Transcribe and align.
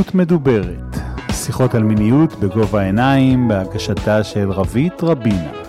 מיניות 0.00 0.14
מדוברת, 0.14 0.96
שיחות 1.32 1.74
על 1.74 1.82
מיניות 1.82 2.34
בגובה 2.40 2.80
העיניים, 2.80 3.48
בהגשתה 3.48 4.24
של 4.24 4.50
רבית 4.50 5.02
רבינה. 5.02 5.59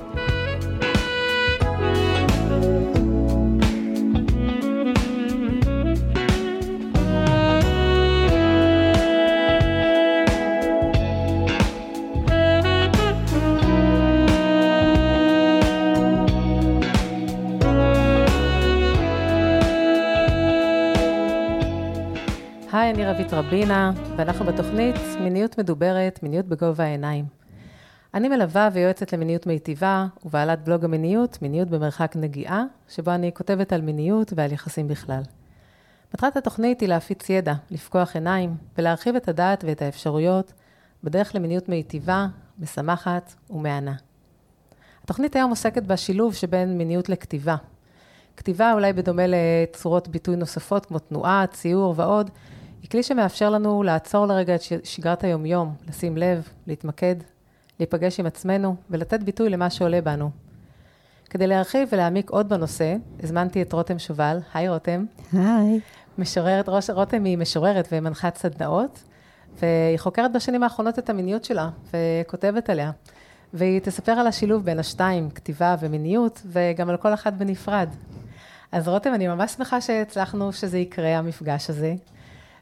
רבינה, 23.51 23.91
ואנחנו 24.17 24.45
בתוכנית 24.45 24.95
מיניות 25.19 25.57
מדוברת, 25.57 26.23
מיניות 26.23 26.45
בגובה 26.45 26.83
העיניים. 26.83 27.25
אני 28.13 28.29
מלווה 28.29 28.69
ויועצת 28.73 29.13
למיניות 29.13 29.47
מיטיבה, 29.47 30.07
ובעלת 30.25 30.63
בלוג 30.63 30.85
המיניות, 30.85 31.41
מיניות 31.41 31.69
במרחק 31.69 32.15
נגיעה, 32.15 32.63
שבו 32.89 33.11
אני 33.11 33.31
כותבת 33.33 33.73
על 33.73 33.81
מיניות 33.81 34.33
ועל 34.35 34.51
יחסים 34.51 34.87
בכלל. 34.87 35.21
מטרת 36.13 36.37
התוכנית 36.37 36.81
היא 36.81 36.89
להפיץ 36.89 37.29
ידע, 37.29 37.53
לפקוח 37.71 38.15
עיניים, 38.15 38.55
ולהרחיב 38.77 39.15
את 39.15 39.27
הדעת 39.27 39.63
ואת 39.67 39.81
האפשרויות 39.81 40.53
בדרך 41.03 41.35
למיניות 41.35 41.69
מיטיבה, 41.69 42.27
משמחת 42.59 43.33
ומהנה. 43.49 43.95
התוכנית 45.03 45.35
היום 45.35 45.49
עוסקת 45.49 45.83
בשילוב 45.83 46.33
שבין 46.33 46.77
מיניות 46.77 47.09
לכתיבה. 47.09 47.55
כתיבה, 48.37 48.73
אולי 48.73 48.93
בדומה 48.93 49.23
לצורות 49.27 50.07
ביטוי 50.07 50.35
נוספות, 50.35 50.85
כמו 50.85 50.99
תנועה, 50.99 51.45
ציור 51.47 51.93
ועוד, 51.97 52.29
כלי 52.91 53.03
שמאפשר 53.03 53.49
לנו 53.49 53.83
לעצור 53.83 54.25
לרגע 54.25 54.55
את 54.55 54.61
שגרת 54.83 55.23
היומיום, 55.23 55.73
לשים 55.87 56.17
לב, 56.17 56.49
להתמקד, 56.67 57.15
להיפגש 57.79 58.19
עם 58.19 58.25
עצמנו 58.25 58.75
ולתת 58.89 59.23
ביטוי 59.23 59.49
למה 59.49 59.69
שעולה 59.69 60.01
בנו. 60.01 60.29
כדי 61.29 61.47
להרחיב 61.47 61.89
ולהעמיק 61.91 62.29
עוד 62.29 62.49
בנושא, 62.49 62.95
הזמנתי 63.23 63.61
את 63.61 63.73
רותם 63.73 63.99
שובל. 63.99 64.39
היי 64.53 64.69
רותם. 64.69 65.05
היי. 65.33 65.79
משוררת, 66.17 66.69
ראש, 66.69 66.89
רותם 66.89 67.23
היא 67.23 67.37
משוררת 67.37 67.87
ומנחת 67.91 68.37
סדנאות, 68.37 69.03
והיא 69.59 69.97
חוקרת 69.97 70.31
בשנים 70.33 70.63
האחרונות 70.63 70.99
את 70.99 71.09
המיניות 71.09 71.43
שלה, 71.43 71.69
וכותבת 71.93 72.69
עליה. 72.69 72.91
והיא 73.53 73.79
תספר 73.79 74.11
על 74.11 74.27
השילוב 74.27 74.65
בין 74.65 74.79
השתיים, 74.79 75.29
כתיבה 75.29 75.75
ומיניות, 75.79 76.41
וגם 76.45 76.89
על 76.89 76.97
כל 76.97 77.13
אחת 77.13 77.33
בנפרד. 77.33 77.89
אז 78.71 78.87
רותם, 78.87 79.13
אני 79.13 79.27
ממש 79.27 79.51
שמחה 79.51 79.81
שהצלחנו 79.81 80.53
שזה 80.53 80.77
יקרה, 80.77 81.17
המפגש 81.17 81.69
הזה. 81.69 81.95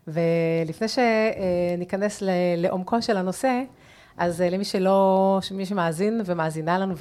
ולפני 0.08 0.88
שניכנס 0.88 2.24
לעומקו 2.58 3.02
של 3.02 3.18
הנושא, 3.18 3.64
אז 4.18 4.42
למי 4.42 4.64
שלא, 4.64 5.40
מי 5.52 5.66
שמאזין 5.66 6.22
ומאזינה 6.26 6.80
לנו 6.80 6.94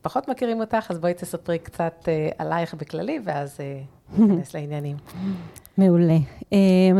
ופחות 0.00 0.28
מכירים 0.28 0.60
אותך, 0.60 0.86
אז 0.90 0.98
בואי 0.98 1.14
תספרי 1.14 1.58
קצת 1.58 2.08
עלייך 2.38 2.74
בכללי, 2.74 3.18
ואז 3.24 3.58
ניכנס 4.18 4.54
לעניינים. 4.54 4.96
מעולה. 5.78 6.18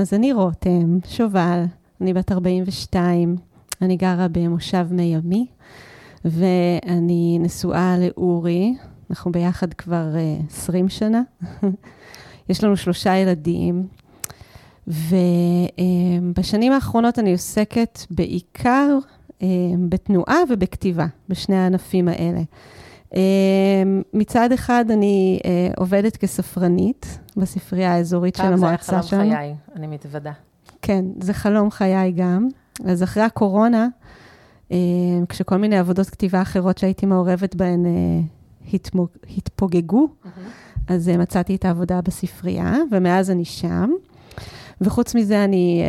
אז 0.01 0.15
אני 0.15 0.33
רותם 0.33 0.99
שובל, 1.07 1.65
אני 2.01 2.15
בת 2.15 2.33
42, 2.33 3.37
אני 3.83 3.97
גרה 3.97 4.29
במושב 4.29 4.87
מי 4.91 5.17
עמי, 5.17 5.47
ואני 6.25 7.39
נשואה 7.41 7.97
לאורי, 7.99 8.75
אנחנו 9.11 9.33
ביחד 9.33 9.75
כבר 9.75 10.07
20 10.51 10.89
שנה. 10.89 11.23
יש 12.49 12.65
לנו 12.65 12.77
שלושה 12.77 13.17
ילדים, 13.17 13.87
ובשנים 14.89 16.73
האחרונות 16.73 17.19
אני 17.19 17.33
עוסקת 17.33 17.99
בעיקר 18.11 18.99
בתנועה 19.89 20.37
ובכתיבה, 20.51 21.07
בשני 21.29 21.57
הענפים 21.57 22.09
האלה. 22.09 22.41
מצד 24.15 24.53
אחד, 24.53 24.85
אני 24.91 25.41
עובדת 25.77 26.17
כספרנית 26.17 27.19
בספרייה 27.37 27.95
האזורית 27.95 28.37
של 28.37 28.53
המועצה 28.53 29.03
שלנו. 29.03 29.23
פעם 29.23 29.31
זה 29.31 29.37
היה 29.37 29.47
חלום 29.47 29.57
חיי, 29.67 29.77
אני 29.77 29.87
מתוודה. 29.87 30.33
כן, 30.83 31.05
זה 31.21 31.33
חלום 31.33 31.71
חיי 31.71 32.13
גם. 32.13 32.49
אז 32.85 33.03
אחרי 33.03 33.23
הקורונה, 33.23 33.89
כשכל 35.29 35.57
מיני 35.57 35.79
עבודות 35.79 36.11
כתיבה 36.11 36.43
אחרות 36.43 36.79
שהייתי 36.79 37.07
מעורבת 37.07 37.55
בהן 37.55 37.87
התפוגגו, 39.37 40.09
אז 40.89 41.09
מצאתי 41.09 41.55
את 41.55 41.65
העבודה 41.65 42.01
בספרייה, 42.01 42.77
ומאז 42.91 43.31
אני 43.31 43.45
שם. 43.45 43.91
וחוץ 44.81 45.15
מזה, 45.15 45.45
אני 45.45 45.83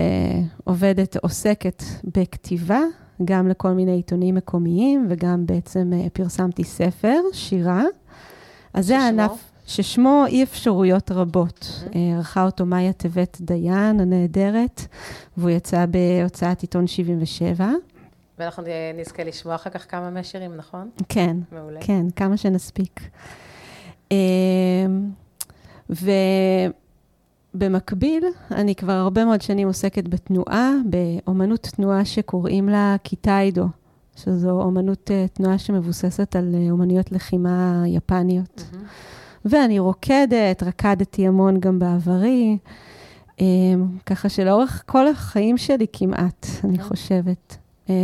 עובדת, 0.64 1.18
עוסקת 1.18 1.84
בכתיבה, 2.04 2.82
גם 3.26 3.48
לכל 3.48 3.72
מיני 3.72 3.92
עיתונים 3.92 4.36
מקומיים, 4.36 5.08
וגם 5.10 5.46
בעצם 5.46 5.92
פרסמתי 6.14 6.64
ספר, 6.64 7.20
שירה. 7.34 7.84
אז 8.74 8.88
זה 8.88 9.00
הענף 9.00 9.52
ששמו 9.66 10.24
אי 10.28 10.44
אפשרויות 10.44 11.12
רבות. 11.12 11.84
ערכה 12.16 12.46
אותו 12.46 12.66
מאיה 12.66 12.94
טבת 12.94 13.38
דיין, 13.42 14.00
הנהדרת, 14.00 14.82
והוא 15.38 15.50
יצא 15.50 15.86
בהוצאת 15.86 16.62
עיתון 16.62 16.88
77. 16.88 17.72
ואנחנו 18.40 18.64
נזכה 18.98 19.24
לשמוע 19.24 19.56
אחר 19.56 19.70
כך 19.70 19.92
כמה 19.92 20.10
מהשירים, 20.10 20.56
נכון? 20.56 20.90
כן, 21.10 21.38
מעולה. 21.52 21.80
כן, 21.82 22.06
כמה 22.16 22.38
שנספיק. 22.38 23.10
ובמקביל, 27.60 28.24
אני 28.52 28.76
כבר 28.76 28.94
הרבה 28.94 29.26
מאוד 29.26 29.42
שנים 29.42 29.68
עוסקת 29.68 30.08
בתנועה, 30.08 30.74
באומנות 30.86 31.68
תנועה 31.76 32.06
שקוראים 32.06 32.70
לה 32.70 32.96
קיטאידו, 33.04 33.66
שזו 34.16 34.50
אומנות 34.50 35.12
תנועה 35.34 35.58
שמבוססת 35.58 36.36
על 36.36 36.56
אומנויות 36.72 37.12
לחימה 37.12 37.84
יפניות. 37.88 38.58
Mm-hmm. 38.72 38.78
ואני 39.46 39.80
רוקדת, 39.80 40.64
רקדתי 40.64 41.28
המון 41.28 41.60
גם 41.60 41.80
בעברי, 41.80 42.58
ככה 44.06 44.30
שלאורך 44.30 44.84
כל 44.86 45.08
החיים 45.08 45.58
שלי 45.58 45.86
כמעט, 45.94 46.46
mm-hmm. 46.46 46.68
אני 46.68 46.80
חושבת. 46.80 47.58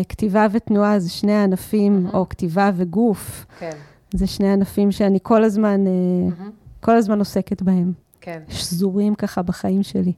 כתיבה 0.09 0.47
ותנועה 0.51 0.99
זה 0.99 1.09
שני 1.09 1.33
הענפים, 1.33 2.07
mm-hmm. 2.07 2.15
או 2.15 2.29
כתיבה 2.29 2.71
וגוף. 2.75 3.45
כן. 3.59 3.75
זה 4.13 4.27
שני 4.27 4.51
ענפים 4.51 4.91
שאני 4.91 5.19
כל 5.23 5.43
הזמן, 5.43 5.83
mm-hmm. 5.85 6.43
כל 6.79 6.95
הזמן 6.95 7.19
עוסקת 7.19 7.61
בהם. 7.61 8.04
כן. 8.25 8.43
שזורים 8.49 9.15
ככה 9.15 9.41
בחיים 9.41 9.83
שלי. 9.83 10.13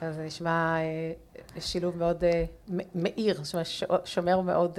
אז 0.00 0.14
זה 0.14 0.24
נשמע 0.26 0.76
שילוב 1.60 1.96
מאוד 1.96 2.24
מאיר, 2.94 3.40
זאת 3.42 3.54
אומרת, 3.54 3.66
שומר 4.04 4.40
מאוד 4.40 4.78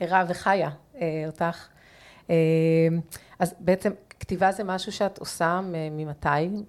ערה 0.00 0.24
וחיה 0.28 0.70
אותך. 1.26 1.68
אז 3.38 3.54
בעצם 3.60 3.90
כתיבה 4.20 4.52
זה 4.52 4.64
משהו 4.64 4.92
שאת 4.92 5.18
עושה 5.18 5.60
ממתי? 5.90 6.62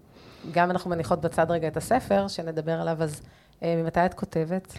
גם 0.51 0.71
אנחנו 0.71 0.89
מניחות 0.89 1.21
בצד 1.21 1.51
רגע 1.51 1.67
את 1.67 1.77
הספר, 1.77 2.27
שנדבר 2.27 2.81
עליו, 2.81 3.03
אז 3.03 3.21
ממתי 3.61 4.05
את 4.05 4.13
כותבת? 4.13 4.73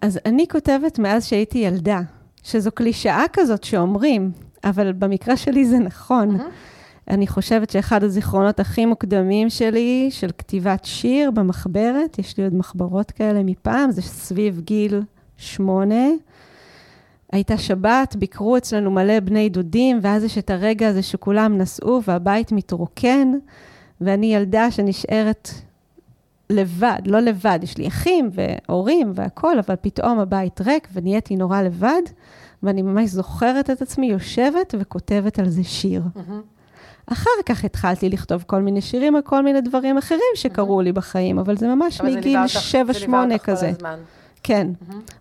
אז 0.00 0.20
אני 0.26 0.48
כותבת 0.48 0.98
מאז 0.98 1.26
שהייתי 1.26 1.58
ילדה, 1.58 2.00
שזו 2.42 2.72
קלישאה 2.72 3.24
כזאת 3.32 3.64
שאומרים, 3.64 4.32
אבל 4.64 4.92
במקרה 4.92 5.36
שלי 5.36 5.64
זה 5.64 5.78
נכון. 5.78 6.40
Mm-hmm. 6.40 6.73
אני 7.10 7.26
חושבת 7.26 7.70
שאחד 7.70 8.04
הזיכרונות 8.04 8.60
הכי 8.60 8.86
מוקדמים 8.86 9.50
שלי, 9.50 10.08
של 10.10 10.30
כתיבת 10.38 10.84
שיר 10.84 11.30
במחברת, 11.30 12.18
יש 12.18 12.38
לי 12.38 12.44
עוד 12.44 12.54
מחברות 12.54 13.10
כאלה 13.10 13.42
מפעם, 13.42 13.90
זה 13.90 14.02
סביב 14.02 14.60
גיל 14.60 15.02
שמונה. 15.36 16.04
הייתה 17.32 17.58
שבת, 17.58 18.16
ביקרו 18.16 18.56
אצלנו 18.56 18.90
מלא 18.90 19.20
בני 19.20 19.48
דודים, 19.48 19.98
ואז 20.02 20.24
יש 20.24 20.38
את 20.38 20.50
הרגע 20.50 20.88
הזה 20.88 21.02
שכולם 21.02 21.58
נסעו 21.58 22.02
והבית 22.06 22.52
מתרוקן, 22.52 23.32
ואני 24.00 24.34
ילדה 24.34 24.70
שנשארת 24.70 25.48
לבד, 26.50 26.98
לא 27.06 27.20
לבד, 27.20 27.58
יש 27.62 27.78
לי 27.78 27.88
אחים 27.88 28.30
והורים 28.32 29.12
והכול, 29.14 29.58
אבל 29.66 29.74
פתאום 29.80 30.18
הבית 30.18 30.60
ריק 30.60 30.88
ונהייתי 30.92 31.36
נורא 31.36 31.62
לבד, 31.62 32.02
ואני 32.62 32.82
ממש 32.82 33.10
זוכרת 33.10 33.70
את 33.70 33.82
עצמי 33.82 34.06
יושבת 34.06 34.74
וכותבת 34.78 35.38
על 35.38 35.48
זה 35.48 35.64
שיר. 35.64 36.02
Mm-hmm. 36.16 36.53
אחר 37.06 37.30
כך 37.46 37.64
התחלתי 37.64 38.08
לכתוב 38.08 38.44
כל 38.46 38.62
מיני 38.62 38.80
שירים 38.80 39.16
על 39.16 39.22
כל 39.22 39.42
מיני 39.42 39.60
דברים 39.60 39.98
אחרים 39.98 40.20
שקרו. 40.34 40.80
לי 40.80 40.92
בחיים, 40.92 41.38
אבל 41.38 41.56
זה 41.56 41.68
ממש 41.68 42.00
מגיל 42.00 42.38
7-8 43.34 43.38
כזה. 43.38 43.72
כן. 44.42 44.68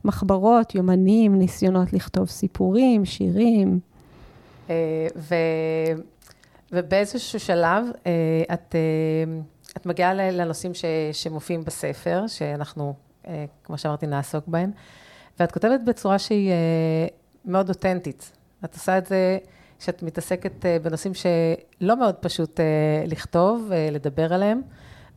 מחברות, 0.06 0.76
יומנים, 0.76 1.40
ניסיונות 1.40 1.94
לכתוב 1.94 2.30
סיפורים, 2.30 3.06
שירים. 3.06 3.80
ו... 5.16 5.36
ובאיזשהו 6.72 7.40
שלב 7.40 7.86
את... 8.54 8.76
את 9.78 9.86
מגיעה 9.86 10.14
לנושאים 10.14 10.74
ש, 10.74 10.86
שמופיעים 11.12 11.64
בספר, 11.64 12.24
שאנחנו, 12.28 12.94
כמו 13.64 13.78
שאמרתי, 13.78 14.08
נעסוק 14.08 14.48
בהם, 14.48 14.72
ואת 15.40 15.52
כותבת 15.52 15.80
בצורה 15.86 16.20
שהיא 16.20 16.52
מאוד 17.46 17.70
אותנטית. 17.70 18.32
את 18.66 18.74
עושה 18.74 18.98
את 18.98 19.06
זה 19.06 19.38
שאת 19.80 20.04
מתעסקת 20.04 20.66
בנושאים 20.82 21.14
שלא 21.14 22.00
מאוד 22.00 22.16
פשוט 22.16 22.60
לכתוב, 23.08 23.72
לדבר 23.92 24.34
עליהם, 24.34 24.62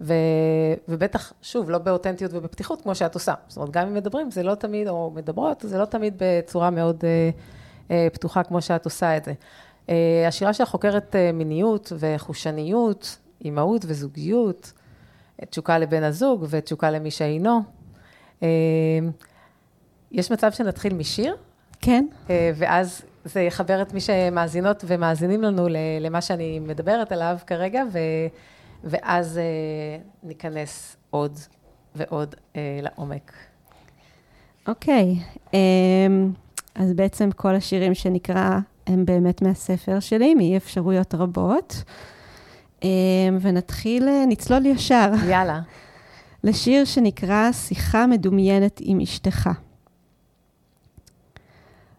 ו, 0.00 0.14
ובטח, 0.88 1.32
שוב, 1.42 1.70
לא 1.70 1.78
באותנטיות 1.78 2.30
ובפתיחות 2.34 2.82
כמו 2.82 2.94
שאת 2.94 3.14
עושה. 3.14 3.34
זאת 3.48 3.56
אומרת, 3.56 3.70
גם 3.70 3.86
אם 3.86 3.94
מדברים, 3.94 4.30
זה 4.30 4.42
לא 4.42 4.54
תמיד, 4.54 4.88
או 4.88 5.12
מדברות, 5.14 5.64
זה 5.68 5.78
לא 5.78 5.84
תמיד 5.84 6.14
בצורה 6.16 6.70
מאוד 6.70 7.04
אה, 7.04 7.30
אה, 7.90 8.08
פתוחה 8.12 8.42
כמו 8.42 8.62
שאת 8.62 8.84
עושה 8.84 9.16
את 9.16 9.24
זה. 9.24 9.32
אה, 9.88 10.24
השירה 10.28 10.52
שלך 10.52 10.68
חוקרת 10.68 11.16
אה, 11.16 11.32
מיניות 11.32 11.92
וחושניות, 11.98 13.16
אימהות 13.44 13.84
וזוגיות, 13.86 14.72
תשוקה 15.50 15.78
לבן 15.78 16.02
הזוג 16.02 16.46
ותשוקה 16.50 16.90
למי 16.90 17.10
שאינו. 17.10 17.60
אה, 18.42 18.48
יש 20.12 20.32
מצב 20.32 20.52
שנתחיל 20.52 20.94
משיר? 20.94 21.36
כן. 21.80 22.06
אה, 22.30 22.50
ואז 22.54 23.02
זה 23.26 23.40
יחבר 23.40 23.82
את 23.82 23.94
מי 23.94 24.00
שמאזינות 24.00 24.84
ומאזינים 24.86 25.42
לנו 25.42 25.68
למה 26.00 26.20
שאני 26.20 26.58
מדברת 26.58 27.12
עליו 27.12 27.36
כרגע, 27.46 27.82
ו, 27.92 27.98
ואז 28.84 29.38
אה, 29.38 29.42
ניכנס 30.22 30.96
עוד 31.10 31.38
ועוד 31.94 32.34
אה, 32.56 32.78
לעומק. 32.82 33.32
אוקיי, 34.68 35.16
okay. 35.46 35.56
אז 36.74 36.92
בעצם 36.92 37.30
כל 37.30 37.54
השירים 37.54 37.94
שנקרא 37.94 38.58
הם 38.86 39.04
באמת 39.04 39.42
מהספר 39.42 40.00
שלי, 40.00 40.34
מאי 40.34 40.56
אפשרויות 40.56 41.14
רבות. 41.14 41.82
ונתחיל, 43.40 44.08
נצלול 44.28 44.66
ישר. 44.66 45.12
יאללה. 45.28 45.60
לשיר 46.44 46.84
שנקרא 46.84 47.52
שיחה 47.52 48.06
מדומיינת 48.06 48.80
עם 48.84 49.00
אשתך. 49.00 49.50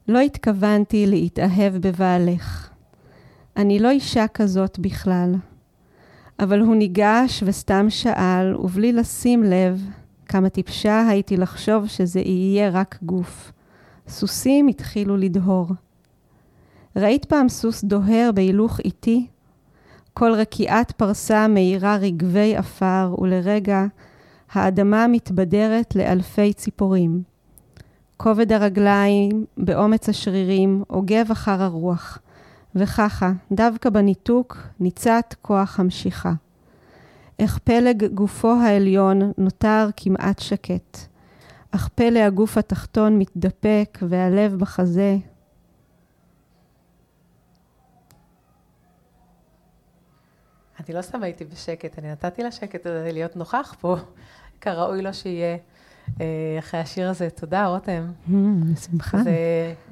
לא 0.07 0.19
התכוונתי 0.19 1.05
להתאהב 1.07 1.77
בבעלך. 1.77 2.69
אני 3.57 3.79
לא 3.79 3.89
אישה 3.89 4.27
כזאת 4.27 4.79
בכלל. 4.79 5.35
אבל 6.39 6.59
הוא 6.59 6.75
ניגש 6.75 7.43
וסתם 7.45 7.85
שאל, 7.89 8.55
ובלי 8.55 8.93
לשים 8.93 9.43
לב, 9.43 9.81
כמה 10.25 10.49
טיפשה 10.49 11.07
הייתי 11.07 11.37
לחשוב 11.37 11.87
שזה 11.87 12.19
יהיה 12.19 12.69
רק 12.69 12.97
גוף. 13.01 13.51
סוסים 14.07 14.67
התחילו 14.67 15.17
לדהור. 15.17 15.67
ראית 16.95 17.25
פעם 17.25 17.49
סוס 17.49 17.83
דוהר 17.83 18.29
בהילוך 18.35 18.79
איטי? 18.79 19.27
כל 20.13 20.33
רקיעת 20.33 20.91
פרסה 20.91 21.47
מאירה 21.47 21.95
רגבי 21.95 22.55
עפר, 22.55 23.15
ולרגע 23.21 23.85
האדמה 24.51 25.07
מתבדרת 25.07 25.95
לאלפי 25.95 26.53
ציפורים. 26.53 27.23
כובד 28.17 28.51
הרגליים, 28.51 29.45
באומץ 29.57 30.09
השרירים, 30.09 30.83
עוגב 30.87 31.25
אחר 31.31 31.63
הרוח. 31.63 32.19
וככה, 32.75 33.31
דווקא 33.51 33.89
בניתוק, 33.89 34.57
ניצת 34.79 35.35
כוח 35.41 35.79
המשיכה. 35.79 36.33
איך 37.39 37.57
פלג 37.57 38.05
גופו 38.05 38.53
העליון 38.53 39.31
נותר 39.37 39.89
כמעט 39.97 40.39
שקט, 40.39 40.97
אך 41.71 41.87
פלא 41.87 42.19
הגוף 42.19 42.57
התחתון 42.57 43.19
מתדפק 43.19 43.97
והלב 44.01 44.55
בחזה. 44.55 45.17
אני 50.79 50.95
לא 50.95 51.01
סתם 51.01 51.23
הייתי 51.23 51.45
בשקט, 51.45 51.99
אני 51.99 52.11
נתתי 52.11 52.43
לשקט 52.43 52.85
הזה 52.85 53.09
להיות 53.11 53.35
נוכח 53.35 53.75
פה, 53.79 53.97
כראוי 54.61 55.01
לו 55.01 55.13
שיהיה. 55.13 55.57
אה, 56.21 56.25
אחרי 56.59 56.79
השיר 56.79 57.09
הזה. 57.09 57.29
תודה, 57.29 57.65
רותם. 57.65 58.11
בשמחה. 58.73 59.23
זה 59.23 59.33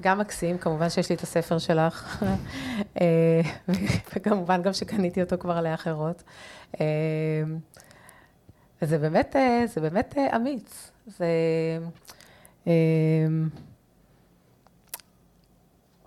גם 0.02 0.20
מקסים, 0.20 0.58
כמובן 0.58 0.90
שיש 0.90 1.10
לי 1.10 1.16
את 1.16 1.22
הספר 1.22 1.58
שלך, 1.58 2.24
אה, 3.02 3.42
וכמובן 4.16 4.62
גם 4.62 4.74
שקניתי 4.74 5.22
אותו 5.22 5.38
כבר 5.38 5.62
לאחרות. 5.62 6.24
אה, 6.82 6.86
זה 8.82 8.98
באמת, 8.98 9.36
זה 9.66 9.82
באמת 9.82 10.16
אמיץ. 10.36 10.92
זה... 11.08 11.28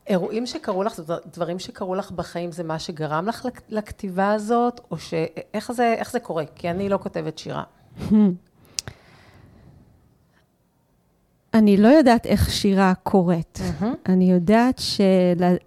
אירועים 0.06 0.46
שקרו 0.46 0.82
לך, 0.82 1.00
דברים 1.32 1.58
שקרו 1.58 1.94
לך 1.94 2.10
בחיים, 2.10 2.52
זה 2.52 2.64
מה 2.64 2.78
שגרם 2.78 3.26
לך 3.26 3.46
לכתיבה 3.68 4.32
הזאת, 4.32 4.80
או 4.90 4.98
שאיך 4.98 5.72
זה, 5.72 5.94
זה 6.10 6.20
קורה? 6.20 6.44
כי 6.54 6.70
אני 6.70 6.88
לא 6.88 6.98
כותבת 7.02 7.38
שירה. 7.38 7.64
אני 11.54 11.76
לא 11.76 11.88
יודעת 11.88 12.26
איך 12.26 12.50
שירה 12.50 12.92
קורית. 13.02 13.60
Mm-hmm. 13.60 13.84
אני 14.08 14.30
יודעת 14.30 14.80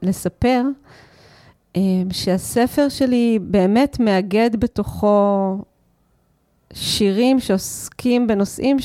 שלספר 0.01 0.63
אמ, 1.75 2.07
שהספר 2.12 2.89
שלי 2.89 3.39
באמת 3.42 4.00
מאגד 4.00 4.50
בתוכו 4.60 5.57
שירים 6.74 7.39
שעוסקים 7.39 8.28
בנושאים 8.28 8.78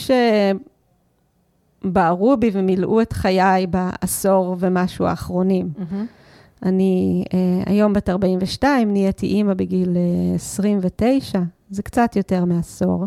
שבערו 1.85 2.37
בי 2.37 2.51
ומילאו 2.53 3.01
את 3.01 3.13
חיי 3.13 3.67
בעשור 3.67 4.57
ומשהו 4.59 5.07
האחרונים. 5.07 5.69
Mm-hmm. 5.77 6.63
אני 6.63 7.25
uh, 7.29 7.31
היום 7.71 7.93
בת 7.93 8.09
42, 8.09 8.93
נהייתי 8.93 9.27
אימא 9.27 9.55
בגיל 9.55 9.89
uh, 9.89 9.97
אה, 10.31 10.35
29, 10.35 11.39
זה 11.71 11.83
קצת 11.83 12.17
יותר 12.17 12.45
מעשור. 12.45 13.07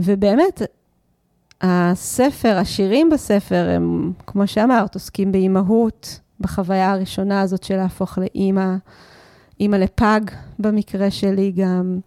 ובאמת, 0.00 0.62
הספר, 1.60 2.56
השירים 2.56 3.10
בספר 3.10 3.68
הם, 3.76 4.12
כמו 4.26 4.46
שאמרת, 4.46 4.94
עוסקים 4.94 5.32
באימהות, 5.32 6.20
בחוויה 6.40 6.92
הראשונה 6.92 7.40
הזאת 7.40 7.62
של 7.62 7.76
להפוך 7.76 8.18
לאימא, 8.18 8.74
אימא 9.60 9.76
לפג 9.76 10.20
במקרה 10.58 11.10
שלי 11.10 11.52
גם. 11.56 11.98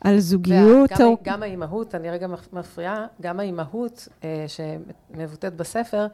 על 0.00 0.18
זוגיות. 0.18 0.90
גם, 0.90 1.06
או... 1.06 1.16
גם 1.22 1.42
האימהות, 1.42 1.94
אני 1.94 2.10
רגע 2.10 2.26
מפריעה, 2.52 3.06
גם 3.22 3.40
האימהות 3.40 4.08
אה, 4.24 4.44
שמבוטאת 4.48 5.56
בספר, 5.56 6.06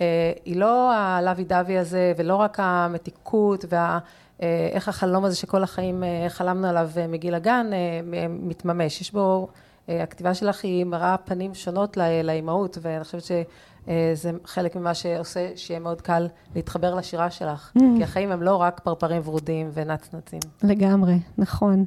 אה, 0.00 0.32
היא 0.44 0.56
לא 0.56 0.92
הלוי 0.94 1.44
דווי 1.44 1.78
הזה, 1.78 2.12
ולא 2.16 2.36
רק 2.36 2.56
המתיקות, 2.60 3.64
וה... 3.68 3.98
אה, 4.42 4.68
איך 4.72 4.88
החלום 4.88 5.24
הזה 5.24 5.36
שכל 5.36 5.62
החיים 5.62 6.04
אה, 6.04 6.26
חלמנו 6.28 6.68
עליו 6.68 6.90
אה, 6.96 7.06
מגיל 7.06 7.34
הגן 7.34 7.70
אה, 7.72 8.00
מתממש. 8.28 9.00
יש 9.00 9.12
בו 9.12 9.48
הכתיבה 9.88 10.34
שלך 10.34 10.64
היא 10.64 10.84
מראה 10.84 11.16
פנים 11.16 11.54
שונות 11.54 11.96
לאימהות, 12.24 12.78
ואני 12.82 13.04
חושבת 13.04 13.22
שזה 13.22 14.30
חלק 14.44 14.76
ממה 14.76 14.94
שעושה 14.94 15.48
שיהיה 15.56 15.80
מאוד 15.80 16.00
קל 16.00 16.28
להתחבר 16.54 16.94
לשירה 16.94 17.30
שלך. 17.30 17.72
Mm. 17.78 17.80
כי 17.96 18.04
החיים 18.04 18.32
הם 18.32 18.42
לא 18.42 18.56
רק 18.56 18.80
פרפרים 18.84 19.22
ורודים 19.24 19.70
ונצנצים. 19.74 20.40
לגמרי, 20.62 21.18
נכון. 21.38 21.84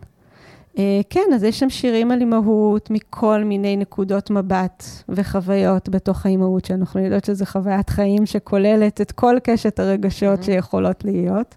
Uh, 0.75 0.79
כן, 1.09 1.29
אז 1.35 1.43
יש 1.43 1.59
שם 1.59 1.69
שירים 1.69 2.11
על 2.11 2.19
אימהות 2.19 2.91
מכל 2.91 3.43
מיני 3.43 3.77
נקודות 3.77 4.29
מבט 4.29 4.83
וחוויות 5.09 5.89
בתוך 5.89 6.25
האימהות, 6.25 6.65
שאנחנו 6.65 6.99
יודעות 6.99 7.25
שזו 7.25 7.45
חוויית 7.45 7.89
חיים 7.89 8.25
שכוללת 8.25 9.01
את 9.01 9.11
כל 9.11 9.37
קשת 9.43 9.79
הרגשות 9.79 10.39
mm-hmm. 10.39 10.45
שיכולות 10.45 11.05
להיות. 11.05 11.55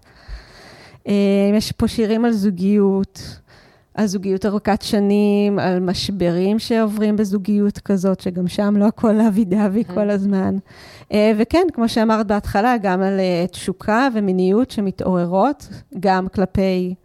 Uh, 0.99 1.09
יש 1.57 1.71
פה 1.71 1.87
שירים 1.87 2.25
על 2.25 2.31
זוגיות, 2.31 3.39
על 3.93 4.07
זוגיות 4.07 4.45
ארוכת 4.45 4.81
שנים, 4.81 5.59
על 5.59 5.79
משברים 5.79 6.59
שעוברים 6.59 7.15
בזוגיות 7.15 7.79
כזאת, 7.79 8.19
שגם 8.19 8.47
שם 8.47 8.77
לא 8.77 8.85
הכל 8.85 9.21
אבי 9.21 9.45
דבי 9.45 9.83
כל 9.83 10.09
הזמן. 10.09 10.55
אה, 11.11 11.31
וכן, 11.37 11.67
כמו 11.73 11.89
שאמרת 11.89 12.27
בהתחלה, 12.27 12.75
גם 12.81 13.01
על 13.01 13.19
אה, 13.19 13.45
תשוקה 13.51 14.07
ומיניות 14.13 14.71
שמתעוררות, 14.71 15.69
גם 15.99 16.27
כלפי 16.27 16.95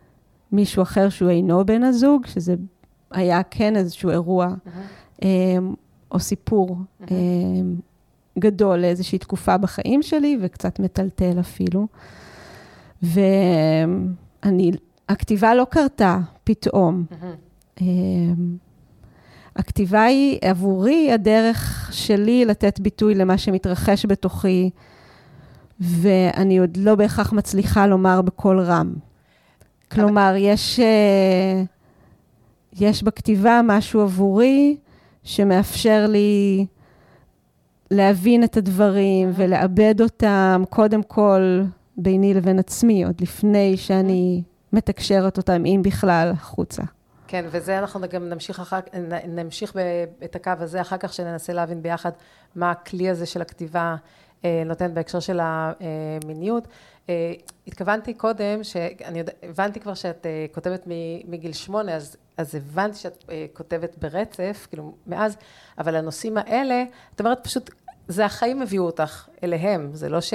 מישהו 0.53 0.83
אחר 0.83 1.09
שהוא 1.09 1.31
אינו 1.31 1.67
בן 1.67 1.83
הזוג, 1.83 2.27
שזה 2.27 2.55
היה 3.11 3.43
כן 3.43 3.77
איזשהו 3.77 4.11
אירוע 4.11 4.49
אה, 5.23 5.29
או 6.11 6.21
סיפור 6.21 6.77
גדול 8.39 8.79
לאיזושהי 8.79 9.19
תקופה 9.19 9.57
בחיים 9.57 10.03
שלי, 10.03 10.39
וקצת 10.41 10.81
מטלטל 10.81 11.41
אפילו. 11.41 11.87
ואני 13.03 14.73
הכתיבה 15.09 15.55
לא 15.55 15.67
קרתה 15.71 16.19
פתאום. 16.45 17.05
Mm-hmm. 17.11 17.85
הכתיבה 19.57 20.03
היא 20.03 20.39
עבורי 20.43 21.13
הדרך 21.13 21.89
שלי 21.93 22.45
לתת 22.45 22.81
ביטוי 22.81 23.15
למה 23.15 23.39
שמתרחש 23.39 24.07
בתוכי, 24.07 24.71
ואני 25.81 26.59
עוד 26.59 26.77
לא 26.77 26.95
בהכרח 26.95 27.33
מצליחה 27.33 27.87
לומר 27.87 28.23
בקול 28.23 28.61
רם. 28.61 28.95
כלומר, 29.93 30.35
יש, 30.39 30.81
אה, 30.81 31.63
יש 32.73 33.03
בכתיבה 33.03 33.61
משהו 33.65 34.01
עבורי 34.01 34.77
שמאפשר 35.25 36.07
לי 36.09 36.67
להבין 37.91 38.45
את 38.45 38.57
הדברים 38.57 39.31
ולעבד 39.35 39.95
אותם, 40.01 40.63
קודם 40.71 41.03
כל 41.03 41.63
ביני 41.97 42.35
לבין 42.35 42.59
עצמי, 42.59 43.05
עוד 43.05 43.21
לפני 43.21 43.77
שאני 43.77 44.43
מתקשרת 44.73 45.37
אותם, 45.37 45.65
אם 45.67 45.81
בכלל, 45.85 46.33
החוצה. 46.37 46.83
כן, 47.29 47.45
וזה 47.51 47.79
אנחנו 47.79 48.01
גם 48.11 48.29
נמשיך, 48.29 48.61
אחר, 48.61 48.79
נמשיך 49.29 49.77
את 50.25 50.37
הקו 50.37 50.53
הזה 50.59 50.81
אחר 50.81 50.97
כך, 50.97 51.13
שננסה 51.13 51.53
להבין 51.53 51.83
ביחד 51.83 52.11
מה 52.55 52.71
הכלי 52.71 53.11
הזה 53.11 53.27
של 53.27 53.43
הכתיבה 53.43 53.97
אה, 54.45 54.63
נותן 54.67 54.95
בהקשר 54.95 55.21
של 55.21 55.41
המיניות. 55.43 56.69
התכוונתי 57.67 58.15
קודם, 58.15 58.65
שאני 58.65 59.19
יודע, 59.19 59.33
הבנתי 59.43 59.81
כבר 59.81 59.95
שאת 59.95 60.27
כותבת 60.53 60.85
מגיל 61.29 61.53
שמונה, 61.53 61.95
אז, 61.95 62.17
אז 62.37 62.55
הבנתי 62.55 62.97
שאת 62.97 63.25
כותבת 63.53 63.99
ברצף, 63.99 64.67
כאילו, 64.71 64.95
מאז, 65.07 65.37
אבל 65.79 65.97
הנושאים 65.97 66.39
האלה, 66.39 66.85
את 67.15 67.21
אומרת 67.21 67.45
פשוט, 67.45 67.71
זה 68.09 68.25
החיים 68.25 68.63
הביאו 68.63 68.85
אותך 68.85 69.29
אליהם, 69.43 69.91
זה 69.93 70.09
לא 70.09 70.21
ש... 70.21 70.35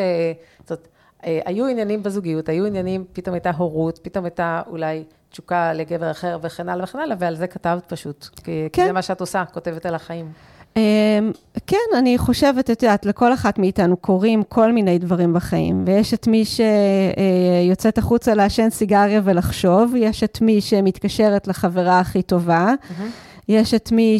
זאת, 0.67 0.87
היו 1.23 1.67
עניינים 1.67 2.03
בזוגיות, 2.03 2.49
היו 2.49 2.65
עניינים, 2.65 3.05
פתאום 3.13 3.33
הייתה 3.33 3.51
הורות, 3.57 3.99
פתאום 4.03 4.25
הייתה 4.25 4.61
אולי 4.67 5.03
תשוקה 5.29 5.73
לגבר 5.73 6.11
אחר 6.11 6.37
וכן 6.41 6.69
הלאה 6.69 6.83
וכן 6.83 6.99
הלאה, 6.99 7.15
ועל 7.19 7.35
זה 7.35 7.47
כתבת 7.47 7.85
פשוט, 7.85 8.25
כי, 8.25 8.43
כן. 8.43 8.67
כי 8.81 8.85
זה 8.85 8.91
מה 8.91 9.01
שאת 9.01 9.21
עושה, 9.21 9.43
כותבת 9.53 9.85
על 9.85 9.95
החיים. 9.95 10.31
אמ, 10.75 11.31
כן, 11.67 11.77
אני 11.97 12.17
חושבת, 12.17 12.69
את 12.69 12.83
יודעת, 12.83 13.05
לכל 13.05 13.33
אחת 13.33 13.59
מאיתנו 13.59 13.97
קורים 13.97 14.43
כל 14.43 14.71
מיני 14.71 14.99
דברים 14.99 15.33
בחיים, 15.33 15.83
ויש 15.85 16.13
את 16.13 16.27
מי 16.27 16.43
שיוצאת 16.45 17.97
החוצה 17.97 18.33
לעשן 18.33 18.69
סיגריה 18.69 19.21
ולחשוב, 19.23 19.93
יש 19.97 20.23
את 20.23 20.41
מי 20.41 20.61
שמתקשרת 20.61 21.47
לחברה 21.47 21.99
הכי 21.99 22.21
טובה, 22.21 22.73
mm-hmm. 22.73 23.03
יש 23.47 23.73
את 23.73 23.91
מי 23.91 24.17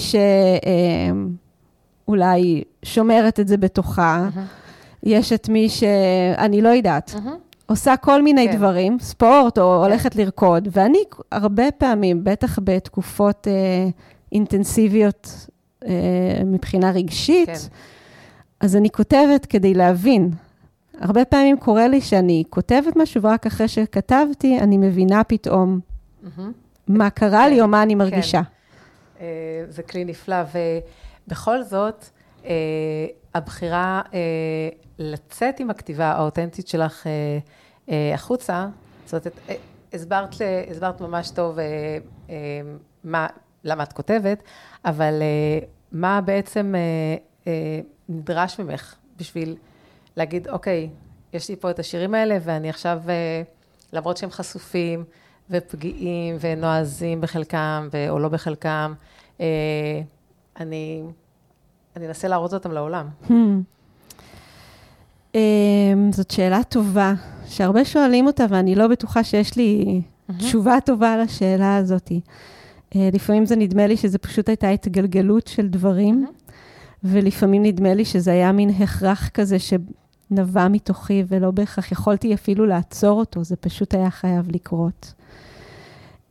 שאולי 2.08 2.55
אמ, 2.55 2.62
שומרת 2.84 3.39
את 3.39 3.48
זה 3.48 3.58
בתוכה, 3.58 4.27
mm-hmm. 4.36 4.61
יש 5.03 5.34
את 5.34 5.50
מי 5.50 5.70
ש... 5.70 5.84
אני 6.38 6.62
לא 6.62 6.70
יודעת. 6.70 7.10
Mm-hmm. 7.10 7.51
עושה 7.72 7.98
כל 7.98 8.22
מיני 8.22 8.48
כן. 8.48 8.58
דברים, 8.58 8.98
ספורט 9.00 9.58
או 9.58 9.63
כן. 9.63 9.89
הולכת 9.89 10.15
לרקוד, 10.15 10.67
ואני 10.72 11.03
הרבה 11.31 11.72
פעמים, 11.72 12.24
בטח 12.24 12.60
בתקופות 12.63 13.48
אה, 13.48 13.89
אינטנסיביות 14.31 15.48
אה, 15.86 15.91
מבחינה 16.46 16.91
רגשית, 16.91 17.50
כן. 17.50 17.53
אז 18.60 18.75
אני 18.75 18.89
כותבת 18.89 19.46
כדי 19.46 19.74
להבין. 19.74 20.31
הרבה 21.00 21.25
פעמים 21.25 21.58
קורה 21.58 21.88
לי 21.88 22.01
שאני 22.01 22.43
כותבת 22.50 22.96
משהו, 22.96 23.22
ורק 23.22 23.46
אחרי 23.46 23.67
שכתבתי, 23.67 24.60
אני 24.60 24.77
מבינה 24.77 25.24
פתאום 25.24 25.79
mm-hmm. 25.79 26.41
מה 26.88 27.10
קרה 27.10 27.43
כן, 27.46 27.53
לי 27.53 27.62
או 27.62 27.67
מה 27.67 27.84
אני 27.84 27.96
מרגישה. 27.96 28.41
כן. 28.43 28.51
Uh, 29.17 29.22
זה 29.70 29.84
כלי 29.84 30.05
נפלא, 30.05 30.38
ובכל 31.27 31.63
זאת, 31.63 32.05
uh, 32.43 32.48
הבחירה 33.34 34.02
uh, 34.06 34.12
לצאת 35.00 35.60
עם 35.60 35.70
הכתיבה 35.70 36.06
האותנטית 36.06 36.68
שלך 36.68 37.04
uh, 37.04 37.08
uh, 37.88 37.92
החוצה, 38.14 38.68
זאת 39.06 39.28
אומרת, 39.28 39.40
uh, 39.48 39.52
הסברת, 39.94 40.36
הסברת 40.72 41.02
ממש 41.02 41.30
טוב 41.30 41.58
uh, 41.58 41.62
uh, 42.28 42.32
מה, 43.04 43.28
למה 43.64 43.84
את 43.84 43.94
כותבת, 43.94 44.44
אבל 44.86 45.14
uh, 45.22 45.66
מה 45.92 46.22
בעצם 46.22 46.76
uh, 46.76 47.46
uh, 47.46 47.48
נדרש 48.10 48.60
ממך 48.60 48.96
בשביל 49.18 49.56
להגיד, 50.18 50.48
אוקיי, 50.48 50.90
יש 51.34 51.50
לי 51.50 51.56
פה 51.56 51.70
את 51.70 51.80
השירים 51.80 52.16
האלה, 52.16 52.38
ואני 52.42 52.70
עכשיו, 52.70 53.02
uh, 53.06 53.10
למרות 53.94 54.18
שהם 54.18 54.32
חשופים 54.32 55.04
ופגיעים 55.50 56.38
ונועזים 56.40 57.22
בחלקם, 57.22 57.90
ו- 57.94 58.10
או 58.10 58.20
לא 58.20 58.30
בחלקם, 58.30 58.94
uh, 59.38 59.42
אני, 60.60 61.04
אני 61.95 62.07
אנסה 62.07 62.27
להראות 62.27 62.53
אותם 62.53 62.71
לעולם. 62.71 63.07
Hmm. 63.27 63.31
Um, 65.33 65.36
זאת 66.12 66.31
שאלה 66.31 66.63
טובה, 66.63 67.13
שהרבה 67.48 67.86
שואלים 67.86 68.27
אותה, 68.27 68.45
ואני 68.50 68.75
לא 68.75 68.88
בטוחה 68.88 69.24
שיש 69.24 69.57
לי 69.57 70.01
mm-hmm. 70.01 70.33
תשובה 70.38 70.77
טובה 70.86 71.17
לשאלה 71.17 71.75
הזאת. 71.75 72.12
Uh, 72.12 72.98
לפעמים 73.13 73.45
זה 73.45 73.55
נדמה 73.55 73.88
לי 73.88 73.98
שזה 73.98 74.17
פשוט 74.17 74.50
הייתה 74.50 74.69
התגלגלות 74.69 75.48
של 75.48 75.67
דברים, 75.67 76.25
mm-hmm. 76.27 76.57
ולפעמים 77.03 77.63
נדמה 77.63 77.93
לי 77.93 78.05
שזה 78.05 78.31
היה 78.31 78.51
מין 78.51 78.69
הכרח 78.69 79.29
כזה 79.29 79.57
שנבע 79.60 80.67
מתוכי, 80.67 81.24
ולא 81.27 81.51
בהכרח 81.51 81.91
יכולתי 81.91 82.33
אפילו 82.33 82.65
לעצור 82.65 83.19
אותו, 83.19 83.43
זה 83.43 83.55
פשוט 83.55 83.93
היה 83.93 84.10
חייב 84.10 84.51
לקרות. 84.51 85.13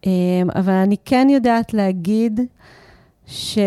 Um, 0.03 0.07
אבל 0.55 0.73
אני 0.73 0.97
כן 1.05 1.29
יודעת 1.31 1.75
להגיד 1.75 2.41
ש... 3.27 3.59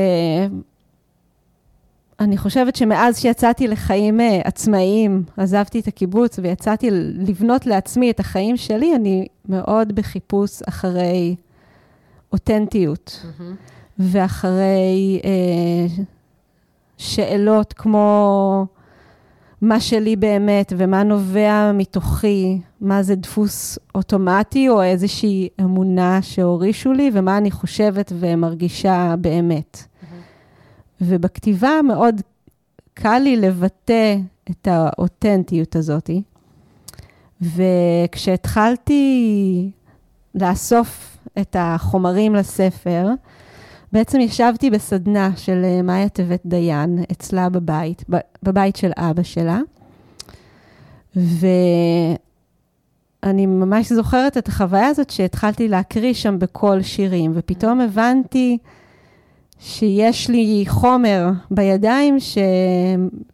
אני 2.24 2.38
חושבת 2.38 2.76
שמאז 2.76 3.20
שיצאתי 3.20 3.68
לחיים 3.68 4.20
uh, 4.20 4.24
עצמאיים, 4.44 5.24
עזבתי 5.38 5.80
את 5.80 5.88
הקיבוץ 5.88 6.40
ויצאתי 6.40 6.88
לבנות 7.14 7.66
לעצמי 7.66 8.12
את 8.12 8.20
החיים 8.20 8.58
שלי, 8.58 8.96
אני 8.96 9.28
מאוד 9.50 9.96
בחיפוש 9.96 10.62
אחרי 10.62 11.36
אותנטיות, 12.32 13.22
mm-hmm. 13.24 13.44
ואחרי 14.00 15.22
uh, 15.22 16.02
שאלות 16.98 17.74
כמו 17.74 18.66
מה 19.62 19.80
שלי 19.80 20.16
באמת 20.16 20.74
ומה 20.78 21.04
נובע 21.04 21.72
מתוכי, 21.74 22.60
מה 22.82 23.04
זה 23.04 23.16
דפוס 23.16 23.80
אוטומטי 23.96 24.70
או 24.70 24.82
איזושהי 24.82 25.50
אמונה 25.62 26.22
שהורישו 26.22 26.94
לי, 26.94 27.12
ומה 27.14 27.38
אני 27.38 27.52
חושבת 27.52 28.12
ומרגישה 28.20 29.16
באמת. 29.22 29.93
ובכתיבה 31.06 31.82
מאוד 31.88 32.22
קל 32.94 33.20
לי 33.20 33.38
לבטא 33.38 34.16
את 34.52 34.68
האותנטיות 34.68 35.76
הזאת. 35.76 36.10
וכשהתחלתי 37.42 39.02
לאסוף 40.36 41.18
את 41.42 41.56
החומרים 41.60 42.36
לספר, 42.36 43.08
בעצם 43.92 44.20
ישבתי 44.20 44.70
בסדנה 44.70 45.30
של 45.36 45.62
אה, 45.64 45.82
מאיה 45.82 46.10
טבת 46.10 46.42
דיין, 46.46 47.04
אצלה 47.12 47.50
בבית, 47.50 48.04
בבית 48.44 48.76
של 48.76 48.92
אבא 48.98 49.24
שלה, 49.24 49.60
ואני 51.16 51.36
ממש 53.46 53.92
זוכרת 53.92 54.38
את 54.38 54.48
החוויה 54.48 54.88
הזאת 54.88 55.10
שהתחלתי 55.10 55.68
להקריא 55.68 56.14
שם 56.14 56.40
בקול 56.40 56.82
שירים, 56.82 57.32
ופתאום 57.36 57.82
הבנתי 57.82 58.58
שיש 59.66 60.30
לי 60.30 60.64
חומר 60.68 61.26
בידיים 61.52 62.20
ש... 62.20 62.38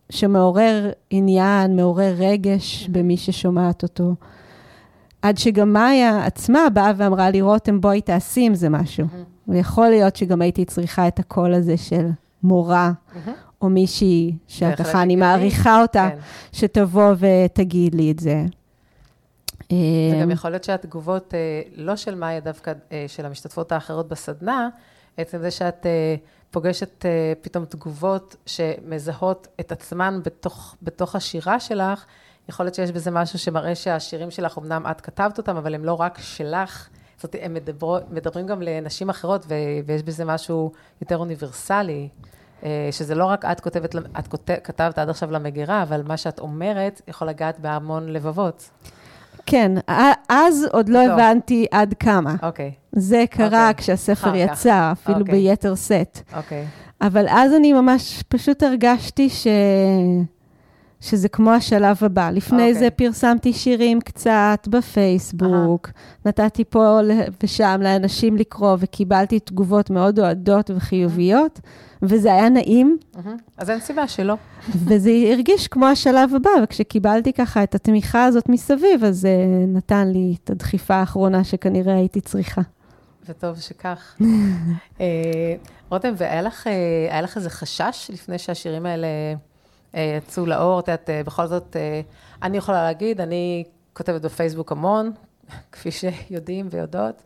שמעורר 0.09 0.91
עניין, 1.09 1.75
מעורר 1.75 2.13
רגש 2.17 2.87
במי 2.87 3.17
ששומעת 3.17 3.83
אותו. 3.83 4.15
עד 5.21 5.37
שגם 5.37 5.73
מאיה 5.73 6.25
עצמה 6.25 6.59
באה 6.73 6.91
ואמרה 6.97 7.29
לי, 7.29 7.41
רותם, 7.41 7.81
בואי 7.81 8.01
תעשי 8.01 8.41
עם 8.41 8.55
זה 8.55 8.69
משהו. 8.69 9.05
Mm-hmm. 9.05 9.51
ויכול 9.51 9.89
להיות 9.89 10.15
שגם 10.15 10.41
הייתי 10.41 10.65
צריכה 10.65 11.07
את 11.07 11.19
הקול 11.19 11.53
הזה 11.53 11.77
של 11.77 12.07
מורה, 12.43 12.91
mm-hmm. 12.91 13.29
או 13.61 13.69
מישהי 13.69 14.35
שככה 14.47 15.01
אני 15.01 15.15
מעריכה 15.15 15.81
אותה, 15.81 16.09
כן. 16.11 16.17
שתבוא 16.51 17.13
ותגיד 17.19 17.95
לי 17.95 18.11
את 18.11 18.19
זה. 18.19 18.45
וגם 20.17 20.31
יכול 20.31 20.51
להיות 20.51 20.63
שהתגובות, 20.63 21.33
אה, 21.33 21.61
לא 21.75 21.95
של 21.95 22.15
מאיה 22.15 22.39
דווקא, 22.39 22.73
אה, 22.91 23.05
של 23.07 23.25
המשתתפות 23.25 23.71
האחרות 23.71 24.07
בסדנה, 24.07 24.69
עצם 25.21 25.37
זה 25.37 25.51
שאת 25.51 25.85
uh, 25.85 26.19
פוגשת 26.51 27.05
uh, 27.05 27.43
פתאום 27.43 27.65
תגובות 27.65 28.35
שמזהות 28.45 29.47
את 29.59 29.71
עצמן 29.71 30.19
בתוך, 30.23 30.75
בתוך 30.81 31.15
השירה 31.15 31.59
שלך, 31.59 32.05
יכול 32.49 32.65
להיות 32.65 32.75
שיש 32.75 32.91
בזה 32.91 33.11
משהו 33.11 33.39
שמראה 33.39 33.75
שהשירים 33.75 34.31
שלך, 34.31 34.57
אמנם 34.57 34.83
את 34.91 35.01
כתבת 35.01 35.37
אותם, 35.37 35.57
אבל 35.57 35.75
הם 35.75 35.85
לא 35.85 35.93
רק 35.93 36.17
שלך, 36.17 36.89
זאת 37.17 37.35
אומרת, 37.35 37.45
הם 37.45 37.53
מדבר, 37.53 37.99
מדברים 38.09 38.47
גם 38.47 38.61
לנשים 38.61 39.09
אחרות, 39.09 39.45
ו, 39.47 39.53
ויש 39.85 40.03
בזה 40.03 40.25
משהו 40.25 40.71
יותר 41.01 41.17
אוניברסלי. 41.17 42.09
uh, 42.61 42.65
שזה 42.91 43.15
לא 43.15 43.25
רק 43.25 43.45
את 43.45 43.59
כותבת, 43.59 43.95
את 44.19 44.27
כותב, 44.27 44.55
כתבת 44.63 44.97
עד 44.97 45.09
עכשיו 45.09 45.31
למגירה, 45.31 45.83
אבל 45.83 46.01
מה 46.05 46.17
שאת 46.17 46.39
אומרת 46.39 47.01
יכול 47.07 47.27
לגעת 47.27 47.59
בהמון 47.59 48.09
לבבות. 48.09 48.69
כן, 49.49 49.71
אז 50.29 50.65
עוד 50.71 50.89
לא, 50.89 51.03
לא 51.03 51.13
הבנתי 51.13 51.65
עד 51.71 51.93
כמה. 51.99 52.35
אוקיי. 52.43 52.71
זה 52.91 53.23
קרה 53.29 53.69
אוקיי. 53.69 53.83
כשהספר 53.83 54.35
יצא, 54.35 54.91
אפילו 54.91 55.19
אוקיי. 55.19 55.33
ביתר 55.35 55.75
סט. 55.75 56.19
אוקיי. 56.37 56.65
אבל 57.01 57.25
אז 57.29 57.53
אני 57.53 57.73
ממש 57.73 58.23
פשוט 58.27 58.63
הרגשתי 58.63 59.29
ש... 59.29 59.47
שזה 61.01 61.29
כמו 61.29 61.51
השלב 61.51 61.97
הבא. 62.01 62.29
לפני 62.29 62.57
okay. 62.57 62.61
אוקיי. 62.61 62.73
זה 62.73 62.89
פרסמתי 62.89 63.53
שירים 63.53 64.01
קצת 64.01 64.67
בפייסבוק, 64.69 65.87
uh-huh. 65.87 66.27
נתתי 66.29 66.63
פה 66.63 66.99
ושם 67.43 67.79
לאנשים 67.83 68.37
לקרוא, 68.37 68.77
וקיבלתי 68.79 69.39
תגובות 69.39 69.89
מאוד 69.89 70.19
אוהדות 70.19 70.71
וחיוביות, 70.75 71.57
uh-huh. 71.57 71.99
וזה 72.01 72.33
היה 72.33 72.49
נעים. 72.49 72.97
Uh-huh. 73.15 73.19
אז 73.57 73.69
אין 73.69 73.79
סיבה 73.79 74.07
שלא. 74.07 74.35
וזה 74.69 75.11
הרגיש 75.31 75.67
כמו 75.67 75.87
השלב 75.87 76.35
הבא, 76.35 76.49
וכשקיבלתי 76.63 77.33
ככה 77.33 77.63
את 77.63 77.75
התמיכה 77.75 78.25
הזאת 78.25 78.49
מסביב, 78.49 79.03
אז 79.03 79.17
זה 79.17 79.35
נתן 79.67 80.07
לי 80.07 80.35
את 80.43 80.49
הדחיפה 80.49 80.95
האחרונה 80.95 81.43
שכנראה 81.43 81.95
הייתי 81.95 82.21
צריכה. 82.21 82.61
וטוב 83.29 83.59
שכך. 83.59 84.15
אה, 85.01 85.05
רותם, 85.89 86.13
והיה 86.17 86.41
לך, 86.41 86.67
אה, 87.11 87.21
לך 87.21 87.37
איזה 87.37 87.49
חשש 87.49 88.11
לפני 88.13 88.37
שהשירים 88.37 88.85
האלה... 88.85 89.07
אה, 89.95 90.17
יצאו 90.17 90.45
לאור, 90.45 90.79
את 90.79 90.87
יודעת, 90.87 91.09
אה, 91.09 91.23
בכל 91.23 91.47
זאת, 91.47 91.75
אה, 91.75 92.01
אני 92.43 92.57
יכולה 92.57 92.83
להגיד, 92.83 93.21
אני 93.21 93.63
כותבת 93.93 94.21
בפייסבוק 94.21 94.71
המון, 94.71 95.11
כפי 95.71 95.89
שיודעים 95.91 96.67
ויודעות, 96.71 97.21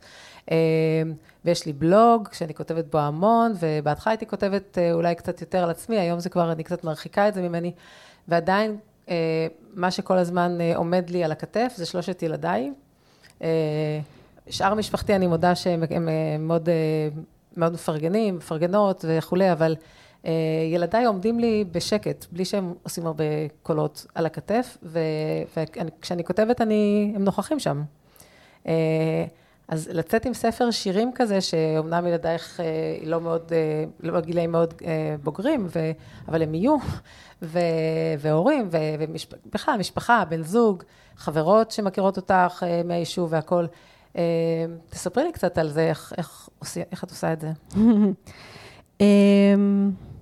ויש 1.44 1.66
לי 1.66 1.72
בלוג 1.72 2.28
שאני 2.32 2.54
כותבת 2.54 2.84
בו 2.90 2.98
המון, 2.98 3.52
ובהתחלה 3.60 4.10
הייתי 4.12 4.26
כותבת 4.26 4.78
אולי 4.92 5.14
קצת 5.14 5.40
יותר 5.40 5.64
על 5.64 5.70
עצמי, 5.70 5.98
היום 5.98 6.20
זה 6.20 6.28
כבר, 6.28 6.52
אני 6.52 6.64
קצת 6.64 6.84
מרחיקה 6.84 7.28
את 7.28 7.34
זה 7.34 7.42
ממני, 7.42 7.72
ועדיין 8.28 8.76
מה 9.74 9.90
שכל 9.90 10.18
הזמן 10.18 10.58
עומד 10.74 11.10
לי 11.10 11.24
על 11.24 11.32
הכתף 11.32 11.72
זה 11.76 11.86
שלושת 11.86 12.22
ילדיי. 12.22 12.72
שאר 14.50 14.74
משפחתי, 14.74 15.16
אני 15.16 15.26
מודה 15.26 15.54
שהם 15.54 15.82
מאוד, 16.38 16.68
מאוד 17.56 17.72
מפרגנים, 17.72 18.36
מפרגנות 18.36 19.04
וכולי, 19.08 19.52
אבל 19.52 19.76
ילדיי 20.72 21.04
עומדים 21.04 21.38
לי 21.40 21.64
בשקט, 21.72 22.26
בלי 22.32 22.44
שהם 22.44 22.74
עושים 22.82 23.06
הרבה 23.06 23.24
קולות 23.62 24.06
על 24.14 24.26
הכתף, 24.26 24.78
וכשאני 24.82 26.24
כותבת, 26.24 26.60
אני, 26.60 27.12
הם 27.16 27.24
נוכחים 27.24 27.58
שם. 27.58 27.82
אז 29.68 29.88
לצאת 29.92 30.26
עם 30.26 30.34
ספר 30.34 30.70
שירים 30.70 31.10
כזה, 31.14 31.40
שאומנם 31.40 32.06
ילדייך 32.06 32.60
אה, 32.60 32.64
לא 33.04 33.20
מאוד, 33.20 33.52
אה, 33.52 33.84
לא 34.00 34.20
גילאים 34.20 34.52
מאוד 34.52 34.74
אה, 34.84 35.16
בוגרים, 35.22 35.66
ו, 35.68 35.90
אבל 36.28 36.42
הם 36.42 36.54
יהיו, 36.54 36.76
ו, 37.42 37.58
והורים, 38.18 38.68
ובכלל, 38.70 39.76
משפחה, 39.78 40.24
בן 40.24 40.42
זוג, 40.42 40.82
חברות 41.16 41.70
שמכירות 41.70 42.16
אותך 42.16 42.64
מהיישוב 42.84 43.32
והכול. 43.32 43.66
תספרי 44.90 45.24
לי 45.24 45.32
קצת 45.32 45.58
על 45.58 45.68
זה, 45.68 45.88
איך, 45.88 46.12
איך, 46.18 46.48
איך 46.92 47.04
את 47.04 47.10
עושה 47.10 47.32
את 47.32 47.40
זה. 47.40 47.50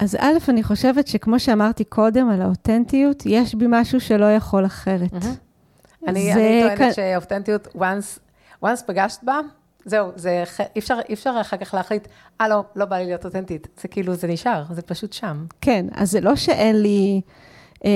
אז 0.00 0.16
א', 0.20 0.38
אני 0.48 0.62
חושבת 0.62 1.06
שכמו 1.06 1.40
שאמרתי 1.40 1.84
קודם 1.84 2.30
על 2.30 2.42
האותנטיות, 2.42 3.22
יש 3.26 3.54
בי 3.54 3.66
משהו 3.68 4.00
שלא 4.00 4.32
יכול 4.32 4.66
אחרת. 4.66 5.12
Mm-hmm. 5.12 6.06
אני, 6.06 6.32
אני 6.32 6.62
טוענת 6.62 6.92
כ... 6.92 6.94
שאותנטיות, 6.94 7.66
once, 7.76 8.18
once 8.64 8.84
פגשת 8.86 9.24
בה, 9.24 9.40
זהו, 9.84 10.10
זה, 10.16 10.44
אי 10.76 10.78
אפשר, 10.78 10.98
אי 11.08 11.14
אפשר 11.14 11.38
אחר 11.40 11.56
כך 11.56 11.74
להחליט, 11.74 12.08
אה, 12.40 12.48
לא, 12.48 12.64
לא 12.76 12.84
בא 12.84 12.96
לי 12.96 13.04
להיות 13.04 13.24
אותנטית. 13.24 13.68
זה 13.80 13.88
כאילו, 13.88 14.14
זה 14.14 14.28
נשאר, 14.28 14.64
זה 14.70 14.82
פשוט 14.82 15.12
שם. 15.12 15.44
כן, 15.60 15.86
אז 15.92 16.10
זה 16.10 16.20
לא 16.20 16.36
שאין 16.36 16.82
לי... 16.82 17.20
אה, 17.84 17.90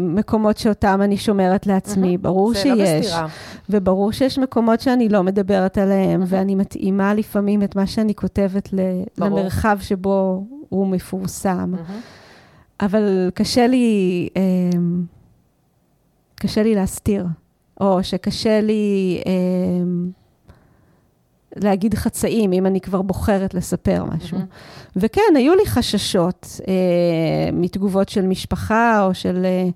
מקומות 0.00 0.58
שאותם 0.58 1.00
אני 1.02 1.16
שומרת 1.16 1.66
לעצמי, 1.66 2.14
mm-hmm. 2.14 2.18
ברור 2.18 2.54
שיש. 2.54 2.64
זה 2.64 2.94
לא 2.94 2.98
בסתירה. 2.98 3.26
וברור 3.70 4.12
שיש 4.12 4.38
מקומות 4.38 4.80
שאני 4.80 5.08
לא 5.08 5.22
מדברת 5.22 5.78
עליהם, 5.78 6.22
mm-hmm. 6.22 6.26
ואני 6.28 6.54
מתאימה 6.54 7.14
לפעמים 7.14 7.62
את 7.62 7.76
מה 7.76 7.86
שאני 7.86 8.14
כותבת 8.14 8.72
ל- 8.72 9.02
למרחב 9.18 9.78
שבו 9.80 10.46
הוא 10.70 10.86
מפורסם. 10.86 11.74
Mm-hmm. 11.74 12.84
אבל 12.84 13.30
קשה 13.34 13.66
לי, 13.66 14.28
אה, 14.36 14.78
קשה 16.34 16.62
לי 16.62 16.74
להסתיר. 16.74 17.26
או 17.80 18.04
שקשה 18.04 18.60
לי 18.60 19.20
אה, 19.26 19.32
להגיד 21.56 21.94
חצאים, 21.94 22.52
אם 22.52 22.66
אני 22.66 22.80
כבר 22.80 23.02
בוחרת 23.02 23.54
לספר 23.54 24.04
משהו. 24.04 24.38
Mm-hmm. 24.38 24.96
וכן, 24.96 25.36
היו 25.36 25.54
לי 25.54 25.66
חששות 25.66 26.60
אה, 26.68 27.52
מתגובות 27.52 28.08
של 28.08 28.26
משפחה 28.26 29.06
או 29.06 29.14
של 29.14 29.44
אה, 29.44 29.68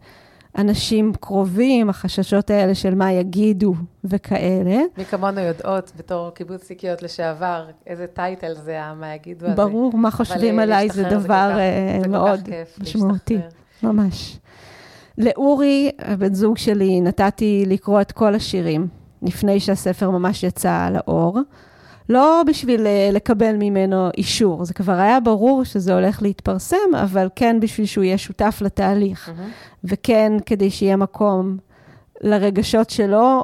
אנשים 0.59 1.13
קרובים, 1.21 1.91
החששות 1.91 2.51
האלה 2.51 2.75
של 2.75 2.95
מה 2.95 3.13
יגידו 3.13 3.75
וכאלה. 4.05 4.81
מי 4.99 5.05
כמונו 5.05 5.41
יודעות, 5.41 5.93
בתור 5.97 6.31
קיבוצניקיות 6.31 7.03
לשעבר, 7.03 7.67
איזה 7.87 8.07
טייטל 8.07 8.55
זה 8.55 8.79
מה 8.97 9.15
יגידו 9.15 9.47
הזה. 9.47 9.55
ברור, 9.55 9.97
מה 9.97 10.11
חושבים 10.11 10.59
עליי 10.59 10.89
זה 10.91 11.03
דבר 11.03 11.51
זה 11.55 11.61
אה, 11.61 11.99
כך, 12.03 12.09
מאוד 12.09 12.49
משמעותי. 12.81 13.39
ממש. 13.83 14.39
לאורי, 15.19 15.91
הבן 15.99 16.35
זוג 16.35 16.59
שלי, 16.59 17.01
נתתי 17.01 17.65
לקרוא 17.67 18.01
את 18.01 18.13
כל 18.13 18.35
השירים 18.35 18.89
לפני 19.23 19.61
שהספר 19.61 20.11
ממש 20.11 20.43
יצא 20.43 20.89
לאור. 20.91 21.39
לא 22.09 22.43
בשביל 22.47 22.87
אה, 22.87 23.11
לקבל 23.13 23.57
ממנו 23.57 24.09
אישור, 24.17 24.65
זה 24.65 24.75
כבר 24.75 24.93
היה 24.93 25.21
ברור 25.21 25.65
שזה 25.65 25.95
הולך 25.95 26.23
להתפרסם, 26.23 26.95
אבל 27.03 27.29
כן 27.37 27.61
בשביל 27.61 27.87
שהוא 27.87 28.05
יהיה 28.05 28.19
שותף 28.19 28.59
לתהליך. 28.61 29.29
Mm-hmm. 29.29 29.85
וכן 29.85 30.33
כדי 30.47 30.71
שיהיה 30.71 30.97
מקום 30.97 31.57
לרגשות 32.21 32.91
שלו, 32.91 33.43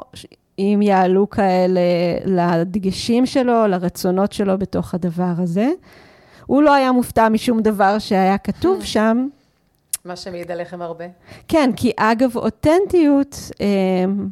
אם 0.59 0.79
יעלו 0.83 1.29
כאלה 1.29 1.81
לדגשים 2.25 3.25
שלו, 3.25 3.67
לרצונות 3.67 4.31
שלו 4.31 4.57
בתוך 4.57 4.93
הדבר 4.93 5.33
הזה. 5.37 5.69
הוא 6.45 6.63
לא 6.63 6.73
היה 6.73 6.91
מופתע 6.91 7.29
משום 7.29 7.61
דבר 7.61 7.99
שהיה 7.99 8.37
כתוב 8.37 8.81
mm-hmm. 8.81 8.85
שם, 8.85 9.27
מה 10.05 10.15
שמעיד 10.15 10.51
עליכם 10.51 10.81
הרבה. 10.81 11.05
כן, 11.47 11.69
כי 11.75 11.91
אגב, 11.97 12.35
אותנטיות, 12.35 13.51
אמ, 13.59 14.27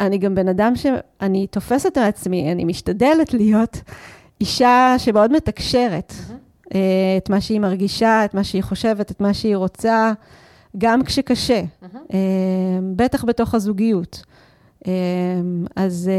אני 0.00 0.18
גם 0.18 0.34
בן 0.34 0.48
אדם 0.48 0.72
שאני 0.76 1.46
תופסת 1.46 1.98
מעצמי, 1.98 2.52
אני 2.52 2.64
משתדלת 2.64 3.34
להיות 3.34 3.80
אישה 4.40 4.94
שמאוד 4.98 5.32
מתקשרת 5.32 6.12
mm-hmm. 6.12 6.74
את 7.18 7.30
מה 7.30 7.40
שהיא 7.40 7.60
מרגישה, 7.60 8.24
את 8.24 8.34
מה 8.34 8.44
שהיא 8.44 8.62
חושבת, 8.62 9.10
את 9.10 9.20
מה 9.20 9.34
שהיא 9.34 9.56
רוצה, 9.56 10.12
גם 10.78 11.04
כשקשה, 11.04 11.62
mm-hmm. 11.62 12.14
בטח 12.96 13.24
בתוך 13.24 13.54
הזוגיות. 13.54 14.22
אמ, 14.86 14.92
אז 15.76 16.10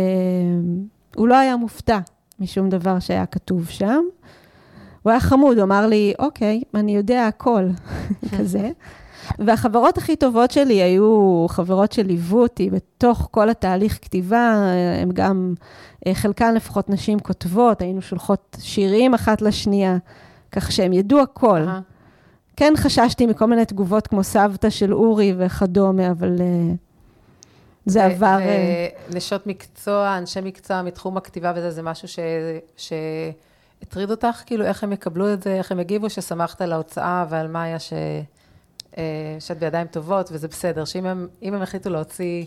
הוא 1.16 1.28
לא 1.28 1.36
היה 1.36 1.56
מופתע 1.56 2.00
משום 2.40 2.70
דבר 2.70 3.00
שהיה 3.00 3.26
כתוב 3.26 3.70
שם. 3.70 4.04
הוא 5.02 5.12
היה 5.12 5.20
חמוד, 5.20 5.58
הוא 5.58 5.64
אמר 5.64 5.88
לי, 5.88 6.14
אוקיי, 6.20 6.62
אני 6.76 6.96
יודע 6.96 7.28
הכל, 7.28 7.68
כזה. 8.38 8.72
והחברות 9.40 9.98
הכי 9.98 10.16
טובות 10.16 10.52
שלי 10.52 10.82
היו 10.82 11.46
חברות 11.50 11.92
שליוו 11.92 12.42
אותי 12.42 12.70
בתוך 12.70 13.28
כל 13.32 13.50
התהליך 13.50 14.00
כתיבה, 14.02 14.56
הן 15.02 15.12
גם, 15.14 15.54
אה, 16.08 16.14
חלקן 16.14 16.54
לפחות 16.54 16.90
נשים 16.90 17.20
כותבות, 17.20 17.82
היינו 17.82 18.02
שולחות 18.02 18.58
שירים 18.60 19.14
אחת 19.14 19.42
לשנייה, 19.42 19.98
כך 20.52 20.72
שהם 20.72 20.94
ידעו 20.94 21.20
הכל. 21.20 21.62
כן 22.56 22.74
חששתי 22.78 23.26
מכל 23.26 23.46
מיני 23.46 23.66
תגובות 23.66 24.08
כמו 24.08 24.24
סבתא 24.24 24.70
של 24.70 24.94
אורי 24.94 25.34
וכדומה, 25.38 26.12
אבל 26.12 26.38
uh, 26.38 26.42
זה 27.86 28.06
עבר... 28.06 28.38
ונשות 29.10 29.48
מקצוע, 29.48 30.18
אנשי 30.18 30.40
מקצוע 30.42 30.82
מתחום 30.82 31.18
הכתיבה 31.18 31.54
וזה, 31.56 31.72
זה 31.72 31.82
משהו 31.82 32.08
ש... 32.08 32.20
ש... 32.78 32.94
הטריד 33.82 34.12
אותך? 34.12 34.44
כאילו, 34.46 34.66
איך 34.66 34.84
הם 34.84 34.92
יקבלו 34.92 35.34
את 35.34 35.44
זה, 35.44 35.54
איך 35.54 35.72
הם 35.72 35.80
יגיבו, 35.80 36.10
ששמחת 36.10 36.62
על 36.62 36.74
ההוצאה 36.74 37.26
ועל 37.30 37.48
מה 37.48 37.64
היה 37.64 37.80
ש... 37.80 37.94
אה, 38.98 39.04
שאת 39.40 39.60
בידיים 39.60 39.88
טובות, 39.88 40.30
וזה 40.32 40.48
בסדר, 40.48 40.86
שאם 40.86 41.06
הם, 41.06 41.28
הם 41.42 41.62
החליטו 41.62 41.90
להוציא 41.90 42.46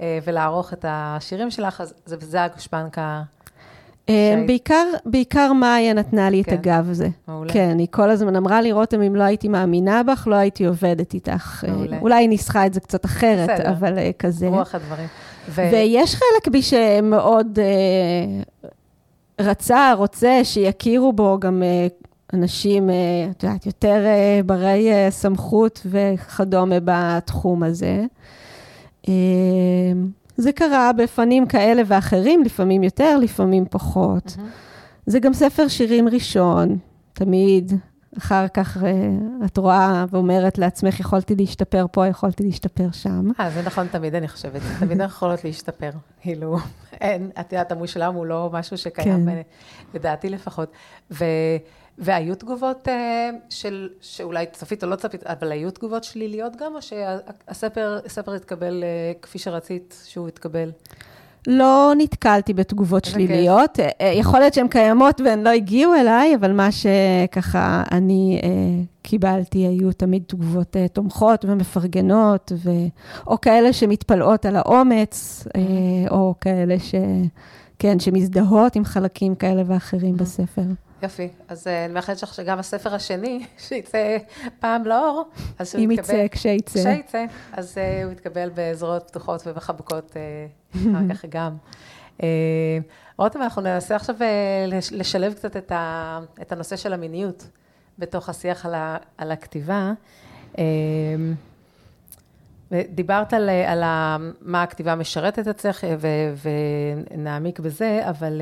אה, 0.00 0.18
ולערוך 0.24 0.72
את 0.72 0.84
השירים 0.88 1.50
שלך, 1.50 1.80
אז 1.80 1.94
זה, 2.06 2.16
זה 2.20 2.42
הגושפנקה. 2.42 3.22
אה, 4.08 4.44
בעיקר, 4.46 4.84
בעיקר 5.04 5.52
מאיה 5.52 5.94
נתנה 5.94 6.30
לי 6.30 6.44
כן. 6.44 6.54
את 6.54 6.58
הגב 6.58 6.90
הזה. 6.90 7.08
מעולה. 7.28 7.52
כן, 7.52 7.78
היא 7.78 7.86
כל 7.90 8.10
הזמן 8.10 8.36
אמרה 8.36 8.60
לי, 8.60 8.72
רותם, 8.72 9.02
אם 9.02 9.16
לא 9.16 9.22
הייתי 9.22 9.48
מאמינה 9.48 10.02
בך, 10.02 10.26
לא 10.30 10.34
הייתי 10.34 10.66
עובדת 10.66 11.14
איתך. 11.14 11.64
מעולה. 11.68 11.98
אולי 12.00 12.14
היא 12.14 12.28
ניסחה 12.28 12.66
את 12.66 12.74
זה 12.74 12.80
קצת 12.80 13.04
אחרת, 13.04 13.50
בסדר. 13.50 13.70
אבל 13.70 13.98
כזה. 14.18 14.48
רוח 14.48 14.74
הדברים. 14.74 15.06
ו... 15.48 15.62
ויש 15.72 16.14
חלק 16.14 16.48
בי 16.48 16.62
שמאוד 16.62 17.58
רצה, 19.40 19.92
רוצה 19.96 20.40
שיכירו 20.44 21.12
בו 21.12 21.38
גם 21.40 21.62
אה, 21.62 21.86
אנשים, 22.32 22.90
אה, 22.90 22.94
את 23.30 23.42
יודעת, 23.42 23.66
יותר 23.66 24.04
אה, 24.06 24.40
ברי 24.46 24.88
סמכות 25.10 25.86
וכדומה 25.86 26.76
בתחום 26.84 27.62
הזה. 27.62 28.04
זה 30.36 30.52
קרה 30.52 30.92
בפנים 30.92 31.46
כאלה 31.46 31.82
ואחרים, 31.86 32.42
לפעמים 32.42 32.82
יותר, 32.82 33.18
לפעמים 33.18 33.64
פחות. 33.70 34.26
Mm-hmm. 34.26 34.40
זה 35.06 35.18
גם 35.18 35.32
ספר 35.32 35.68
שירים 35.68 36.08
ראשון, 36.08 36.78
תמיד. 37.12 37.72
אחר 38.18 38.48
כך 38.48 38.76
את 39.44 39.56
רואה 39.56 40.04
ואומרת 40.10 40.58
לעצמך, 40.58 41.00
יכולתי 41.00 41.34
להשתפר 41.34 41.86
פה, 41.92 42.06
יכולתי 42.06 42.42
להשתפר 42.42 42.88
שם. 42.92 43.30
אה, 43.40 43.50
זה 43.50 43.62
נכון 43.62 43.86
תמיד, 43.86 44.14
אני 44.14 44.28
חושבת. 44.28 44.60
תמיד 44.78 45.00
אנחנו 45.00 45.16
יכולות 45.16 45.44
להשתפר. 45.44 45.90
כאילו, 46.20 46.58
אין, 47.00 47.30
את 47.40 47.52
יודעת, 47.52 47.72
המושלם 47.72 48.14
הוא 48.14 48.26
לא 48.26 48.50
משהו 48.52 48.78
שקיים, 48.78 49.26
כן. 49.26 49.40
לדעתי 49.94 50.28
לפחות. 50.28 50.72
ו, 51.10 51.24
והיו 51.98 52.34
תגובות 52.34 52.88
אה, 52.88 53.30
של, 53.50 53.88
שאולי 54.00 54.46
צפית 54.52 54.84
או 54.84 54.88
לא 54.88 54.96
צפית, 54.96 55.26
אבל 55.26 55.52
היו 55.52 55.70
תגובות 55.70 56.04
שליליות 56.04 56.56
גם, 56.56 56.74
או 56.74 56.82
שהספר 56.82 58.34
התקבל 58.36 58.84
אה, 58.84 59.12
כפי 59.22 59.38
שרצית 59.38 60.02
שהוא 60.06 60.28
יתקבל? 60.28 60.70
לא 61.46 61.92
נתקלתי 61.96 62.52
בתגובות 62.52 63.04
שליליות. 63.04 63.78
Okay. 63.78 63.82
אה, 64.00 64.12
יכול 64.14 64.40
להיות 64.40 64.54
שהן 64.54 64.68
קיימות 64.68 65.20
והן 65.20 65.42
לא 65.42 65.50
הגיעו 65.50 65.94
אליי, 65.94 66.34
אבל 66.34 66.52
מה 66.52 66.68
שככה 66.72 67.82
אני 67.92 68.40
אה, 68.42 68.48
קיבלתי 69.02 69.58
היו 69.58 69.92
תמיד 69.92 70.22
תגובות 70.26 70.76
אה, 70.76 70.88
תומכות 70.88 71.44
ומפרגנות, 71.44 72.52
ו... 72.64 72.70
או 73.26 73.40
כאלה 73.40 73.72
שמתפלאות 73.72 74.46
על 74.46 74.56
האומץ, 74.56 75.46
אה, 75.56 75.62
או 76.10 76.34
כאלה 76.40 76.78
ש... 76.78 76.94
כן, 77.78 78.00
שמזדהות 78.00 78.76
עם 78.76 78.84
חלקים 78.84 79.34
כאלה 79.34 79.62
ואחרים. 79.66 80.16
בספר. 80.16 80.62
יופי. 81.02 81.28
אז 81.48 81.66
אה, 81.66 81.84
אני 81.84 81.94
מאחלת 81.94 82.22
לך 82.22 82.34
שגם 82.34 82.58
הספר 82.58 82.94
השני, 82.94 83.46
שיצא 83.68 84.16
פעם 84.60 84.84
לאור, 84.84 85.24
אז 85.58 85.70
שהוא 85.70 85.80
יתקבל... 85.80 86.16
אם 86.16 86.24
יצא, 86.24 86.26
כשיצא. 86.30 86.80
כשיצא, 86.94 87.24
אז 87.52 87.74
uh, 87.74 88.04
הוא 88.04 88.12
יתקבל 88.12 88.50
בזרועות 88.54 89.02
פתוחות 89.08 89.46
ומחבקות 89.46 90.10
uh, 90.10 90.76
אחר 90.76 91.08
כך 91.14 91.24
גם. 91.28 91.56
רותם, 93.16 93.42
אנחנו 93.42 93.62
ננסה 93.62 93.96
עכשיו 93.96 94.16
לשלב 94.92 95.34
קצת 95.34 95.56
את, 95.56 95.72
ה, 95.72 96.18
את 96.42 96.52
הנושא 96.52 96.76
של 96.76 96.92
המיניות 96.92 97.48
בתוך 97.98 98.28
השיח 98.28 98.66
על, 98.66 98.74
ה, 98.74 98.96
על 99.18 99.32
הכתיבה. 99.32 99.92
Uh, 100.52 100.58
דיברת 102.72 103.32
על, 103.32 103.50
על 103.66 103.82
מה 104.40 104.62
הכתיבה 104.62 104.94
משרתת 104.94 105.48
אצלך, 105.48 105.84
ונעמיק 107.10 107.60
בזה, 107.60 108.00
אבל 108.10 108.40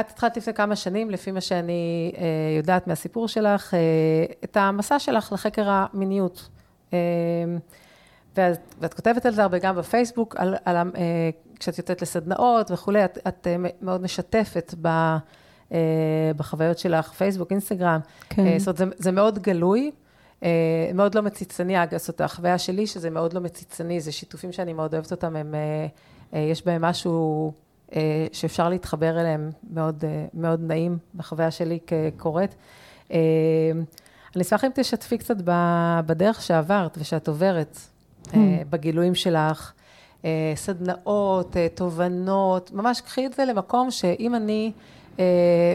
את 0.00 0.10
התחלת 0.10 0.36
לפני 0.36 0.54
כמה 0.54 0.76
שנים, 0.76 1.10
לפי 1.10 1.32
מה 1.32 1.40
שאני 1.40 2.12
יודעת 2.56 2.86
מהסיפור 2.86 3.28
שלך, 3.28 3.74
את 4.44 4.56
המסע 4.56 4.98
שלך 4.98 5.32
לחקר 5.32 5.68
המיניות. 5.68 6.48
ואת, 8.36 8.74
ואת 8.80 8.94
כותבת 8.94 9.26
על 9.26 9.32
זה 9.32 9.42
הרבה 9.42 9.58
גם 9.58 9.76
בפייסבוק, 9.76 10.36
על, 10.36 10.54
על, 10.64 10.76
כשאת 11.60 11.78
יוצאת 11.78 12.02
לסדנאות 12.02 12.70
וכולי, 12.70 13.04
את, 13.04 13.18
את 13.28 13.46
מאוד 13.82 14.02
משתפת 14.02 14.74
ב, 14.82 15.16
בחוויות 16.36 16.78
שלך, 16.78 17.12
פייסבוק, 17.12 17.50
אינסטגרם. 17.52 18.00
כן. 18.28 18.58
זאת 18.58 18.66
אומרת, 18.68 18.76
זה, 18.76 18.84
זה 18.98 19.12
מאוד 19.12 19.38
גלוי. 19.38 19.90
אה, 20.42 20.90
מאוד 20.94 21.14
לא 21.14 21.22
מציצני, 21.22 21.82
אגב, 21.82 21.98
זאת 21.98 22.20
החוויה 22.20 22.58
שלי, 22.58 22.86
שזה 22.86 23.10
מאוד 23.10 23.32
לא 23.32 23.40
מציצני, 23.40 24.00
זה 24.00 24.12
שיתופים 24.12 24.52
שאני 24.52 24.72
מאוד 24.72 24.94
אוהבת 24.94 25.10
אותם, 25.10 25.36
הם, 25.36 25.54
אה, 25.54 25.86
אה, 26.34 26.38
יש 26.38 26.66
בהם 26.66 26.82
משהו 26.82 27.52
שאפשר 28.32 28.68
להתחבר 28.68 29.20
אליהם, 29.20 29.50
מאוד, 29.70 30.04
מאוד 30.34 30.60
נעים 30.62 30.98
בחוויה 31.14 31.50
שלי 31.50 31.78
כקוראת. 31.86 32.54
אני 34.36 34.42
אשמח 34.42 34.64
אם 34.64 34.70
תשתפי 34.74 35.18
קצת 35.18 35.36
בדרך 36.06 36.42
שעברת 36.42 36.98
ושאת 37.00 37.28
עוברת, 37.28 37.78
mm. 38.26 38.34
בגילויים 38.70 39.14
שלך, 39.14 39.72
סדנאות, 40.54 41.56
תובנות, 41.74 42.70
ממש 42.72 43.00
קחי 43.00 43.26
את 43.26 43.32
זה 43.32 43.44
למקום 43.44 43.90
שאם 43.90 44.34
אני 44.34 44.72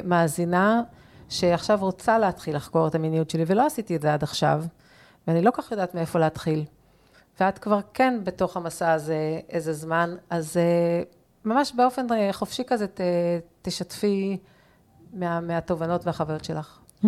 מאזינה, 0.04 0.82
שעכשיו 1.30 1.80
רוצה 1.82 2.20
להתחיל 2.20 2.56
לחקור 2.56 2.88
את 2.88 2.96
המיניות 2.96 3.30
שלי, 3.30 3.44
ולא 3.48 3.66
עשיתי 3.66 3.96
את 3.96 4.02
זה 4.02 4.14
עד 4.14 4.24
עכשיו, 4.24 4.64
ואני 5.28 5.42
לא 5.42 5.52
כל 5.52 5.62
כך 5.62 5.72
יודעת 5.72 5.96
מאיפה 5.96 6.20
להתחיל. 6.20 6.64
ואת 7.40 7.60
כבר 7.60 7.80
כן 7.94 8.20
בתוך 8.24 8.58
המסע 8.58 8.92
הזה 8.92 9.40
איזה 9.50 9.74
זמן, 9.74 10.16
אז 10.30 10.58
ממש 11.46 11.74
באופן 11.76 12.08
uh, 12.08 12.14
חופשי 12.32 12.64
כזה 12.68 12.88
ת, 12.88 13.02
תשתפי 13.62 14.38
מה, 15.14 15.40
מהתובנות 15.40 16.06
והחוויות 16.08 16.44
שלך. 16.44 16.80
Mm, 17.04 17.08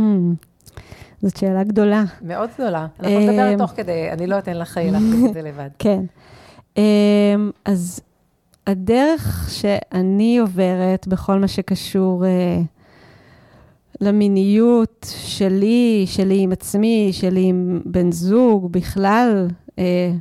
זאת 1.22 1.38
שאלה 1.38 1.64
גדולה. 1.64 2.04
מאוד 2.22 2.50
גדולה. 2.54 2.88
אנחנו 3.00 3.20
נדבר 3.20 3.52
אה, 3.52 3.58
תוך 3.58 3.72
כדי, 3.72 4.12
אני 4.12 4.28
לא 4.28 4.38
אתן 4.38 4.58
לך 4.58 4.80
להחליט 4.84 5.30
את 5.30 5.34
זה 5.34 5.42
לבד. 5.42 5.70
כן. 5.80 6.04
אז 7.66 8.02
הדרך 8.68 9.50
שאני 9.52 10.38
עוברת 10.38 11.08
בכל 11.08 11.40
מה 11.40 11.48
שקשור 11.48 12.24
למיניות 14.02 15.14
שלי, 15.26 16.04
שלי 16.08 16.40
עם 16.40 16.52
עצמי, 16.52 17.10
שלי 17.12 17.44
עם 17.44 17.82
בן 17.86 18.12
זוג, 18.12 18.72
בכלל, 18.72 19.48
אה, 19.80 20.12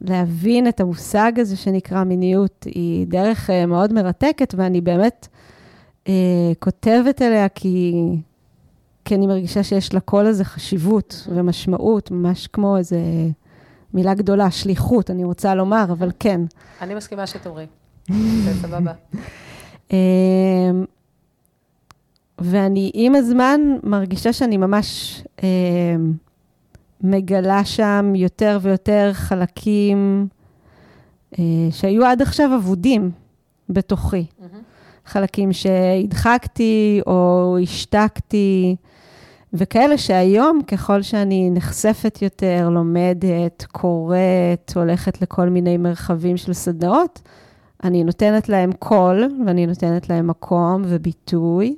להבין 0.00 0.68
את 0.68 0.80
המושג 0.80 1.32
הזה 1.36 1.56
שנקרא 1.56 2.04
מיניות, 2.04 2.66
היא 2.74 3.06
דרך 3.06 3.50
אה, 3.50 3.66
מאוד 3.66 3.92
מרתקת, 3.92 4.54
ואני 4.58 4.80
באמת 4.80 5.28
אה, 6.08 6.52
כותבת 6.58 7.22
עליה 7.22 7.48
כי, 7.48 7.94
כי 9.04 9.14
אני 9.14 9.26
מרגישה 9.26 9.62
שיש 9.62 9.94
לקול 9.94 10.26
הזה 10.26 10.44
חשיבות 10.44 11.28
ומשמעות, 11.32 12.10
ממש 12.10 12.46
כמו 12.46 12.76
איזה 12.76 13.00
מילה 13.94 14.14
גדולה, 14.14 14.50
שליחות, 14.50 15.10
אני 15.10 15.24
רוצה 15.24 15.54
לומר, 15.54 15.84
אבל 15.88 16.10
כן. 16.18 16.40
אני 16.80 16.94
מסכימה 16.94 17.26
שתאמרי. 17.26 17.66
זה 18.44 18.54
סבבה. 18.62 18.92
אה, 19.92 20.70
ואני 22.38 22.90
עם 22.94 23.14
הזמן 23.14 23.60
מרגישה 23.82 24.32
שאני 24.32 24.56
ממש 24.56 25.22
אה, 25.42 25.48
מגלה 27.02 27.64
שם 27.64 28.12
יותר 28.16 28.58
ויותר 28.62 29.10
חלקים 29.12 30.28
אה, 31.38 31.44
שהיו 31.70 32.04
עד 32.04 32.22
עכשיו 32.22 32.56
אבודים 32.56 33.10
בתוכי. 33.68 34.26
Mm-hmm. 34.40 34.56
חלקים 35.06 35.52
שהדחקתי 35.52 37.00
או 37.06 37.56
השתקתי, 37.62 38.76
וכאלה 39.52 39.98
שהיום, 39.98 40.60
ככל 40.66 41.02
שאני 41.02 41.50
נחשפת 41.50 42.18
יותר, 42.22 42.68
לומדת, 42.70 43.66
קוראת, 43.72 44.72
הולכת 44.76 45.22
לכל 45.22 45.48
מיני 45.48 45.76
מרחבים 45.76 46.36
של 46.36 46.52
סדנאות, 46.52 47.22
אני 47.84 48.04
נותנת 48.04 48.48
להם 48.48 48.72
קול 48.72 49.28
ואני 49.46 49.66
נותנת 49.66 50.10
להם 50.10 50.26
מקום 50.26 50.82
וביטוי. 50.86 51.76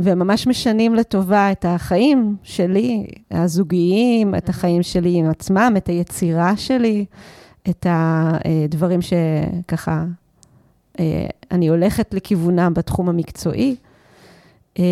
וממש 0.00 0.46
משנים 0.46 0.94
לטובה 0.94 1.52
את 1.52 1.64
החיים 1.68 2.36
שלי, 2.42 3.06
הזוגיים, 3.30 4.34
את 4.34 4.48
החיים 4.48 4.82
שלי 4.82 5.18
עם 5.18 5.30
עצמם, 5.30 5.74
את 5.76 5.88
היצירה 5.88 6.56
שלי, 6.56 7.04
את 7.68 7.86
הדברים 7.88 9.00
שככה 9.02 10.04
אה, 11.00 11.26
אני 11.50 11.68
הולכת 11.68 12.14
לכיוונם 12.14 12.72
בתחום 12.74 13.08
המקצועי. 13.08 13.76
אה, 14.78 14.84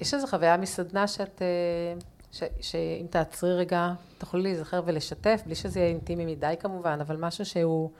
יש 0.00 0.14
איזו 0.14 0.26
חוויה 0.26 0.56
מסדנה 0.56 1.06
שאת, 1.06 1.42
אה, 1.42 2.00
ש, 2.32 2.42
שאם 2.60 3.06
תעצרי 3.10 3.54
רגע, 3.54 3.92
תוכלי 4.18 4.42
להיזכר 4.42 4.82
ולשתף, 4.86 5.42
בלי 5.46 5.54
שזה 5.54 5.80
יהיה 5.80 5.88
אינטימי 5.88 6.26
מדי 6.26 6.54
כמובן, 6.60 6.98
אבל 7.00 7.16
משהו 7.16 7.44
שהוא 7.44 7.90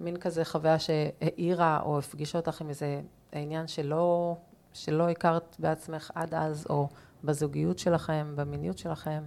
מין 0.00 0.16
כזה 0.16 0.44
חוויה 0.44 0.78
שהעירה 0.78 1.80
או 1.84 1.98
הפגישה 1.98 2.38
אותך 2.38 2.60
עם 2.60 2.68
איזה 2.68 3.00
עניין 3.32 3.66
שלא 3.66 4.36
שלא 4.72 5.08
הכרת 5.08 5.56
בעצמך 5.58 6.10
עד 6.14 6.34
אז, 6.34 6.66
או 6.70 6.88
בזוגיות 7.24 7.78
שלכם, 7.78 8.32
במיניות 8.34 8.78
שלכם? 8.78 9.22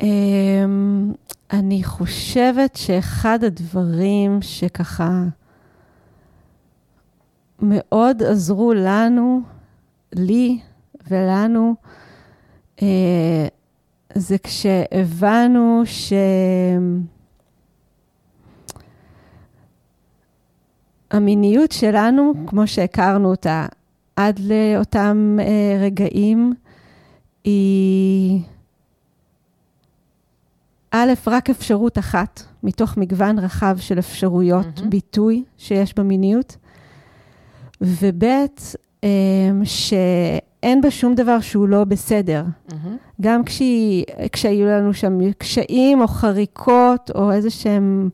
אמ, 0.00 1.12
אני 1.52 1.84
חושבת 1.84 2.76
שאחד 2.76 3.44
הדברים 3.44 4.42
שככה 4.42 5.22
מאוד 7.62 8.22
עזרו 8.22 8.74
לנו, 8.74 9.40
לי 10.14 10.60
ולנו, 11.10 11.74
אה, 12.82 13.46
זה 14.14 14.36
כשהבנו 14.38 15.82
ש... 15.84 16.12
המיניות 21.12 21.72
שלנו, 21.72 22.32
כמו 22.46 22.66
שהכרנו 22.66 23.30
אותה 23.30 23.66
עד 24.16 24.40
לאותם 24.40 25.38
אה, 25.40 25.84
רגעים, 25.84 26.54
היא 27.44 28.40
א', 30.90 31.12
רק 31.26 31.50
אפשרות 31.50 31.98
אחת 31.98 32.42
מתוך 32.62 32.96
מגוון 32.96 33.38
רחב 33.38 33.76
של 33.80 33.98
אפשרויות 33.98 34.66
mm-hmm. 34.66 34.86
ביטוי 34.86 35.44
שיש 35.58 35.94
במיניות, 35.98 36.56
וב', 37.80 38.24
אה, 39.04 39.08
שאין 39.64 40.80
בה 40.80 40.90
שום 40.90 41.14
דבר 41.14 41.40
שהוא 41.40 41.68
לא 41.68 41.84
בסדר. 41.84 42.44
Mm-hmm. 42.68 42.74
גם 43.20 43.42
כשהיו 44.32 44.66
לנו 44.66 44.94
שם 44.94 45.32
קשיים 45.32 46.00
או 46.00 46.08
חריקות 46.08 47.10
או 47.14 47.32
איזה 47.32 47.50
שהם... 47.50 48.10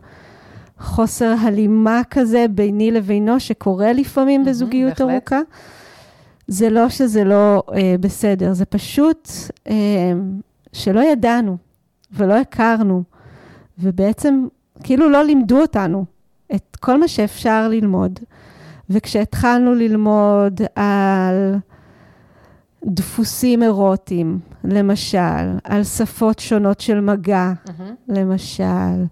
חוסר 0.80 1.34
הלימה 1.40 2.02
כזה 2.10 2.46
ביני 2.50 2.90
לבינו, 2.90 3.40
שקורה 3.40 3.92
לפעמים 3.92 4.42
mm-hmm, 4.42 4.48
בזוגיות 4.48 5.00
בהחלט. 5.00 5.10
ארוכה. 5.10 5.40
זה 6.48 6.70
לא 6.70 6.88
שזה 6.88 7.24
לא 7.24 7.62
אה, 7.74 7.94
בסדר, 8.00 8.52
זה 8.52 8.64
פשוט 8.64 9.28
אה, 9.68 10.12
שלא 10.72 11.00
ידענו 11.00 11.56
ולא 12.12 12.34
הכרנו, 12.34 13.02
ובעצם 13.78 14.46
כאילו 14.82 15.10
לא 15.10 15.24
לימדו 15.24 15.60
אותנו 15.60 16.04
את 16.54 16.76
כל 16.80 17.00
מה 17.00 17.08
שאפשר 17.08 17.68
ללמוד. 17.68 18.18
וכשהתחלנו 18.90 19.74
ללמוד 19.74 20.60
על 20.74 21.56
דפוסים 22.84 23.62
אירוטיים, 23.62 24.38
למשל, 24.64 25.58
על 25.64 25.84
שפות 25.84 26.38
שונות 26.38 26.80
של 26.80 27.00
מגע, 27.00 27.52
mm-hmm. 27.66 27.82
למשל, 28.08 29.04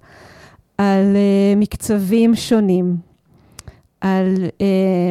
על 0.79 1.17
uh, 1.17 1.59
מקצבים 1.59 2.35
שונים, 2.35 2.97
על 4.01 4.35
uh, 4.37 4.63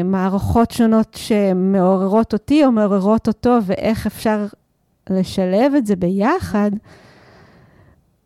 מערכות 0.04 0.72
שונות 0.72 1.18
שמעוררות 1.20 2.34
אותי 2.34 2.66
או 2.66 2.72
מעוררות 2.72 3.28
אותו, 3.28 3.58
ואיך 3.66 4.06
אפשר 4.06 4.46
לשלב 5.10 5.74
את 5.78 5.86
זה 5.86 5.96
ביחד, 5.96 6.72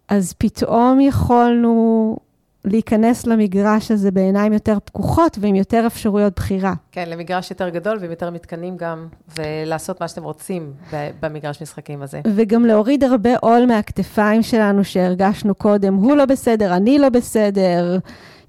אז 0.07 0.33
פתאום 0.33 0.99
יכולנו 1.01 2.17
להיכנס 2.65 3.27
למגרש 3.27 3.91
הזה 3.91 4.11
בעיניים 4.11 4.53
יותר 4.53 4.77
פקוחות 4.85 5.37
ועם 5.41 5.55
יותר 5.55 5.83
אפשרויות 5.87 6.35
בחירה. 6.35 6.73
כן, 6.91 7.09
למגרש 7.09 7.51
יותר 7.51 7.69
גדול 7.69 7.97
ועם 8.01 8.11
יותר 8.11 8.29
מתקנים 8.29 8.77
גם, 8.77 9.07
ולעשות 9.37 10.01
מה 10.01 10.07
שאתם 10.07 10.23
רוצים 10.23 10.73
במגרש 11.21 11.61
משחקים 11.61 12.01
הזה. 12.01 12.21
וגם 12.35 12.65
להוריד 12.65 13.03
הרבה 13.03 13.37
עול 13.41 13.65
מהכתפיים 13.65 14.43
שלנו 14.43 14.83
שהרגשנו 14.83 15.55
קודם, 15.55 15.95
הוא 15.95 16.15
לא 16.15 16.25
בסדר, 16.25 16.75
אני 16.75 16.99
לא 16.99 17.09
בסדר. 17.09 17.99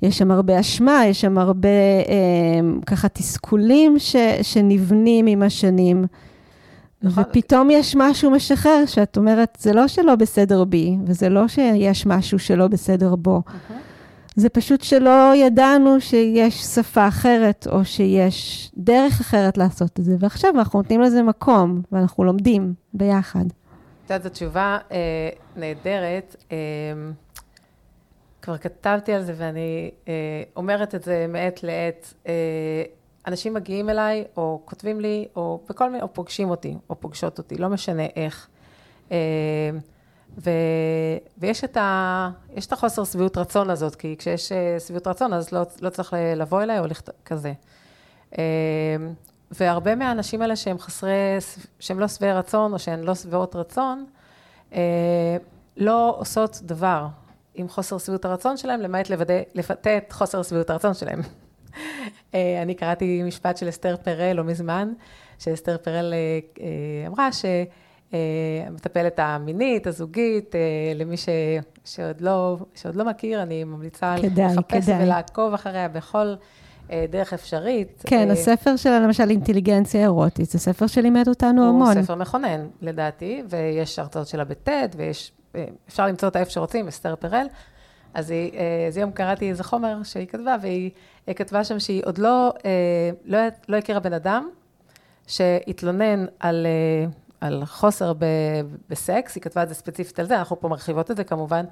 יש 0.02 0.18
שם 0.18 0.30
הרבה 0.30 0.60
אשמה, 0.60 1.06
יש 1.06 1.20
שם 1.20 1.38
הרבה 1.38 1.68
אה, 2.08 2.82
ככה 2.86 3.08
תסכולים 3.08 3.98
ש, 3.98 4.16
שנבנים 4.42 5.26
עם 5.26 5.42
השנים. 5.42 6.04
נכון. 7.02 7.24
ופתאום 7.30 7.70
יש 7.70 7.96
משהו 7.98 8.30
משחרר, 8.30 8.86
שאת 8.86 9.16
אומרת, 9.16 9.58
זה 9.60 9.72
לא 9.72 9.88
שלא 9.88 10.14
בסדר 10.14 10.64
בי, 10.64 10.96
וזה 11.06 11.28
לא 11.28 11.48
שיש 11.48 12.06
משהו 12.06 12.38
שלא 12.38 12.68
בסדר 12.68 13.16
בו. 13.16 13.42
זה 14.36 14.48
פשוט 14.48 14.82
שלא 14.82 15.32
ידענו 15.36 16.00
שיש 16.00 16.54
שפה 16.54 17.08
אחרת, 17.08 17.66
או 17.70 17.84
שיש 17.84 18.70
דרך 18.76 19.20
אחרת 19.20 19.58
לעשות 19.58 20.00
את 20.00 20.04
זה, 20.04 20.16
ועכשיו 20.18 20.50
אנחנו 20.54 20.78
נותנים 20.78 21.00
לזה 21.00 21.22
מקום, 21.22 21.82
ואנחנו 21.92 22.24
לומדים 22.24 22.74
ביחד. 22.94 23.44
את 23.46 24.10
יודעת, 24.10 24.22
זו 24.22 24.28
תשובה 24.28 24.78
אה, 24.92 25.28
נהדרת. 25.56 26.36
אה, 26.52 26.56
כבר 28.42 28.58
כתבתי 28.58 29.12
על 29.12 29.22
זה 29.22 29.34
ואני 29.36 29.90
אה, 30.08 30.12
אומרת 30.56 30.94
את 30.94 31.02
זה 31.02 31.26
מעת 31.28 31.62
לעת. 31.62 32.14
אה, 32.26 32.32
אנשים 33.26 33.54
מגיעים 33.54 33.90
אליי, 33.90 34.24
או 34.36 34.60
כותבים 34.64 35.00
לי, 35.00 35.28
או 35.36 35.60
בכל 35.68 35.90
מיני, 35.90 36.02
או 36.02 36.12
פוגשים 36.14 36.50
אותי, 36.50 36.76
או 36.90 37.00
פוגשות 37.00 37.38
אותי, 37.38 37.58
לא 37.58 37.68
משנה 37.68 38.06
איך. 38.16 38.48
אה, 39.12 39.16
ו, 40.44 40.50
ויש 41.38 41.64
את, 41.64 41.76
ה, 41.76 42.30
את 42.58 42.72
החוסר 42.72 43.04
שביעות 43.04 43.38
רצון 43.38 43.70
הזאת, 43.70 43.94
כי 43.94 44.16
כשיש 44.18 44.52
אה, 44.52 44.80
שביעות 44.80 45.06
רצון, 45.06 45.32
אז 45.32 45.52
לא, 45.52 45.62
לא 45.80 45.90
צריך 45.90 46.14
לבוא 46.36 46.62
אליי 46.62 46.78
או 46.78 46.86
לכתוב 46.86 47.14
כזה. 47.24 47.52
אה, 48.38 48.44
והרבה 49.50 49.94
מהאנשים 49.94 50.42
האלה 50.42 50.56
שהם 50.56 50.78
חסרי, 50.78 51.36
שהם 51.80 52.00
לא 52.00 52.08
שבעי 52.08 52.32
רצון, 52.32 52.72
או 52.72 52.78
שהן 52.78 53.00
לא 53.00 53.14
שבעות 53.14 53.56
רצון, 53.56 54.06
אה, 54.74 55.36
לא 55.76 56.14
עושות 56.18 56.60
דבר 56.62 57.06
עם 57.54 57.68
חוסר 57.68 57.98
שביעות 57.98 58.24
הרצון 58.24 58.56
שלהם, 58.56 58.80
למעט 58.80 59.10
לוודא, 59.10 59.34
לבטא 59.54 59.98
את 59.98 60.12
חוסר 60.12 60.42
שביעות 60.42 60.70
הרצון 60.70 60.94
שלהם. 60.94 61.20
אני 62.62 62.74
קראתי 62.74 63.22
משפט 63.22 63.56
של 63.56 63.68
אסתר 63.68 63.96
פרל 63.96 64.32
לא 64.32 64.44
מזמן, 64.44 64.92
שאסתר 65.38 65.76
פרל 65.78 66.14
אמרה 67.06 67.32
ש... 67.32 67.44
המטפלת 68.66 69.18
המינית, 69.18 69.86
הזוגית, 69.86 70.54
למי 70.94 71.16
ש, 71.16 71.28
שעוד, 71.84 72.20
לא, 72.20 72.56
שעוד 72.74 72.96
לא 72.96 73.04
מכיר, 73.04 73.42
אני 73.42 73.64
ממליצה 73.64 74.14
כדאי, 74.22 74.46
לחפש 74.46 74.84
כדאי. 74.84 75.04
ולעקוב 75.04 75.54
אחריה 75.54 75.88
בכל 75.88 76.34
דרך 77.10 77.32
אפשרית. 77.32 78.02
כן, 78.06 78.30
הספר 78.30 78.76
שלה, 78.76 79.00
למשל, 79.00 79.30
אינטליגנציה 79.30 80.00
אירוטית, 80.00 80.50
זה 80.50 80.58
ספר 80.58 80.86
שלימד 80.86 81.28
אותנו 81.28 81.62
הוא 81.62 81.68
המון. 81.68 81.96
הוא 81.96 82.04
ספר 82.04 82.14
מכונן, 82.14 82.66
לדעתי, 82.82 83.42
ויש 83.48 83.98
הרצאות 83.98 84.26
שלה 84.26 84.44
בטד, 84.44 84.88
ויש, 84.96 85.32
אפשר 85.88 86.06
למצוא 86.06 86.28
אותה 86.28 86.40
איפה 86.40 86.50
שרוצים, 86.50 86.88
אסתר 86.88 87.16
פרל. 87.16 87.46
אז 88.14 88.30
היא, 88.30 88.52
איזה 88.86 89.00
יום 89.00 89.10
קראתי 89.10 89.50
איזה 89.50 89.64
חומר 89.64 90.02
שהיא 90.02 90.26
כתבה, 90.26 90.56
והיא 90.60 90.90
כתבה 91.36 91.64
שם 91.64 91.78
שהיא 91.78 92.02
עוד 92.06 92.18
לא, 92.18 92.52
לא, 93.24 93.38
לא 93.68 93.76
הכירה 93.76 94.00
בן 94.00 94.12
אדם 94.12 94.48
שהתלונן 95.26 96.26
על... 96.40 96.66
על 97.40 97.64
חוסר 97.64 98.12
ב, 98.12 98.24
בסקס, 98.88 99.34
היא 99.34 99.42
כתבה 99.42 99.62
את 99.62 99.68
זה 99.68 99.74
ספציפית 99.74 100.20
על 100.20 100.26
זה, 100.26 100.38
אנחנו 100.38 100.60
פה 100.60 100.68
מרחיבות 100.68 101.10
את 101.10 101.16
זה 101.16 101.24
כמובן, 101.24 101.64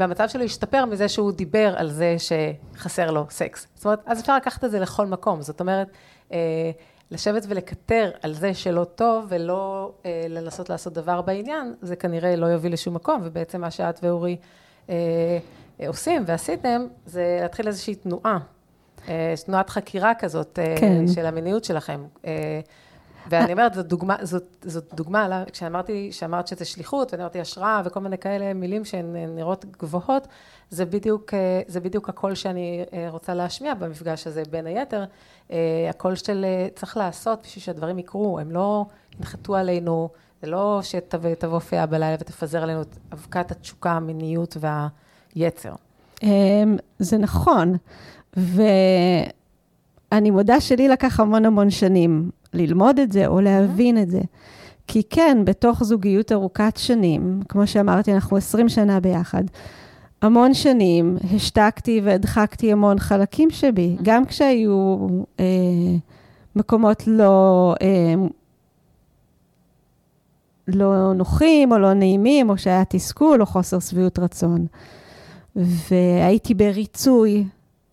והמצב 0.00 0.28
שלו 0.28 0.44
השתפר 0.44 0.84
מזה 0.84 1.08
שהוא 1.08 1.32
דיבר 1.32 1.74
על 1.76 1.90
זה 1.90 2.16
שחסר 2.18 3.10
לו 3.10 3.26
סקס. 3.30 3.66
זאת 3.74 3.84
אומרת, 3.84 4.00
אז 4.06 4.20
אפשר 4.20 4.36
לקחת 4.36 4.64
את 4.64 4.70
זה 4.70 4.80
לכל 4.80 5.06
מקום, 5.06 5.42
זאת 5.42 5.60
אומרת, 5.60 5.88
לשבת 7.10 7.44
ולקטר 7.48 8.10
על 8.22 8.34
זה 8.34 8.54
שלא 8.54 8.84
טוב 8.84 9.26
ולא 9.28 9.92
לנסות 10.28 10.70
לעשות 10.70 10.92
דבר 10.92 11.22
בעניין, 11.22 11.74
זה 11.82 11.96
כנראה 11.96 12.36
לא 12.36 12.46
יוביל 12.46 12.72
לשום 12.72 12.94
מקום, 12.94 13.20
ובעצם 13.24 13.60
מה 13.60 13.70
שאת 13.70 14.00
ואורי 14.02 14.36
עושים 15.86 16.24
ועשיתם, 16.26 16.86
זה 17.06 17.38
להתחיל 17.42 17.66
איזושהי 17.66 17.94
תנועה, 17.94 18.38
תנועת 19.46 19.70
חקירה 19.70 20.12
כזאת 20.14 20.58
כן. 20.80 21.08
של 21.08 21.26
המיניות 21.26 21.64
שלכם. 21.64 22.04
ואני 23.28 23.52
אומרת, 23.52 23.74
זאת 23.74 23.86
דוגמה, 23.86 24.16
זאת, 24.22 24.56
זאת 24.62 24.94
דוגמה, 24.94 25.44
כשאמרתי, 25.52 26.12
שאמרת 26.12 26.46
שזה 26.46 26.64
שליחות, 26.64 27.12
ואני 27.12 27.22
אמרתי 27.22 27.40
השראה 27.40 27.82
וכל 27.84 28.00
מיני 28.00 28.18
כאלה 28.18 28.54
מילים 28.54 28.84
שהן 28.84 29.16
נראות 29.16 29.64
גבוהות, 29.64 30.28
זה 30.70 30.84
בדיוק, 30.84 31.34
זה 31.66 31.80
בדיוק 31.80 32.08
הקול 32.08 32.34
שאני 32.34 32.84
רוצה 33.08 33.34
להשמיע 33.34 33.74
במפגש 33.74 34.26
הזה, 34.26 34.42
בין 34.50 34.66
היתר, 34.66 35.04
הקול 35.90 36.14
של 36.14 36.44
צריך 36.74 36.96
לעשות 36.96 37.42
בשביל 37.42 37.62
שהדברים 37.62 37.98
יקרו, 37.98 38.38
הם 38.38 38.50
לא 38.50 38.84
ינחתו 39.18 39.56
עלינו, 39.56 40.08
זה 40.42 40.50
לא 40.50 40.80
שתבוא 40.82 41.58
פיה 41.58 41.86
בלילה 41.86 42.16
ותפזר 42.20 42.62
עלינו 42.62 42.82
את 42.82 42.96
אבקת 43.12 43.50
התשוקה, 43.50 43.90
המיניות 43.90 44.56
והיצר. 45.34 45.72
זה 46.98 47.18
נכון, 47.18 47.76
ואני 50.12 50.30
מודה 50.30 50.60
שלי 50.60 50.88
לקח 50.88 51.20
המון 51.20 51.44
המון 51.44 51.70
שנים. 51.70 52.30
ללמוד 52.54 52.98
את 52.98 53.12
זה 53.12 53.26
או 53.26 53.40
להבין 53.40 54.02
את 54.02 54.10
זה. 54.10 54.20
כי 54.86 55.02
כן, 55.10 55.38
בתוך 55.44 55.84
זוגיות 55.84 56.32
ארוכת 56.32 56.76
שנים, 56.76 57.40
כמו 57.48 57.66
שאמרתי, 57.66 58.14
אנחנו 58.14 58.36
20 58.36 58.68
שנה 58.68 59.00
ביחד, 59.00 59.44
המון 60.22 60.54
שנים 60.54 61.16
השתקתי 61.34 62.00
והדחקתי 62.04 62.72
המון 62.72 62.98
חלקים 62.98 63.50
שבי, 63.50 63.96
גם 64.02 64.24
כשהיו 64.24 64.96
אה, 65.40 65.44
מקומות 66.56 67.02
לא, 67.06 67.74
אה, 67.82 68.14
לא 70.68 71.12
נוחים 71.14 71.72
או 71.72 71.78
לא 71.78 71.92
נעימים, 71.92 72.50
או 72.50 72.58
שהיה 72.58 72.84
תסכול 72.88 73.40
או 73.40 73.46
חוסר 73.46 73.78
שביעות 73.78 74.18
רצון. 74.18 74.66
והייתי 75.56 76.54
בריצוי 76.54 77.44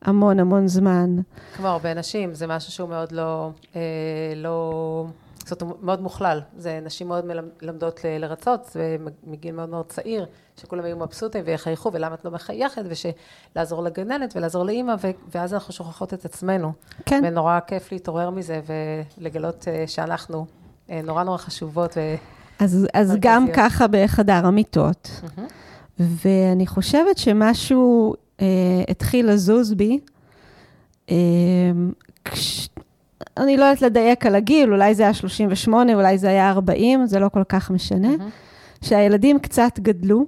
המון 0.06 0.40
המון 0.40 0.68
זמן. 0.68 1.16
כמו 1.56 1.68
הרבה 1.68 1.94
נשים, 1.94 2.34
זה 2.34 2.48
משהו 2.48 2.72
שהוא 2.72 2.90
מאוד 2.90 3.12
לא, 3.12 3.50
אה, 3.76 3.82
לא, 4.36 5.06
זאת 5.46 5.62
אומרת, 5.62 5.78
מאוד 5.82 6.02
מוכלל. 6.02 6.42
זה 6.58 6.80
נשים 6.84 7.08
מאוד 7.08 7.26
מלמדות 7.62 8.00
לרצות, 8.20 8.78
ומגיל 9.26 9.56
מאוד 9.56 9.70
מאוד 9.70 9.86
צעיר, 9.86 10.26
שכולם 10.58 10.84
היו 10.84 10.98
מבסוטים 10.98 11.44
ויחייכו, 11.46 11.92
ולמה 11.94 12.16
את 12.16 12.26
לא 12.26 12.32
מחייכת, 12.32 12.82
ולעזור 13.56 13.84
לגננת 13.84 14.36
ולעזור 14.36 14.64
לאימא, 14.64 14.96
ואז 15.36 15.54
אנחנו 15.54 15.74
שוכחות 15.74 16.14
את 16.14 16.26
עצמנו. 16.26 16.72
כן. 17.06 17.22
ונורא 17.26 17.60
כיף 17.68 17.92
להתעורר 17.92 18.30
מזה, 18.30 18.62
ולגלות 19.18 19.68
שאנחנו 19.88 20.46
נורא 20.90 21.24
נורא 21.24 21.38
חשובות. 21.38 21.98
אז, 22.60 22.88
אז 22.94 23.16
גם 23.20 23.46
ככה 23.54 23.86
בחדר 23.88 24.46
המיטות. 24.46 25.10
Mm-hmm. 25.22 25.42
ואני 26.00 26.68
חושבת 26.68 27.18
שמשהו 27.18 28.16
אה, 28.42 28.84
התחיל 28.90 29.32
לזוז 29.32 29.74
בי. 29.74 30.00
אה, 31.12 31.16
כש... 32.26 32.70
אני 33.38 33.58
לא 33.58 33.64
יודעת 33.64 33.82
לדייק 33.82 34.26
על 34.26 34.36
הגיל, 34.36 34.74
אולי 34.74 34.96
זה 34.96 35.04
היה 35.04 35.14
38, 35.14 35.96
אולי 35.96 36.18
זה 36.18 36.30
היה 36.30 36.52
40, 36.52 37.06
זה 37.06 37.20
לא 37.20 37.30
כל 37.30 37.44
כך 37.50 37.72
משנה. 37.72 38.14
Mm-hmm. 38.14 38.86
שהילדים 38.86 39.40
קצת 39.40 39.80
גדלו, 39.80 40.26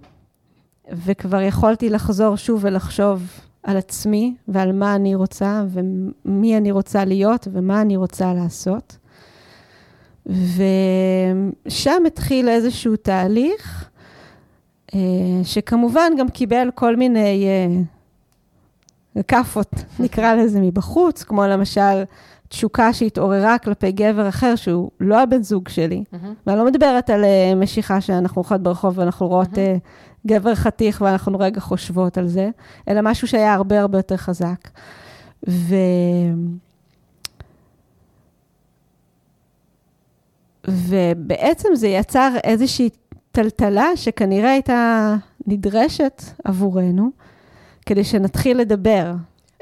וכבר 0.92 1.42
יכולתי 1.42 1.90
לחזור 1.90 2.36
שוב 2.36 2.60
ולחשוב 2.64 3.24
על 3.64 3.78
עצמי 3.78 4.36
ועל 4.48 4.72
מה 4.72 4.96
אני 4.96 5.16
רוצה 5.16 5.64
ומי 5.70 6.58
אני 6.58 6.72
רוצה 6.72 7.06
להיות 7.06 7.48
ומה 7.52 7.82
אני 7.82 7.98
רוצה 7.98 8.34
לעשות. 8.34 8.98
ושם 10.26 12.04
התחיל 12.08 12.50
איזשהו 12.50 12.96
תהליך, 12.96 13.90
שכמובן 15.44 16.12
גם 16.18 16.30
קיבל 16.30 16.70
כל 16.76 16.96
מיני 16.96 17.50
כאפות, 19.24 19.72
נקרא 20.00 20.34
לזה, 20.34 20.60
מבחוץ, 20.62 21.24
כמו 21.24 21.48
למשל 21.48 22.04
תשוקה 22.48 22.94
שהתעוררה 22.94 23.58
כלפי 23.58 23.92
גבר 23.92 24.30
אחר 24.30 24.56
שהוא 24.56 24.92
לא 25.00 25.22
הבן 25.22 25.44
זוג 25.44 25.70
שלי. 25.70 26.04
Mm-hmm. 26.14 26.28
ואני 26.48 26.58
לא 26.58 26.66
מדברת 26.66 27.10
על 27.10 27.24
uh, 27.24 27.56
משיכה 27.56 28.02
שאנחנו 28.02 28.42
הולכות 28.42 28.64
ברחוב 28.64 28.98
ואנחנו 28.98 29.28
רואות 29.28 29.54
mm-hmm. 29.54 29.84
uh, 29.84 30.28
גבר 30.28 30.56
חתיך 30.56 31.02
ואנחנו 31.06 31.40
רגע 31.40 31.60
חושבות 31.60 32.18
על 32.18 32.28
זה, 32.28 32.50
אלא 32.88 33.02
משהו 33.04 33.28
שהיה 33.28 33.54
הרבה 33.54 33.82
הרבה 33.82 34.00
יותר 34.00 34.18
חזק. 34.18 34.70
ו... 35.50 35.76
ובעצם 40.68 41.70
זה 41.74 41.88
יצר 41.88 42.34
איזושהי 42.44 42.90
טלטלה 43.32 43.88
שכנראה 43.96 44.52
הייתה 44.52 45.16
נדרשת 45.48 46.24
עבורנו, 46.44 47.12
כדי 47.88 48.04
שנתחיל 48.04 48.58
לדבר 48.58 49.12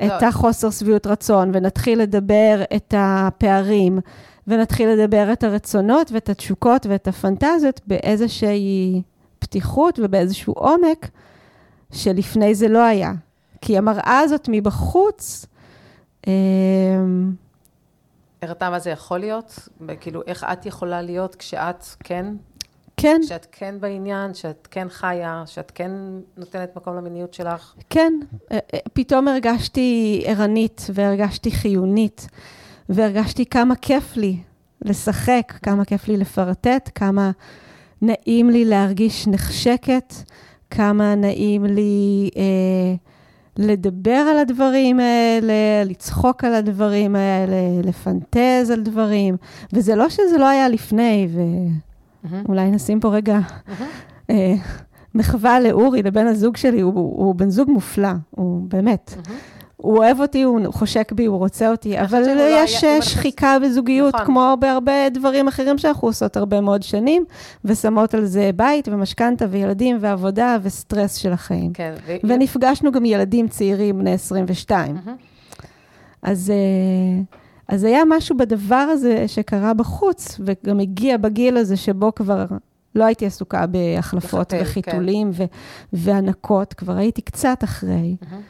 לא. 0.01 0.05
את 0.05 0.23
החוסר 0.23 0.69
שביעות 0.69 1.07
רצון, 1.07 1.51
ונתחיל 1.53 2.01
לדבר 2.01 2.63
את 2.75 2.93
הפערים, 2.97 3.99
ונתחיל 4.47 4.89
לדבר 4.89 5.33
את 5.33 5.43
הרצונות 5.43 6.11
ואת 6.11 6.29
התשוקות 6.29 6.85
ואת 6.85 7.07
הפנטזיות 7.07 7.81
באיזושהי 7.87 9.01
פתיחות 9.39 9.99
ובאיזשהו 10.03 10.53
עומק, 10.53 11.09
שלפני 11.91 12.55
זה 12.55 12.67
לא 12.67 12.83
היה. 12.83 13.13
כי 13.61 13.77
המראה 13.77 14.19
הזאת 14.19 14.49
מבחוץ, 14.51 15.45
הראתה 18.41 18.69
מה 18.69 18.79
זה 18.79 18.89
יכול 18.89 19.19
להיות? 19.19 19.69
כאילו, 19.99 20.21
איך 20.27 20.45
את 20.53 20.65
יכולה 20.65 21.01
להיות 21.01 21.35
כשאת 21.35 21.85
כן 21.99 22.25
כן. 22.97 23.21
שאת 23.23 23.47
כן 23.51 23.75
בעניין, 23.79 24.33
שאת 24.33 24.67
כן 24.71 24.87
חיה, 24.89 25.43
שאת 25.45 25.71
כן 25.75 25.91
נותנת 26.37 26.75
מקום 26.75 26.95
למיניות 26.95 27.33
שלך. 27.33 27.73
כן, 27.89 28.13
פתאום 28.93 29.27
הרגשתי 29.27 30.23
ערנית 30.25 30.87
והרגשתי 30.93 31.51
חיונית, 31.51 32.27
והרגשתי 32.89 33.45
כמה 33.45 33.75
כיף 33.75 34.17
לי 34.17 34.37
לשחק, 34.81 35.53
כמה 35.63 35.85
כיף 35.85 36.07
לי 36.07 36.17
לפרטט, 36.17 36.89
כמה 36.95 37.31
נעים 38.01 38.49
לי 38.49 38.65
להרגיש 38.65 39.27
נחשקת, 39.27 40.13
כמה 40.69 41.15
נעים 41.15 41.65
לי 41.65 42.29
אה, 42.37 42.95
לדבר 43.57 44.11
על 44.11 44.37
הדברים 44.37 44.99
האלה, 44.99 45.83
לצחוק 45.85 46.43
על 46.43 46.53
הדברים 46.53 47.15
האלה, 47.15 47.81
לפנטז 47.83 48.69
על 48.71 48.81
דברים. 48.81 49.37
וזה 49.73 49.95
לא 49.95 50.09
שזה 50.09 50.37
לא 50.37 50.47
היה 50.47 50.69
לפני, 50.69 51.27
ואולי 52.45 52.71
נשים 52.71 52.99
פה 52.99 53.07
רגע 53.15 53.39
אה, 54.29 54.53
מחווה 55.15 55.59
לאורי, 55.59 56.03
לבן 56.03 56.27
הזוג 56.27 56.57
שלי, 56.57 56.81
הוא, 56.81 56.93
הוא 56.93 57.35
בן 57.35 57.49
זוג 57.49 57.69
מופלא, 57.69 58.09
הוא 58.31 58.61
באמת. 58.67 59.13
הוא 59.77 59.97
אוהב 59.97 60.19
אותי, 60.19 60.41
הוא 60.43 60.73
חושק 60.73 61.11
בי, 61.11 61.25
הוא 61.25 61.37
רוצה 61.37 61.71
אותי, 61.71 61.99
אבל 62.01 62.19
לא 62.21 62.41
יש 62.63 62.83
היה- 62.83 63.01
שחיקה 63.01 63.57
בזוגיות, 63.63 64.13
נכון. 64.15 64.25
כמו 64.25 64.53
בהרבה 64.59 65.09
דברים 65.13 65.47
אחרים 65.47 65.77
שאנחנו 65.77 66.07
עושות 66.07 66.37
הרבה 66.37 66.61
מאוד 66.61 66.83
שנים, 66.83 67.25
ושמות 67.65 68.13
על 68.13 68.25
זה 68.25 68.49
בית 68.55 68.87
ומשכנתה 68.87 69.45
וילדים 69.49 69.97
ועבודה 69.99 70.57
וסטרס 70.63 71.15
של 71.15 71.31
החיים. 71.33 71.73
כן. 71.73 71.93
ו- 72.07 72.15
ונפגשנו 72.23 72.91
גם 72.91 73.05
ילדים 73.05 73.47
צעירים 73.47 73.99
בני 73.99 74.11
22. 74.13 74.95
מהמם. 74.95 75.15
אז, 76.23 76.49
אה, 76.49 77.21
אז 77.67 77.83
היה 77.83 78.01
משהו 78.09 78.37
בדבר 78.37 78.75
הזה 78.75 79.27
שקרה 79.27 79.73
בחוץ, 79.73 80.39
וגם 80.45 80.79
הגיע 80.79 81.17
בגיל 81.17 81.57
הזה 81.57 81.77
שבו 81.77 82.15
כבר 82.15 82.45
לא 82.95 83.03
הייתי 83.03 83.25
עסוקה 83.25 83.65
בהחלפות 83.65 84.53
לחתל, 84.53 84.61
וחיתולים 84.61 85.29
ו- 85.33 85.43
והנקות, 85.93 86.73
כבר 86.73 86.97
הייתי 86.97 87.21
קצת 87.21 87.63
אחרי. 87.63 88.15
מהמם. 88.21 88.41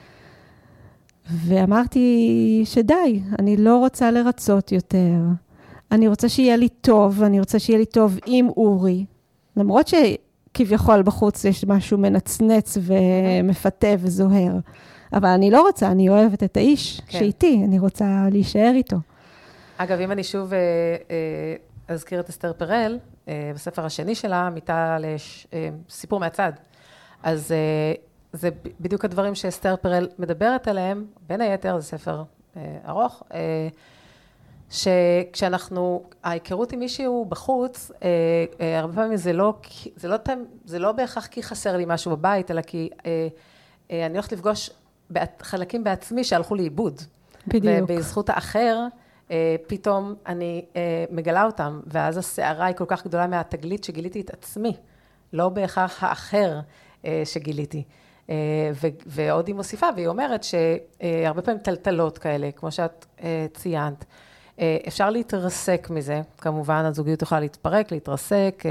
ואמרתי 1.30 2.62
שדי, 2.66 3.22
אני 3.40 3.58
לא 3.58 3.78
רוצה 3.78 4.12
לרצות 4.12 4.72
יותר. 4.72 5.16
אני 5.92 6.08
רוצה 6.08 6.30
שיהיה 6.30 6.58
לי 6.58 6.70
טוב, 6.70 7.24
אני 7.24 7.40
רוצה 7.40 7.60
שיהיה 7.60 7.80
לי 7.80 7.86
טוב 7.86 8.18
עם 8.26 8.50
אורי. 8.50 9.06
למרות 9.58 9.88
שכביכול 9.88 11.02
בחוץ 11.02 11.46
יש 11.46 11.66
משהו 11.66 11.98
מנצנץ 11.98 12.78
ומפתה 12.82 13.88
וזוהר. 14.00 14.58
אבל 15.16 15.30
אני 15.30 15.52
לא 15.52 15.62
רוצה, 15.62 15.92
אני 15.92 16.10
אוהבת 16.10 16.44
את 16.44 16.58
האיש 16.58 17.02
כן. 17.08 17.20
שאיתי, 17.20 17.62
אני 17.68 17.80
רוצה 17.80 18.06
להישאר 18.32 18.72
איתו. 18.76 18.98
אגב, 19.78 20.00
אם 20.00 20.12
אני 20.12 20.24
שוב 20.24 20.54
אה, 20.54 20.60
אה, 21.12 21.56
אזכיר 21.88 22.20
את 22.20 22.30
אסתר 22.30 22.54
פרל, 22.54 23.00
אה, 23.28 23.52
בספר 23.56 23.86
השני 23.86 24.16
שלה, 24.16 24.50
מיטה 24.50 24.98
לסיפור 25.00 26.20
מהצד. 26.20 26.52
אז 27.24 27.52
אה, 27.52 27.94
זה 28.34 28.50
בדיוק 28.80 29.06
הדברים 29.06 29.36
שאסתר 29.36 29.76
פרל 29.76 30.08
מדברת 30.20 30.68
עליהם, 30.68 31.06
בין 31.28 31.42
היתר, 31.42 31.80
זה 31.80 31.86
ספר 31.86 32.24
אה, 32.58 32.78
ארוך, 32.88 33.24
אה, 33.34 33.68
שכשאנחנו, 34.70 36.04
ההיכרות 36.24 36.72
עם 36.72 36.80
מישהו 36.80 37.26
בחוץ, 37.30 37.92
אה, 38.04 38.08
אה, 38.62 38.80
הרבה 38.80 38.94
פעמים 38.94 39.18
זה 39.18 39.34
לא, 39.34 39.54
זה 39.96 40.08
לא, 40.08 40.18
זה 40.66 40.80
לא 40.80 40.92
בהכרח 40.92 41.26
כי 41.26 41.44
חסר 41.44 41.78
לי 41.78 41.84
משהו 41.88 42.12
בבית, 42.12 42.52
אלא 42.52 42.62
כי 42.62 42.90
אה, 43.06 43.28
אה, 43.92 44.06
אני 44.06 44.14
הולכת 44.14 44.32
לפגוש 44.32 44.70
חלקים 45.42 45.84
בעצמי 45.84 46.24
שהלכו 46.24 46.56
לאיבוד. 46.56 47.02
בדיוק. 47.48 47.90
ובזכות 47.90 48.30
האחר, 48.30 48.88
אה, 49.32 49.56
פתאום 49.68 50.16
אני 50.28 50.66
אה, 50.76 51.06
מגלה 51.12 51.46
אותם, 51.46 51.80
ואז 51.88 52.18
הסערה 52.18 52.66
היא 52.66 52.76
כל 52.76 52.86
כך 52.88 53.06
גדולה 53.06 53.28
מהתגלית 53.28 53.84
שגיליתי 53.84 54.22
את 54.22 54.30
עצמי, 54.30 54.74
לא 55.34 55.50
בהכרח 55.50 56.04
האחר 56.04 56.60
אה, 57.06 57.22
שגיליתי. 57.26 57.84
ו- 58.74 58.88
ועוד 59.06 59.48
היא 59.48 59.56
מוסיפה, 59.56 59.88
והיא 59.96 60.08
אומרת 60.08 60.44
שהרבה 60.44 61.42
פעמים 61.42 61.60
טלטלות 61.62 62.18
כאלה, 62.18 62.52
כמו 62.52 62.72
שאת 62.72 63.06
ציינת, 63.54 64.06
אפשר 64.88 65.10
להתרסק 65.10 65.88
מזה, 65.90 66.22
כמובן 66.38 66.86
הזוגיות 66.86 67.22
יכולה 67.22 67.42
להתפרק, 67.42 67.92
להתרסק, 67.92 68.64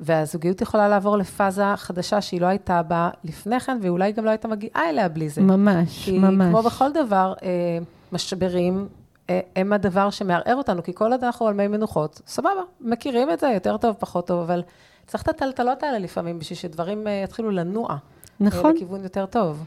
והזוגיות 0.00 0.60
יכולה 0.60 0.88
לעבור 0.88 1.16
לפאזה 1.16 1.64
חדשה 1.76 2.20
שהיא 2.20 2.40
לא 2.40 2.46
הייתה 2.46 2.82
בה 2.82 3.10
לפני 3.24 3.60
כן, 3.60 3.78
ואולי 3.82 4.12
גם 4.12 4.24
לא 4.24 4.30
הייתה 4.30 4.48
מגיעה 4.48 4.90
אליה 4.90 5.08
בלי 5.08 5.28
זה. 5.28 5.40
ממש, 5.42 6.04
כי 6.04 6.18
ממש. 6.18 6.50
כמו 6.50 6.62
בכל 6.62 6.92
דבר, 6.92 7.34
אה, 7.42 7.78
משברים 8.12 8.88
אה, 9.30 9.40
הם 9.56 9.72
הדבר 9.72 10.10
שמערער 10.10 10.56
אותנו, 10.56 10.82
כי 10.82 10.92
כל 10.94 11.12
עוד 11.12 11.24
אנחנו 11.24 11.46
על 11.46 11.54
מי 11.54 11.68
מנוחות, 11.68 12.20
סבבה, 12.26 12.50
מכירים 12.80 13.30
את 13.30 13.40
זה 13.40 13.48
יותר 13.48 13.76
טוב, 13.76 13.96
פחות 13.98 14.26
טוב, 14.26 14.40
אבל 14.40 14.62
צריך 15.06 15.22
את 15.22 15.28
הטלטלות 15.28 15.82
האלה 15.82 15.98
לפעמים, 15.98 16.38
בשביל 16.38 16.58
שדברים 16.58 17.06
אה, 17.06 17.20
יתחילו 17.24 17.50
לנוע. 17.50 17.96
נכון. 18.40 18.74
לכיוון 18.74 19.02
יותר 19.02 19.26
טוב. 19.26 19.64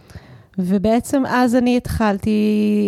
ובעצם 0.61 1.23
אז 1.27 1.55
אני 1.55 1.77
התחלתי 1.77 2.39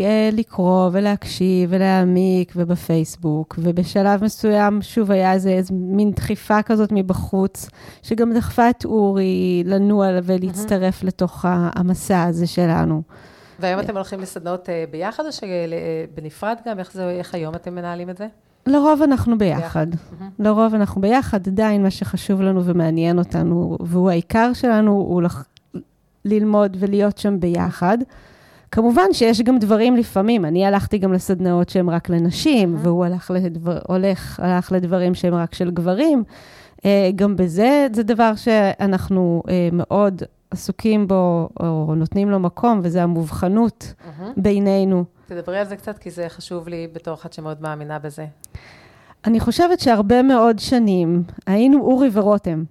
אה, 0.05 0.29
לקרוא 0.34 0.89
ולהקשיב 0.91 1.69
ולהעמיק 1.73 2.53
ובפייסבוק, 2.55 3.55
ובשלב 3.57 4.23
מסוים 4.23 4.81
שוב 4.81 5.12
היה 5.12 5.34
איזה, 5.34 5.49
איזה 5.49 5.73
מין 5.77 6.12
דחיפה 6.12 6.62
כזאת 6.62 6.89
מבחוץ, 6.91 7.69
שגם 8.03 8.34
דחפה 8.34 8.69
את 8.69 8.86
אורי 8.86 9.63
לנוע 9.65 10.07
ולהצטרף 10.23 11.03
לתוך 11.03 11.45
ה- 11.45 11.69
המסע 11.75 12.23
הזה 12.23 12.47
שלנו. 12.47 13.01
והיום 13.60 13.79
אתם 13.79 13.95
הולכים 13.95 14.19
לסדנאות 14.19 14.69
אה, 14.69 14.84
ביחד, 14.91 15.23
או 15.25 15.31
שבנפרד 15.31 16.57
גם? 16.67 16.79
איך 16.79 16.93
זה, 16.93 17.10
איך 17.10 17.36
היום 17.36 17.55
אתם 17.55 17.75
מנהלים 17.75 18.10
את 18.10 18.17
זה? 18.17 18.27
לרוב 18.67 19.01
אנחנו 19.01 19.38
ביחד. 19.38 19.88
מהמם. 20.19 20.31
לרוב 20.39 20.73
אנחנו 20.73 21.01
ביחד, 21.01 21.47
עדיין 21.47 21.84
מה 21.84 21.89
שחשוב 21.91 22.41
לנו 22.41 22.65
ומעניין 22.65 23.19
אותנו, 23.19 23.77
והוא 23.79 24.10
העיקר 24.10 24.53
שלנו, 24.53 24.91
הוא 24.91 25.21
לח... 25.21 25.45
ללמוד 26.25 26.77
ולהיות 26.79 27.17
שם 27.17 27.39
ביחד. 27.39 27.97
כמובן 28.71 29.13
שיש 29.13 29.41
גם 29.41 29.60
דברים 29.60 29.95
לפעמים, 29.95 30.45
אני 30.45 30.65
הלכתי 30.65 30.97
גם 30.97 31.13
לסדנאות 31.13 31.69
שהן 31.69 31.89
רק 31.89 32.10
לנשים, 32.10 32.75
והוא 32.79 33.05
הלך, 33.05 33.31
לדבר, 33.31 33.79
הולך, 33.88 34.39
הלך 34.39 34.71
לדברים 34.71 35.13
שהם 35.13 35.34
רק 35.34 35.55
של 35.55 35.71
גברים. 35.71 36.23
אה, 36.86 37.10
גם 37.15 37.36
בזה, 37.36 37.88
זה 37.93 38.03
דבר 38.03 38.36
שאנחנו 38.36 39.43
אה, 39.49 39.69
מאוד 39.71 40.21
עסוקים 40.51 41.07
בו, 41.07 41.49
או 41.60 41.95
נותנים 41.95 42.29
לו 42.29 42.39
מקום, 42.39 42.79
וזה 42.84 43.03
המובחנות. 43.03 43.93
בינינו. 44.38 45.03
תדברי 45.25 45.60
על 45.60 45.65
זה 45.65 45.75
קצת, 45.75 45.97
כי 45.97 46.12
זה 46.12 46.29
חשוב 46.29 46.67
לי 46.67 46.88
בתור 46.93 47.13
אחת 47.13 47.34
שמאוד 47.34 47.62
מאמינה 47.62 47.99
בזה. 47.99 48.25
אני 49.25 49.39
חושבת 49.39 49.79
שהרבה 49.79 50.21
מאוד 50.21 50.60
שנים 50.60 51.23
היינו 51.47 51.81
אורי 51.81 52.10
ורותם. 52.13 52.63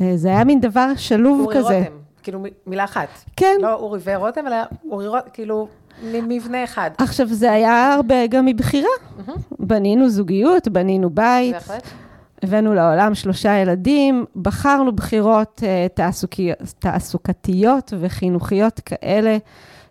אה, 0.00 0.12
זה 0.16 0.28
היה 0.28 0.44
מין 0.44 0.60
דבר 0.60 0.92
שלוב 0.96 1.40
אורי 1.40 1.56
כזה. 1.56 1.78
רותם, 1.78 1.92
כאילו 2.22 2.38
מילה 2.66 2.84
אחת. 2.84 3.08
כן. 3.36 3.56
לא 3.60 3.74
אורי 3.74 4.00
ורותם, 4.04 4.46
אלא 4.46 4.56
אורי 4.90 5.08
רותם, 5.08 5.28
כאילו 5.32 5.68
ממבנה 6.02 6.64
אחד. 6.64 6.90
עכשיו, 6.98 7.26
זה 7.28 7.52
היה 7.52 7.94
הרבה 7.94 8.26
גם 8.26 8.44
מבחירה. 8.46 8.88
מהמם. 9.16 9.36
בנינו 9.58 10.08
זוגיות, 10.10 10.68
בנינו 10.68 11.10
בית, 11.10 11.54
בהחלט. 11.54 11.82
הבאנו 12.42 12.74
לעולם 12.74 13.14
שלושה 13.14 13.58
ילדים, 13.58 14.24
בחרנו 14.36 14.92
בחירות 14.96 15.62
אה, 15.66 15.86
תעסוקי- 15.94 16.52
תעסוקתיות 16.78 17.92
וחינוכיות 18.00 18.80
כאלה, 18.80 19.36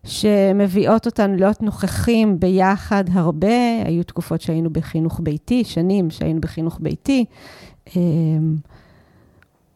שמביאות 0.03 1.05
אותנו 1.05 1.35
להיות 1.35 1.61
נוכחים 1.61 2.39
ביחד 2.39 3.03
הרבה. 3.11 3.47
היו 3.85 4.03
תקופות 4.03 4.41
שהיינו 4.41 4.69
בחינוך 4.69 5.19
ביתי, 5.23 5.63
שנים 5.63 6.09
שהיינו 6.09 6.41
בחינוך 6.41 6.77
ביתי. 6.81 7.25
אה, 7.87 8.01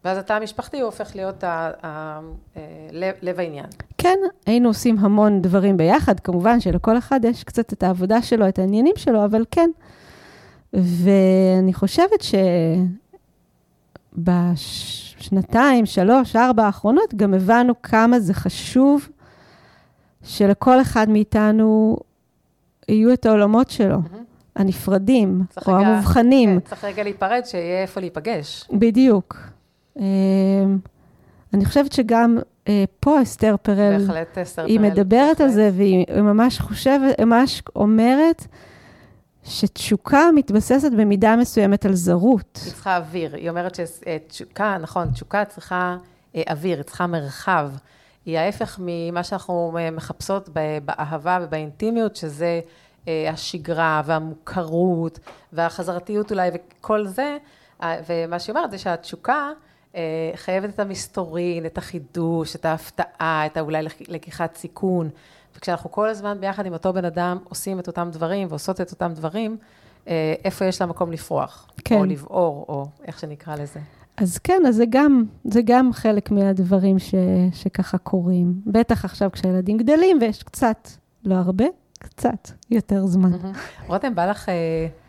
ואז 0.04 0.18
התא 0.18 0.32
המשפחתי 0.32 0.76
הוא 0.80 0.86
הופך 0.86 1.16
להיות 1.16 1.44
ה- 1.44 1.70
ה- 1.82 2.20
אה, 2.56 2.60
לב- 2.92 3.14
לב 3.22 3.40
העניין. 3.40 3.66
כן, 3.98 4.18
היינו 4.46 4.68
עושים 4.68 4.98
המון 4.98 5.42
דברים 5.42 5.76
ביחד, 5.76 6.20
כמובן 6.20 6.60
שלכל 6.60 6.98
אחד 6.98 7.20
יש 7.24 7.44
קצת 7.44 7.72
את 7.72 7.82
העבודה 7.82 8.22
שלו, 8.22 8.48
את 8.48 8.58
העניינים 8.58 8.94
שלו, 8.96 9.24
אבל 9.24 9.44
כן. 9.50 9.70
ואני 10.72 11.74
חושבת 11.74 12.22
שבשנתיים, 14.16 15.86
שלוש, 15.86 16.36
ארבע 16.36 16.64
האחרונות, 16.66 17.14
גם 17.14 17.34
הבנו 17.34 17.82
כמה 17.82 18.20
זה 18.20 18.34
חשוב 18.34 19.08
שלכל 20.22 20.80
אחד 20.80 21.08
מאיתנו 21.10 21.96
יהיו 22.88 23.12
את 23.12 23.26
העולמות 23.26 23.70
שלו, 23.70 23.98
מהמם. 23.98 24.24
הנפרדים, 24.56 25.42
או 25.66 25.72
רגע- 25.74 25.86
המובחנים. 25.86 26.60
כן, 26.60 26.68
צריך 26.68 26.84
רגע 26.84 27.02
להיפרד, 27.02 27.40
שיהיה 27.44 27.82
איפה 27.82 28.00
להיפגש. 28.00 28.68
בדיוק. 28.72 29.36
אמ, 29.96 30.78
אני 31.54 31.64
חושבת 31.64 31.92
שגם 31.92 32.38
אה, 32.68 32.84
פה 33.00 33.22
אסתר 33.22 33.56
פרל... 33.62 33.98
בהחלט 33.98 34.38
אסתר 34.38 34.64
היא 34.64 34.78
פרל, 34.78 34.90
מדברת 34.90 35.40
על. 35.40 35.48
זה, 35.48 35.70
והיא 35.74 36.06
ממש 36.22 36.60
חושבת, 36.60 37.20
ממש 37.20 37.62
אומרת 37.76 38.46
שתשוקה 39.44 40.22
מתבססת 40.34 40.92
במידה 40.92 41.36
מסוימת 41.36 41.86
על 41.86 41.94
זרות. 41.94 42.60
היא 42.64 42.72
צריכה 42.72 42.96
אוויר. 42.96 43.34
היא 43.34 43.50
אומרת 43.50 43.74
שתשוקה, 43.74 44.78
נכון, 44.80 45.10
תשוקה 45.10 45.44
צריכה 45.44 45.96
אה, 46.36 46.42
אוויר, 46.50 46.76
היא 46.76 46.84
צריכה 46.84 47.06
מרחב. 47.06 47.70
היא 48.26 48.38
ההפך 48.38 48.78
ממה 48.82 49.22
שאנחנו 49.22 49.78
אה, 49.80 49.90
מחפשות 49.90 50.48
באהבה 50.84 51.38
ובאינטימיות, 51.42 52.16
שזה 52.16 52.60
אה, 53.08 53.30
השגרה 53.30 54.02
והמוכרות 54.04 55.18
והחזרתיות 55.52 56.30
אולי 56.32 56.50
וכל 56.54 57.06
זה. 57.06 57.36
אה, 57.82 58.00
ומה 58.08 58.38
שהיא 58.38 58.54
אומרת 58.54 58.70
זה 58.70 58.78
שהתשוקה 58.78 59.34
אה, 59.34 59.52
חייבת 60.36 60.70
את 60.74 60.80
המסתורין, 60.80 61.66
את 61.66 61.78
החידוש, 61.78 62.56
את 62.56 62.64
ההפתעה, 62.64 63.46
את 63.46 63.58
אולי 63.58 63.82
לק- 63.82 64.08
לקיחת 64.08 64.56
סיכון. 64.56 65.08
וכשאנחנו 65.56 65.90
כל 65.90 66.08
הזמן 66.08 66.36
ביחד 66.40 66.66
עם 66.66 66.72
אותו 66.72 66.92
בן 66.92 67.04
אדם 67.04 67.38
עושים 67.48 67.78
את 67.78 67.86
אותם 67.86 68.08
דברים 68.12 68.48
ועושות 68.50 68.80
את 68.80 68.90
אותם 68.90 69.12
דברים, 69.14 69.56
אה, 70.08 70.34
איפה 70.44 70.64
יש 70.64 70.80
לה 70.80 70.86
מקום 70.86 71.12
לפרוח. 71.12 71.70
כן. 71.84 71.94
או 71.98 72.04
לבעור, 72.04 72.64
או 72.68 72.86
איך 73.06 73.18
שנקרא 73.18 73.54
לזה. 73.56 73.80
אז 74.16 74.38
כן, 74.38 74.62
אז 74.68 74.76
זה 74.76 74.84
גם, 74.90 75.24
זה 75.44 75.60
גם 75.64 75.92
חלק 75.92 76.30
מהדברים 76.30 76.98
ש, 76.98 77.14
שככה 77.52 77.98
קורים. 77.98 78.54
בטח 78.66 79.04
עכשיו 79.04 79.30
כשהילדים 79.32 79.78
גדלים 79.78 80.18
ויש 80.20 80.42
קצת, 80.42 80.88
לא 81.24 81.34
הרבה, 81.34 81.64
קצת 81.98 82.50
יותר 82.70 83.06
זמן. 83.06 83.30
רותם, 83.86 84.14
בא 84.14 84.26
לך, 84.30 84.48
אה, 84.48 84.54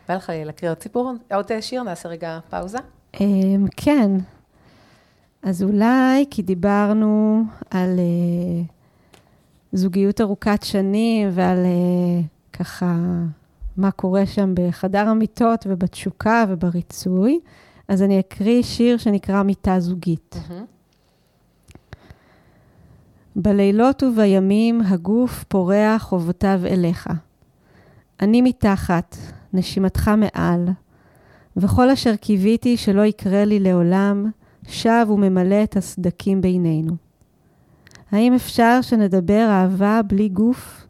בא 0.08 0.14
לך 0.14 0.32
להקריא 0.34 0.70
עוד 0.70 0.82
סיפור? 0.82 1.12
עוד 1.34 1.52
אה, 1.52 1.62
שיר? 1.62 1.82
נעשה 1.82 2.08
רגע 2.08 2.38
פאוזה. 2.50 2.78
אמ, 3.20 3.66
כן. 3.76 4.10
אז 5.44 5.62
אולי 5.62 6.24
כי 6.30 6.42
דיברנו 6.42 7.42
על 7.70 7.98
uh, 7.98 8.72
זוגיות 9.72 10.20
ארוכת 10.20 10.62
שנים 10.62 11.28
ועל 11.32 11.58
uh, 11.64 12.58
ככה 12.58 12.96
מה 13.76 13.90
קורה 13.90 14.26
שם 14.26 14.54
בחדר 14.54 15.08
המיטות 15.08 15.66
ובתשוקה 15.68 16.44
ובריצוי, 16.48 17.40
אז 17.88 18.02
אני 18.02 18.20
אקריא 18.20 18.62
שיר 18.62 18.96
שנקרא 18.96 19.42
מיטה 19.42 19.80
זוגית. 19.80 20.36
בלילות 23.36 24.02
ובימים 24.02 24.80
הגוף 24.80 25.44
פורע 25.48 25.96
חובותיו 25.98 26.60
אליך. 26.66 27.08
אני 28.20 28.42
מתחת, 28.42 29.16
נשימתך 29.52 30.10
מעל, 30.16 30.68
וכל 31.56 31.90
אשר 31.90 32.16
קיוויתי 32.16 32.76
שלא 32.76 33.02
יקרה 33.02 33.44
לי 33.44 33.60
לעולם, 33.60 34.30
שב 34.68 35.06
וממלא 35.10 35.62
את 35.64 35.76
הסדקים 35.76 36.40
בינינו. 36.40 36.92
האם 38.12 38.34
אפשר 38.34 38.80
שנדבר 38.82 39.46
אהבה 39.50 40.00
בלי 40.06 40.28
גוף? 40.28 40.86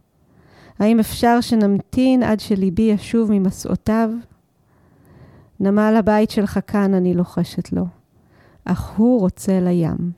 האם 0.79 1.01
אפשר 1.01 1.41
שנמתין 1.41 2.23
עד 2.23 2.41
שליבי 2.41 2.83
ישוב 2.83 3.33
ממסעותיו? 3.33 4.11
נמל 5.61 5.95
הבית 5.99 6.31
שלך 6.31 6.59
כאן 6.67 6.95
אני 6.95 7.15
לוחשת 7.15 7.73
לו, 7.73 7.85
אך 8.65 8.91
הוא 8.91 9.21
רוצה 9.21 9.61
לים. 9.61 10.13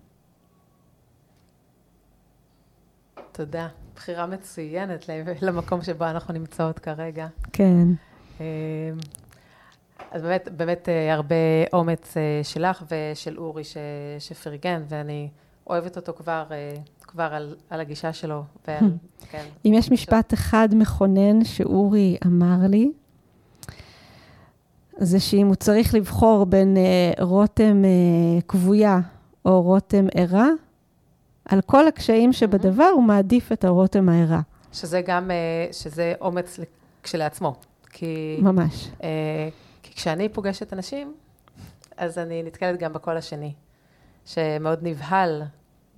תודה. 3.32 3.68
בחירה 3.96 4.26
מצוינת 4.26 5.06
למקום 5.42 5.82
שבו 5.82 6.04
אנחנו 6.04 6.34
נמצאות 6.34 6.78
כרגע. 6.78 7.26
כן. 7.52 7.88
אז 10.10 10.22
באמת, 10.22 10.48
באמת 10.56 10.88
אה, 10.88 11.14
הרבה 11.14 11.34
אומץ 11.72 12.16
אה, 12.16 12.40
שלך 12.42 12.84
ושל 12.90 13.38
אורי 13.38 13.64
ש, 13.64 13.76
שפרגן, 14.18 14.82
ואני 14.88 15.28
אוהבת 15.66 15.96
אותו 15.96 16.12
כבר, 16.16 16.44
אה, 16.50 16.74
כבר 17.00 17.28
על, 17.32 17.54
על 17.70 17.80
הגישה 17.80 18.12
שלו. 18.12 18.42
ועל, 18.68 18.78
כן. 19.30 19.44
אם 19.64 19.74
יש 19.74 19.92
משפט 19.92 20.34
אחד 20.34 20.68
מכונן 20.72 21.44
שאורי 21.44 22.16
אמר 22.26 22.66
לי, 22.68 22.92
זה 24.98 25.20
שאם 25.20 25.46
הוא 25.46 25.54
צריך 25.54 25.94
לבחור 25.94 26.46
בין 26.46 26.76
uh, 26.76 27.22
רותם 27.22 27.82
uh, 27.82 28.42
כבויה 28.48 29.00
או 29.44 29.62
רותם 29.62 30.06
ערה, 30.14 30.48
על 31.44 31.60
כל 31.60 31.88
הקשיים 31.88 32.32
שבדבר 32.32 32.90
הוא 32.94 33.02
מעדיף 33.02 33.52
את 33.52 33.64
הרותם 33.64 34.08
הערה. 34.08 34.40
שזה 34.72 35.00
גם, 35.06 35.30
uh, 35.30 35.72
שזה 35.74 36.14
אומץ 36.20 36.60
כשלעצמו. 37.02 37.54
כי... 37.90 38.38
ממש. 38.42 38.88
Uh, 39.00 39.04
כשאני 39.96 40.28
פוגשת 40.28 40.72
אנשים, 40.72 41.14
אז 41.96 42.18
אני 42.18 42.42
נתקלת 42.42 42.78
גם 42.78 42.92
בקול 42.92 43.16
השני, 43.16 43.52
שמאוד 44.26 44.78
נבהל 44.82 45.42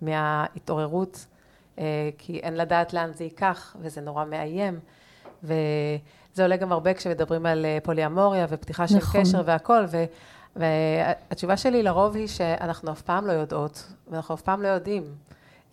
מההתעוררות, 0.02 1.26
uh, 1.76 1.80
כי 2.18 2.38
אין 2.38 2.56
לדעת 2.56 2.92
לאן 2.92 3.12
זה 3.12 3.24
ייקח, 3.24 3.76
וזה 3.80 4.00
נורא 4.00 4.24
מאיים. 4.24 4.80
ו... 5.44 5.54
זה 6.34 6.42
עולה 6.42 6.56
גם 6.56 6.72
הרבה 6.72 6.94
כשמדברים 6.94 7.46
על 7.46 7.64
אה, 7.64 7.78
פוליאמוריה 7.82 8.46
ופתיחה 8.48 8.88
של 8.88 8.96
נכון. 8.96 9.20
קשר 9.20 9.42
והכול, 9.44 9.86
ו, 9.88 10.04
והתשובה 10.56 11.56
שלי 11.56 11.82
לרוב 11.82 12.16
היא 12.16 12.26
שאנחנו 12.26 12.92
אף 12.92 13.02
פעם 13.02 13.26
לא 13.26 13.32
יודעות, 13.32 13.92
ואנחנו 14.10 14.34
אף 14.34 14.42
פעם 14.42 14.62
לא 14.62 14.68
יודעים 14.68 15.04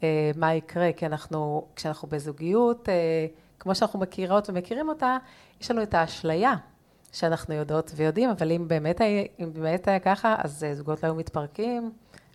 אה, 0.04 0.32
מה 0.36 0.54
יקרה, 0.54 0.90
כי 0.98 1.06
אנחנו, 1.06 1.66
כשאנחנו 1.76 2.08
בזוגיות, 2.08 2.90
אה, 2.90 2.94
כמו 3.60 3.76
שאנחנו 3.76 4.00
מכירות 4.00 4.50
ומכירים 4.50 4.90
אותה, 4.90 5.18
יש 5.62 5.72
לנו 5.72 5.84
את 5.84 5.94
האשליה 5.94 6.54
שאנחנו 7.16 7.54
יודעות 7.54 7.92
ויודעים, 7.96 8.30
אבל 8.30 8.52
אם 8.52 8.68
באמת, 8.68 9.02
אם 9.40 9.54
באמת 9.54 9.88
היה 9.88 10.00
ככה, 10.00 10.36
אז 10.38 10.64
אה, 10.64 10.76
זוגות 10.76 11.04
לא 11.04 11.08
היו 11.08 11.16
מתפרקים. 11.16 11.92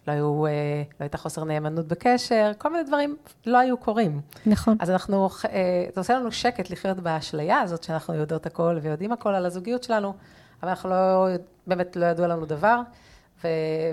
לא, 0.09 0.12
היו, 0.12 0.47
אה, 0.47 0.83
לא 1.01 1.05
הייתה 1.05 1.18
חוסר 1.18 1.45
נאמנות 1.45 1.89
בקשר, 1.89 2.53
כל 2.59 2.72
מיני 2.72 2.85
דברים 2.85 3.16
לא 3.47 3.59
היו 3.59 3.76
קורים. 3.76 4.20
נכון. 4.47 4.76
אז 4.81 4.91
אנחנו, 4.91 5.28
אה, 5.53 5.85
זה 5.95 6.01
עושה 6.01 6.14
לנו 6.14 6.33
שקט 6.33 6.70
לחיות 6.70 7.01
באשליה 7.01 7.61
הזאת 7.61 7.83
שאנחנו 7.83 8.14
יודעות 8.14 8.47
הכל 8.47 8.78
ויודעים 8.83 9.12
הכל 9.12 9.35
על 9.35 9.47
הזוגיות 9.47 9.83
שלנו, 9.83 10.14
אבל 10.62 10.68
אנחנו 10.68 10.91
לא, 10.91 11.26
באמת 11.66 11.97
לא 11.97 12.07
ידוע 12.07 12.26
לנו 12.26 12.47
דבר. 12.47 12.81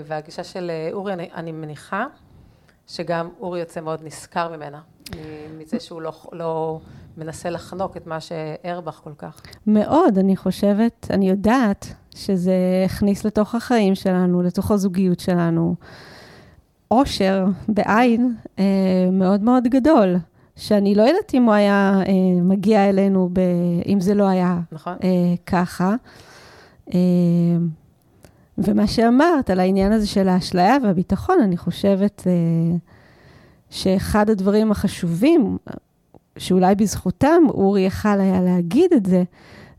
והגישה 0.04 0.44
של 0.44 0.70
אורי, 0.92 1.12
אני, 1.12 1.30
אני 1.34 1.52
מניחה 1.52 2.06
שגם 2.88 3.28
אורי 3.40 3.60
יוצא 3.60 3.80
מאוד 3.80 4.00
נשכר 4.04 4.56
ממנה, 4.56 4.80
מזה 5.58 5.80
שהוא 5.80 6.02
לא, 6.02 6.12
לא 6.32 6.80
מנסה 7.16 7.50
לחנוק 7.50 7.96
את 7.96 8.06
מה 8.06 8.20
שער 8.20 8.80
בך 8.80 9.00
כל 9.04 9.12
כך. 9.18 9.40
מאוד, 9.66 10.18
אני 10.18 10.36
חושבת, 10.36 11.06
אני 11.10 11.28
יודעת 11.28 11.94
שזה 12.14 12.54
הכניס 12.84 13.24
לתוך 13.24 13.54
החיים 13.54 13.94
שלנו, 13.94 14.42
לתוך 14.42 14.70
הזוגיות 14.70 15.20
שלנו, 15.20 15.74
אושר 16.90 17.46
בעין 17.68 18.34
אה, 18.58 18.64
מאוד 19.12 19.42
מאוד 19.42 19.64
גדול, 19.64 20.16
שאני 20.56 20.94
לא 20.94 21.02
יודעת 21.02 21.34
אם 21.34 21.42
הוא 21.42 21.52
היה 21.52 22.02
אה, 22.06 22.42
מגיע 22.42 22.88
אלינו, 22.88 23.28
ב, 23.32 23.40
אם 23.86 24.00
זה 24.00 24.14
לא 24.14 24.28
היה 24.28 24.60
נכון. 24.72 24.96
אה, 25.04 25.34
ככה. 25.46 25.94
אה, 26.94 26.98
ומה 28.58 28.86
שאמרת 28.86 29.50
על 29.50 29.60
העניין 29.60 29.92
הזה 29.92 30.06
של 30.06 30.28
האשליה 30.28 30.76
והביטחון, 30.82 31.38
אני 31.42 31.56
חושבת 31.56 32.22
אה, 32.26 32.76
שאחד 33.70 34.30
הדברים 34.30 34.70
החשובים, 34.70 35.58
שאולי 36.38 36.74
בזכותם 36.74 37.42
אורי 37.48 37.80
יכל 37.80 38.20
היה 38.20 38.42
להגיד 38.42 38.92
את 38.92 39.06
זה, 39.06 39.22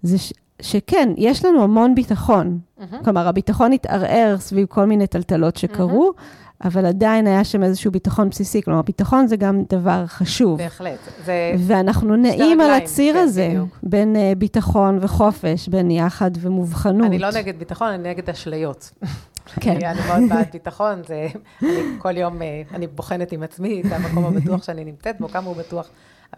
זה 0.04 0.18
ש, 0.18 0.34
שכן, 0.62 1.10
יש 1.18 1.46
לנו 1.46 1.64
המון 1.64 1.96
ביטחון. 1.96 2.60
Mm-hmm. 2.60 3.04
כלומר, 3.04 3.28
הביטחון 3.28 3.74
התערער 3.74 4.36
סביב 4.40 4.68
כל 4.70 4.86
מיני 4.86 5.08
טלטלות 5.08 5.58
שקרו, 5.58 6.12
mm-hmm. 6.16 6.49
אבל 6.64 6.86
עדיין 6.86 7.28
היה 7.28 7.44
שם 7.44 7.64
איזשהו 7.64 7.92
ביטחון 7.92 8.30
בסיסי. 8.30 8.62
כלומר, 8.62 8.82
ביטחון 8.82 9.28
זה 9.28 9.36
גם 9.36 9.64
דבר 9.70 10.06
חשוב. 10.08 10.58
בהחלט. 10.58 11.00
זה... 11.26 11.54
ואנחנו 11.58 12.16
נעים 12.16 12.62
על 12.62 12.72
הציר 12.72 13.14
כן, 13.14 13.20
הזה, 13.20 13.48
בדיוק. 13.50 13.78
בין 13.84 14.16
uh, 14.16 14.38
ביטחון 14.38 15.00
וחופש, 15.02 15.68
בין 15.68 15.92
יחד 15.92 16.32
ומובחנות. 16.40 17.08
אני 17.08 17.20
לא 17.20 17.32
נגד 17.32 17.60
ביטחון, 17.60 17.88
אני 17.88 18.10
נגד 18.10 18.30
אשליות. 18.30 18.92
כן. 19.62 19.86
אני 19.86 20.00
מאוד 20.08 20.30
בעד 20.30 20.48
ביטחון, 20.54 21.02
זה, 21.08 21.28
אני 21.64 21.70
כל 21.98 22.18
יום, 22.18 22.42
אה, 22.42 22.62
אני 22.74 22.88
בוחנת 22.88 23.32
עם 23.32 23.44
עצמי 23.44 23.82
את 23.82 23.92
המקום 23.92 24.26
הבטוח 24.26 24.64
שאני 24.64 24.86
נמצאת 24.86 25.20
בו, 25.20 25.28
כמה 25.28 25.48
הוא 25.48 25.56
בטוח. 25.56 25.90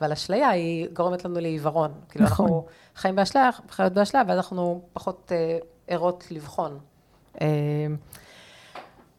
אבל 0.02 0.12
אשליה 0.12 0.50
היא 0.50 0.88
גורמת 0.94 1.26
לנו 1.26 1.40
לעיוורון. 1.40 1.92
כאילו, 2.10 2.26
נכון. 2.26 2.46
אנחנו 2.46 2.66
חיים 2.96 3.16
באשליה, 3.16 3.50
חיות 3.70 3.94
באשליה, 3.94 4.24
ואז 4.28 4.38
אנחנו 4.38 4.82
פחות 4.94 5.32
אה, 5.36 5.58
ערות 5.88 6.28
לבחון. 6.32 6.80
אה, 7.42 7.48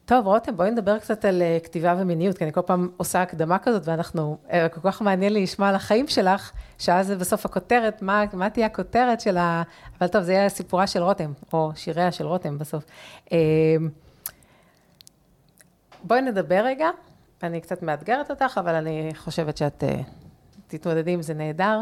טוב, 0.05 0.27
רותם, 0.27 0.57
בואי 0.57 0.71
נדבר 0.71 0.99
קצת 0.99 1.25
על 1.25 1.43
uh, 1.43 1.65
כתיבה 1.65 1.95
ומיניות, 1.99 2.39
כי 2.39 2.45
אני 2.45 2.53
כל 2.53 2.61
פעם 2.61 2.89
עושה 2.97 3.23
הקדמה 3.23 3.59
כזאת, 3.59 3.83
ואנחנו, 3.85 4.39
uh, 4.49 4.53
כל 4.73 4.91
כך 4.91 5.03
מעניין 5.03 5.33
לי 5.33 5.43
לשמוע 5.43 5.69
על 5.69 5.75
החיים 5.75 6.09
שלך, 6.09 6.53
שאז 6.79 7.07
זה 7.07 7.17
בסוף 7.17 7.47
הכותרת, 7.47 8.03
מה, 8.03 8.25
מה 8.33 8.51
תהיה 8.51 8.67
הכותרת 8.67 9.21
של 9.21 9.37
ה... 9.37 9.63
אבל 9.99 10.09
טוב, 10.09 10.23
זה 10.23 10.33
יהיה 10.33 10.49
סיפורה 10.49 10.87
של 10.87 11.03
רותם, 11.03 11.33
או 11.53 11.73
שיריה 11.75 12.13
של 12.13 12.27
רותם 12.27 12.59
בסוף. 12.59 12.85
Uh, 13.27 13.33
בואי 16.03 16.21
נדבר 16.21 16.63
רגע, 16.65 16.89
אני 17.43 17.61
קצת 17.61 17.83
מאתגרת 17.83 18.31
אותך, 18.31 18.59
אבל 18.59 18.75
אני 18.75 19.11
חושבת 19.17 19.57
שאת 19.57 19.85
תתמודדי 20.67 21.11
עם 21.11 21.23
זה 21.23 21.35
נהדר. 21.35 21.81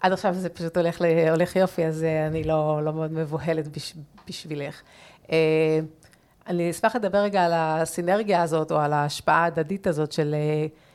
עד 0.00 0.12
עכשיו 0.12 0.34
זה 0.34 0.48
פשוט 0.48 0.76
הולך, 0.76 1.02
הולך 1.30 1.56
יופי, 1.56 1.86
אז 1.86 2.04
אני 2.26 2.44
לא, 2.44 2.80
לא 2.84 2.92
מאוד 2.92 3.12
מבוהלת 3.12 3.68
בש, 3.68 3.94
בשבילך. 4.28 4.82
אני 6.48 6.70
אשמח 6.70 6.96
לדבר 6.96 7.18
רגע 7.18 7.44
על 7.44 7.52
הסינרגיה 7.54 8.42
הזאת, 8.42 8.72
או 8.72 8.76
על 8.76 8.92
ההשפעה 8.92 9.44
ההדדית 9.44 9.86
הזאת 9.86 10.12
של, 10.12 10.34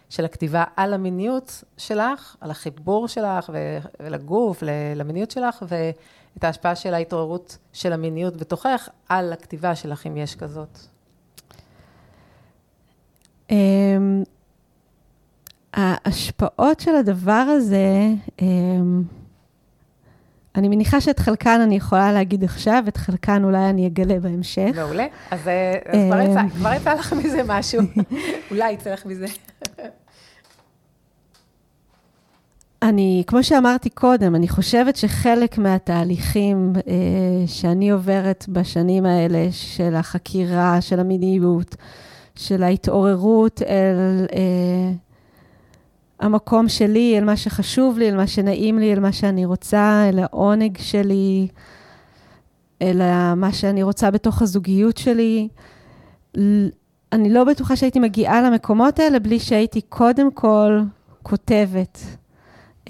של 0.09 0.25
הכתיבה 0.25 0.63
על 0.75 0.93
המיניות 0.93 1.63
שלך, 1.77 2.35
על 2.41 2.51
החיבור 2.51 3.07
שלך 3.07 3.51
ולגוף, 3.99 4.63
למיניות 4.95 5.31
שלך, 5.31 5.65
ואת 5.67 6.43
ההשפעה 6.43 6.75
של 6.75 6.93
ההתעוררות 6.93 7.57
של 7.73 7.93
המיניות 7.93 8.37
בתוכך 8.37 8.89
על 9.09 9.33
הכתיבה 9.33 9.75
שלך, 9.75 10.07
אם 10.07 10.17
יש 10.17 10.35
כזאת. 10.35 10.79
אמ, 13.51 14.23
ההשפעות 15.73 16.79
של 16.79 16.95
הדבר 16.95 17.45
הזה, 17.49 18.07
אמ, 18.41 19.03
אני 20.55 20.67
מניחה 20.67 21.01
שאת 21.01 21.19
חלקן 21.19 21.61
אני 21.61 21.75
יכולה 21.75 22.11
להגיד 22.11 22.43
עכשיו, 22.43 22.83
את 22.87 22.97
חלקן 22.97 23.43
אולי 23.43 23.69
אני 23.69 23.87
אגלה 23.87 24.19
בהמשך. 24.19 24.71
מעולה. 24.75 25.05
אז, 25.31 25.47
אה, 25.47 25.77
אז 25.85 25.99
כבר, 26.07 26.19
יצא, 26.19 26.41
אמ. 26.41 26.49
כבר 26.49 26.73
יצא 26.73 26.93
לך 26.93 27.13
מזה 27.13 27.41
משהו. 27.45 27.81
אולי 28.51 28.71
יצא 28.71 28.93
לך 28.93 29.05
מזה. 29.05 29.25
אני, 32.81 33.23
כמו 33.27 33.43
שאמרתי 33.43 33.89
קודם, 33.89 34.35
אני 34.35 34.47
חושבת 34.47 34.95
שחלק 34.95 35.57
מהתהליכים 35.57 36.73
אה, 36.75 36.93
שאני 37.47 37.89
עוברת 37.89 38.45
בשנים 38.49 39.05
האלה, 39.05 39.47
של 39.51 39.95
החקירה, 39.95 40.81
של 40.81 40.99
המיניות, 40.99 41.75
של 42.35 42.63
ההתעוררות 42.63 43.61
אל 43.61 44.25
אה, 44.35 44.91
המקום 46.23 46.69
שלי, 46.69 47.17
אל 47.17 47.23
מה 47.23 47.37
שחשוב 47.37 47.97
לי, 47.97 48.09
אל 48.09 48.15
מה 48.15 48.27
שנעים 48.27 48.79
לי, 48.79 48.93
אל 48.93 48.99
מה 48.99 49.11
שאני 49.11 49.45
רוצה, 49.45 50.09
אל 50.09 50.19
העונג 50.19 50.77
שלי, 50.77 51.47
אל 52.81 53.01
מה 53.35 53.53
שאני 53.53 53.83
רוצה 53.83 54.11
בתוך 54.11 54.41
הזוגיות 54.41 54.97
שלי. 54.97 55.47
אני 57.11 57.29
לא 57.29 57.43
בטוחה 57.43 57.75
שהייתי 57.75 57.99
מגיעה 57.99 58.41
למקומות 58.41 58.99
האלה 58.99 59.19
בלי 59.19 59.39
שהייתי 59.39 59.81
קודם 59.81 60.31
כל 60.31 60.81
כותבת 61.23 61.99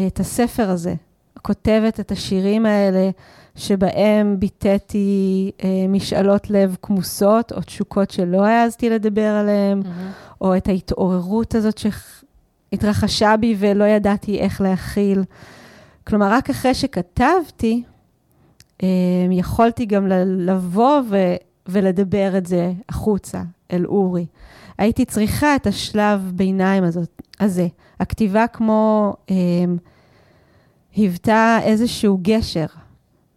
את 0.07 0.19
הספר 0.19 0.69
הזה, 0.69 0.93
כותבת 1.41 1.99
את 1.99 2.11
השירים 2.11 2.65
האלה 2.65 3.09
שבהם 3.55 4.39
ביטאתי 4.39 5.51
אה, 5.63 5.85
משאלות 5.89 6.49
לב 6.49 6.75
כמוסות 6.81 7.51
או 7.51 7.61
תשוקות 7.61 8.11
שלא 8.11 8.45
העזתי 8.45 8.89
לדבר 8.89 9.27
עליהן, 9.27 9.81
mm-hmm. 9.81 10.41
או 10.41 10.57
את 10.57 10.67
ההתעוררות 10.67 11.55
הזאת 11.55 11.77
שהתרחשה 12.73 13.37
בי 13.37 13.55
ולא 13.59 13.83
ידעתי 13.83 14.39
איך 14.39 14.61
להכיל. 14.61 15.23
כלומר, 16.07 16.31
רק 16.31 16.49
אחרי 16.49 16.73
שכתבתי, 16.73 17.83
אה, 18.83 18.87
יכולתי 19.31 19.85
גם 19.85 20.07
לבוא 20.25 21.01
ו- 21.09 21.35
ולדבר 21.67 22.37
את 22.37 22.45
זה 22.45 22.73
החוצה, 22.89 23.41
אל 23.71 23.85
אורי. 23.85 24.25
הייתי 24.77 25.05
צריכה 25.05 25.55
את 25.55 25.67
השלב 25.67 26.31
ביניים 26.35 26.83
הזאת, 26.83 27.21
הזה. 27.39 27.67
הכתיבה 27.99 28.47
כמו 28.47 29.13
אה, 29.29 29.35
היוותה 30.95 31.57
איזשהו 31.63 32.19
גשר 32.21 32.65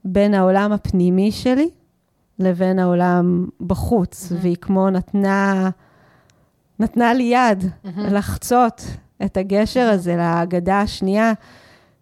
בין 0.04 0.34
העולם 0.34 0.72
הפנימי 0.72 1.32
שלי 1.32 1.70
לבין 2.38 2.78
העולם 2.78 3.46
בחוץ, 3.60 4.32
mm-hmm. 4.32 4.34
והיא 4.42 4.56
כמו 4.56 4.90
נתנה, 4.90 5.70
נתנה 6.78 7.14
לי 7.14 7.22
יד 7.22 7.62
mm-hmm. 7.62 8.00
לחצות 8.00 8.82
את 9.24 9.36
הגשר 9.36 9.88
mm-hmm. 9.90 9.94
הזה 9.94 10.16
להגדה 10.16 10.80
השנייה, 10.80 11.32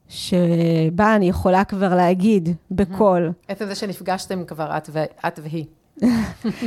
שבה 0.08 1.16
אני 1.16 1.28
יכולה 1.28 1.64
כבר 1.64 1.94
להגיד 1.94 2.48
בקול. 2.70 3.32
עצם 3.48 3.66
זה 3.66 3.74
שנפגשתם 3.74 4.44
כבר, 4.44 4.76
את, 4.76 4.90
ו- 4.92 5.26
את 5.26 5.40
והיא. 5.42 5.64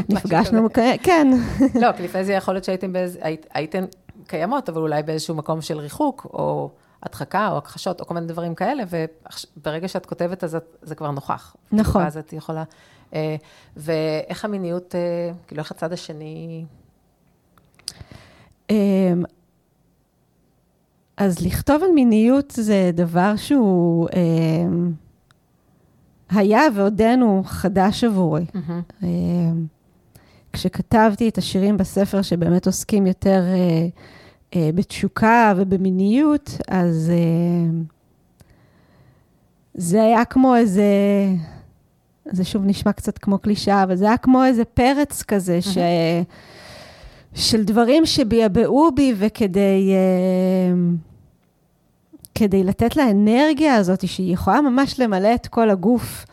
נפגשנו, 0.10 0.68
כן. 1.04 1.28
לא, 1.82 1.92
כי 1.92 2.04
לפני 2.04 2.24
זה 2.24 2.34
יכול 2.34 2.54
להיות 2.54 2.64
שהייתם 2.64 2.94
באיזה, 2.94 3.20
הייתן 3.54 3.86
קיימות, 4.28 4.70
אבל 4.70 4.82
אולי 4.82 5.04
באיזשהו 5.04 5.36
מקום 5.36 5.62
של 5.62 5.80
ריחוק, 5.80 6.28
או 6.34 6.70
הדחקה, 7.04 7.50
או 7.52 7.58
הכחשות, 7.58 8.02
או 8.02 8.06
כל 8.06 8.14
מיני 8.14 8.28
דברים 8.28 8.56
כאלה, 8.56 8.84
וברגע 9.58 9.88
שאת 9.88 10.06
כותבת, 10.06 10.44
אז 10.44 10.58
זה 10.82 10.96
כבר 10.96 11.12
נוכח. 11.12 11.56
נכון. 11.72 12.02
ואז 12.02 12.18
את 12.18 12.34
יכולה... 12.34 12.64
אה, 13.14 13.36
ואיך 13.78 14.46
המיניות, 14.46 14.96
אה, 14.96 15.32
כאילו, 15.48 15.62
איך 15.62 15.72
הצד 15.72 15.94
השני... 15.94 16.66
אז 21.18 21.46
לכתוב 21.46 21.84
על 21.84 21.92
מיניות 21.96 22.54
זה 22.58 22.92
דבר 22.94 23.36
שהוא 23.36 24.08
אמ, 24.16 24.92
היה 26.30 26.62
ועודנו 26.76 27.44
חדש 27.46 28.04
עבורי. 28.04 28.46
Mm-hmm. 28.56 29.06
כשכתבתי 30.54 31.30
את 31.30 31.38
השירים 31.38 31.78
בספר 31.78 32.22
שבאמת 32.22 32.66
עוסקים 32.66 33.08
יותר 33.08 33.44
אה, 33.48 33.88
אה, 34.56 34.70
בתשוקה 34.76 35.54
ובמיניות, 35.58 36.58
אז 36.68 37.12
אה, 37.14 37.70
זה 39.74 40.04
היה 40.04 40.26
כמו 40.26 40.56
איזה, 40.56 40.84
זה 42.26 42.44
שוב 42.44 42.66
נשמע 42.66 42.92
קצת 42.92 43.18
כמו 43.18 43.40
קלישאה, 43.40 43.84
אבל 43.84 43.96
זה 43.96 44.06
היה 44.06 44.18
כמו 44.18 44.46
איזה 44.46 44.66
פרץ 44.66 45.24
כזה, 45.24 45.62
ש... 45.62 45.78
של 47.34 47.64
דברים 47.64 48.06
שביעבעו 48.06 48.90
בי, 48.96 49.14
וכדי 49.18 49.92
כדי 52.38 52.64
לתת 52.64 52.96
לאנרגיה 52.96 53.76
הזאת, 53.76 54.08
שהיא 54.08 54.34
יכולה 54.34 54.62
ממש 54.62 55.00
למלא 55.00 55.36
את 55.36 55.48
כל 55.48 55.70
הגוף, 55.70 56.26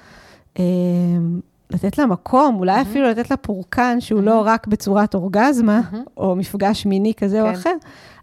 לתת 1.70 1.98
לה 1.98 2.06
מקום, 2.06 2.56
אולי 2.56 2.78
mm-hmm. 2.78 2.82
אפילו 2.82 3.08
לתת 3.08 3.30
לה 3.30 3.36
פורקן 3.36 4.00
שהוא 4.00 4.20
mm-hmm. 4.20 4.24
לא 4.24 4.42
רק 4.44 4.66
בצורת 4.66 5.14
אורגזמה, 5.14 5.80
mm-hmm. 5.80 5.96
או 6.16 6.36
מפגש 6.36 6.86
מיני 6.86 7.14
כזה 7.14 7.36
כן. 7.36 7.42
או 7.42 7.52
אחר, 7.52 7.74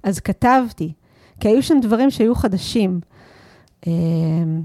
אז 0.03 0.19
כתבתי, 0.19 0.93
כי 1.39 1.47
היו 1.47 1.63
שם 1.63 1.79
דברים 1.81 2.11
שהיו 2.11 2.35
חדשים. 2.35 2.99
אמ, 3.87 4.61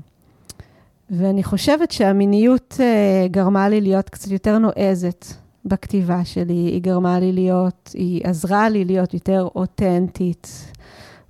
ואני 1.10 1.44
חושבת 1.44 1.90
שהמיניות 1.90 2.76
אה, 2.80 3.28
גרמה 3.28 3.68
לי 3.68 3.80
להיות 3.80 4.08
קצת 4.10 4.30
יותר 4.30 4.58
נועזת 4.58 5.26
בכתיבה 5.64 6.24
שלי, 6.24 6.54
היא 6.54 6.82
גרמה 6.82 7.20
לי 7.20 7.32
להיות, 7.32 7.90
היא 7.94 8.20
עזרה 8.24 8.68
לי 8.68 8.84
להיות 8.84 9.14
יותר 9.14 9.48
אותנטית 9.54 10.72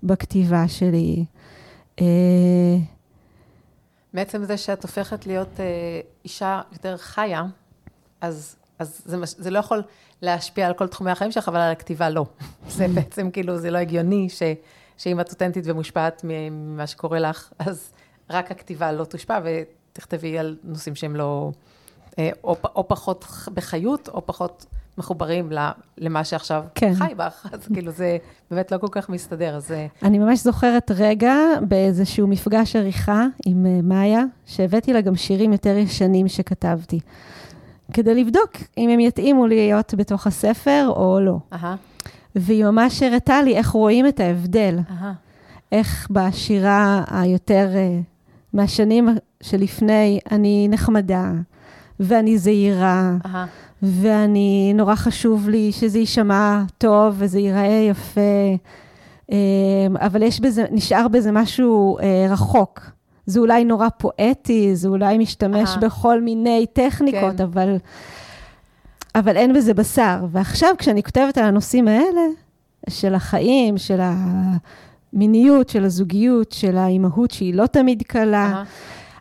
בכתיבה 0.02 0.68
שלי. 0.68 1.24
אה, 2.00 2.76
מעצם 4.12 4.44
זה 4.44 4.56
שאת 4.56 4.82
הופכת 4.82 5.26
להיות 5.26 5.60
אה, 5.60 6.00
אישה 6.24 6.60
יותר 6.72 6.96
חיה, 6.96 7.44
אז, 8.20 8.56
אז 8.78 9.02
זה, 9.04 9.16
זה 9.22 9.50
לא 9.50 9.58
יכול 9.58 9.82
להשפיע 10.22 10.66
על 10.66 10.74
כל 10.74 10.86
תחומי 10.86 11.10
החיים 11.10 11.32
שלך, 11.32 11.48
אבל 11.48 11.60
על 11.60 11.72
הכתיבה 11.72 12.10
לא. 12.10 12.26
זה 12.68 12.88
בעצם 12.88 13.30
כאילו, 13.30 13.58
זה 13.58 13.70
לא 13.70 13.78
הגיוני 13.78 14.28
ש, 14.28 14.42
שאם 14.98 15.20
את 15.20 15.30
אותנטית 15.30 15.64
ומושפעת 15.66 16.20
ממה 16.24 16.86
שקורה 16.86 17.18
לך, 17.18 17.52
אז 17.58 17.92
רק 18.30 18.50
הכתיבה 18.50 18.92
לא 18.92 19.04
תושפע, 19.04 19.40
ותכתבי 19.44 20.38
על 20.38 20.56
נושאים 20.64 20.94
שהם 20.94 21.16
לא, 21.16 21.50
אה, 22.18 22.30
או, 22.44 22.56
או 22.74 22.88
פחות 22.88 23.24
בחיות, 23.54 24.08
או 24.08 24.26
פחות 24.26 24.66
מחוברים 24.98 25.52
למה 25.98 26.24
שעכשיו 26.24 26.64
כן. 26.74 26.94
חי 26.94 27.12
בך, 27.16 27.46
אז 27.52 27.68
כאילו 27.74 27.92
זה 27.92 28.18
באמת 28.50 28.72
לא 28.72 28.78
כל 28.78 28.86
כך 28.90 29.08
מסתדר, 29.08 29.56
אז... 29.56 29.72
אה, 29.72 29.86
אני 30.02 30.18
ממש 30.18 30.44
זוכרת 30.44 30.90
רגע 30.94 31.34
באיזשהו 31.68 32.26
מפגש 32.26 32.76
עריכה 32.76 33.26
עם 33.46 33.66
אה, 33.66 33.80
מאיה, 33.82 34.24
שהבאתי 34.46 34.92
לה 34.92 35.00
גם 35.00 35.16
שירים 35.16 35.52
יותר 35.52 35.76
ישנים 35.76 36.28
שכתבתי, 36.28 37.00
כדי 37.92 38.14
לבדוק 38.14 38.50
אם 38.78 38.90
הם 38.90 39.00
יתאימו 39.00 39.46
להיות 39.46 39.94
בתוך 39.96 40.26
הספר 40.26 40.86
או 40.88 41.20
לא. 41.20 41.38
והיא 42.36 42.64
ממש 42.64 43.02
הראתה 43.02 43.42
לי 43.42 43.56
איך 43.56 43.68
רואים 43.68 44.06
את 44.06 44.20
ההבדל. 44.20 44.78
איך 45.72 46.08
בשירה 46.10 47.04
היותר, 47.10 47.68
uh, 47.72 48.02
מהשנים 48.52 49.08
שלפני, 49.42 50.18
אני 50.30 50.68
נחמדה, 50.70 51.32
ואני 52.00 52.38
זהירה. 52.38 53.16
ואני, 53.82 54.72
נורא 54.74 54.94
חשוב 54.94 55.48
לי 55.48 55.72
שזה 55.72 55.98
יישמע 55.98 56.62
טוב 56.78 57.14
וזה 57.18 57.38
ייראה 57.38 57.86
יפה, 57.90 58.20
אמ, 59.30 59.36
אבל 59.96 60.22
יש 60.22 60.40
בזה, 60.40 60.64
נשאר 60.70 61.08
בזה 61.08 61.32
משהו 61.32 61.98
אה, 61.98 62.26
רחוק. 62.30 62.80
זה 63.26 63.40
אולי 63.40 63.64
נורא 63.64 63.88
פואטי, 63.98 64.76
זה 64.76 64.88
אולי 64.88 65.18
משתמש 65.18 65.74
Aha. 65.74 65.80
בכל 65.80 66.20
מיני 66.20 66.66
טכניקות, 66.72 67.36
כן. 67.36 67.42
אבל, 67.42 67.76
אבל 69.14 69.36
אין 69.36 69.52
בזה 69.52 69.74
בשר. 69.74 70.24
ועכשיו, 70.30 70.74
כשאני 70.78 71.02
כותבת 71.02 71.38
על 71.38 71.44
הנושאים 71.44 71.88
האלה, 71.88 72.20
של 72.90 73.14
החיים, 73.14 73.78
של 73.78 74.00
המיניות, 75.12 75.68
של 75.68 75.84
הזוגיות, 75.84 76.52
של 76.52 76.76
האימהות 76.76 77.30
שהיא 77.30 77.54
לא 77.54 77.66
תמיד 77.66 78.02
קלה, 78.02 78.62
Aha. 78.62 78.66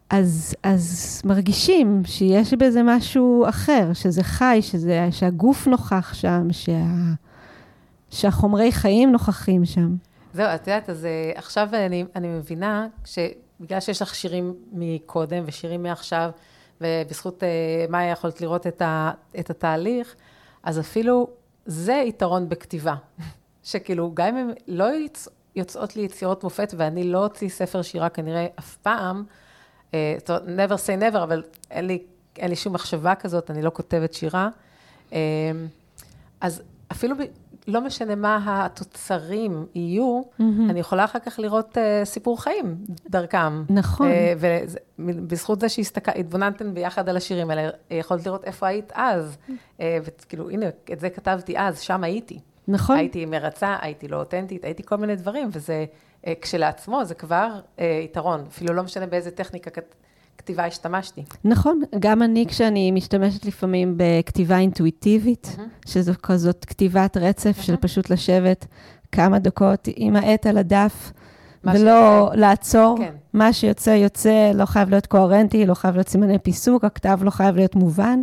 אז, 0.10 0.56
אז 0.64 1.22
מרגישים 1.26 2.02
שיש 2.06 2.54
בזה 2.54 2.84
משהו 2.84 3.46
אחר, 3.50 3.94
שזה 3.94 4.24
חי, 4.24 4.60
שזה, 4.62 5.08
שהגוף 5.12 5.68
נוכח 5.68 6.14
שם, 6.14 6.48
שה, 6.52 6.86
שהחומרי 8.10 8.72
חיים 8.72 9.12
נוכחים 9.12 9.66
שם. 9.66 9.96
זהו, 10.34 10.46
את 10.56 10.68
יודעת, 10.68 10.90
אז 10.90 11.06
אה, 11.06 11.32
עכשיו 11.36 11.70
אני, 11.74 12.06
אני 12.16 12.28
מבינה 12.28 12.88
שבגלל 13.06 13.80
שיש 13.80 14.02
לך 14.02 14.16
שירים 14.16 14.54
מקודם 14.72 15.44
ושירים 15.46 15.84
מעכשיו, 15.84 16.30
ובזכות 16.82 17.44
מה 17.90 18.04
יכולת 18.04 18.42
לראות 18.42 18.68
את, 18.68 18.82
ה, 18.82 19.12
את 19.40 19.50
התהליך, 19.50 20.16
אז 20.64 20.80
אפילו 20.80 21.28
זה 21.66 21.94
יתרון 21.94 22.50
בכתיבה. 22.50 22.96
שכאילו, 23.64 24.12
גם 24.14 24.28
אם 24.28 24.38
הן 24.38 24.54
לא 24.68 24.86
יוצאות 25.56 25.96
לי 25.96 26.02
יצירות 26.02 26.44
מופת, 26.44 26.74
ואני 26.78 27.04
לא 27.04 27.24
אוציא 27.24 27.50
ספר 27.50 27.82
שירה 27.82 28.10
כנראה 28.10 28.46
אף 28.60 28.76
פעם, 28.76 29.24
אה, 29.28 29.45
never 30.28 30.76
say 30.76 31.14
never, 31.14 31.24
אבל 31.24 31.44
אין 31.72 31.88
לי, 31.88 32.04
אין 32.38 32.50
לי 32.50 32.56
שום 32.56 32.74
מחשבה 32.74 33.16
כזאת, 33.16 33.52
אני 33.52 33.62
לא 33.62 33.70
כותבת 33.70 34.14
שירה. 34.14 34.50
אה, 35.14 35.20
אז 36.42 36.62
אפילו 36.92 37.16
ב, 37.18 37.22
לא 37.68 37.82
משנה 37.82 38.16
מה 38.16 38.40
התוצרים 38.46 39.66
יהיו, 39.76 40.22
mm-hmm. 40.22 40.44
אני 40.70 40.80
יכולה 40.80 41.06
אחר 41.06 41.20
כך 41.20 41.40
לראות 41.40 41.78
uh, 41.78 42.06
סיפור 42.06 42.44
חיים 42.44 42.78
דרכם. 43.10 43.64
נכון. 43.70 44.08
Uh, 44.08 44.46
ובזכות 45.00 45.60
זה 45.60 45.70
שהתבוננתם 45.70 46.74
ביחד 46.74 47.10
על 47.10 47.18
השירים 47.18 47.50
האלה, 47.50 47.70
יכולת 47.92 48.26
לראות 48.26 48.44
איפה 48.44 48.68
היית 48.68 48.92
אז. 48.96 49.38
Uh, 49.50 49.82
וכאילו, 50.04 50.50
הנה, 50.50 50.66
את 50.94 51.00
זה 51.00 51.10
כתבתי 51.10 51.58
אז, 51.58 51.80
שם 51.80 52.04
הייתי. 52.04 52.40
נכון. 52.68 52.98
הייתי 52.98 53.26
מרצה, 53.26 53.76
הייתי 53.82 54.08
לא 54.08 54.18
אותנטית, 54.18 54.66
הייתי 54.66 54.84
כל 54.84 54.96
מיני 54.96 55.16
דברים, 55.16 55.50
וזה... 55.52 55.86
אה, 56.28 56.34
כשלעצמו 56.42 57.06
זה 57.06 57.14
כבר 57.14 57.50
אה, 57.80 58.02
יתרון, 58.04 58.44
אפילו 58.48 58.74
לא 58.74 58.84
משנה 58.84 59.08
באיזה 59.08 59.32
טכניקה 59.32 59.82
כתיבה 60.38 60.66
השתמשתי. 60.66 61.24
נכון, 61.44 61.82
גם 62.00 62.24
אני 62.24 62.46
כשאני 62.48 62.92
משתמשת 62.92 63.46
לפעמים 63.46 63.94
בכתיבה 63.98 64.58
אינטואיטיבית, 64.58 65.56
mm-hmm. 65.56 65.90
שזו 65.90 66.14
כזאת 66.24 66.66
כתיבת 66.66 67.18
רצף 67.18 67.60
mm-hmm. 67.60 67.64
של 67.64 67.76
פשוט 67.76 68.10
לשבת 68.10 68.66
כמה 69.12 69.40
דקות 69.40 69.88
עם 69.96 70.16
העט 70.16 70.46
על 70.46 70.58
הדף. 70.58 71.12
ולא 71.66 72.22
שיוצא. 72.26 72.36
לעצור. 72.40 72.98
כן. 72.98 73.14
מה 73.34 73.54
שיוצא, 73.54 73.90
יוצא, 73.90 74.52
לא 74.54 74.66
חייב 74.66 74.90
להיות 74.90 75.06
קוהרנטי, 75.06 75.66
לא 75.66 75.74
חייב 75.74 75.96
להיות 75.96 76.08
סימני 76.08 76.40
פיסוק, 76.40 76.84
הכתב 76.84 77.20
לא 77.22 77.30
חייב 77.30 77.56
להיות 77.56 77.76
מובן. 77.76 78.22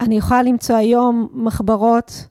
אני 0.00 0.16
יכולה 0.16 0.42
למצוא 0.42 0.76
היום 0.76 1.28
מחברות 1.32 2.26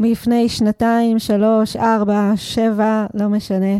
מלפני 0.00 0.48
שנתיים, 0.48 1.18
שלוש, 1.18 1.76
ארבע, 1.76 2.32
שבע, 2.36 3.06
לא 3.14 3.28
משנה, 3.28 3.76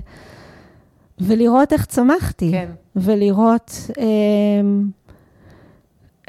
ולראות 1.21 1.73
איך 1.73 1.85
צמחתי. 1.85 2.51
כן. 2.51 2.69
ולראות 2.97 3.91
אה, 3.99 4.05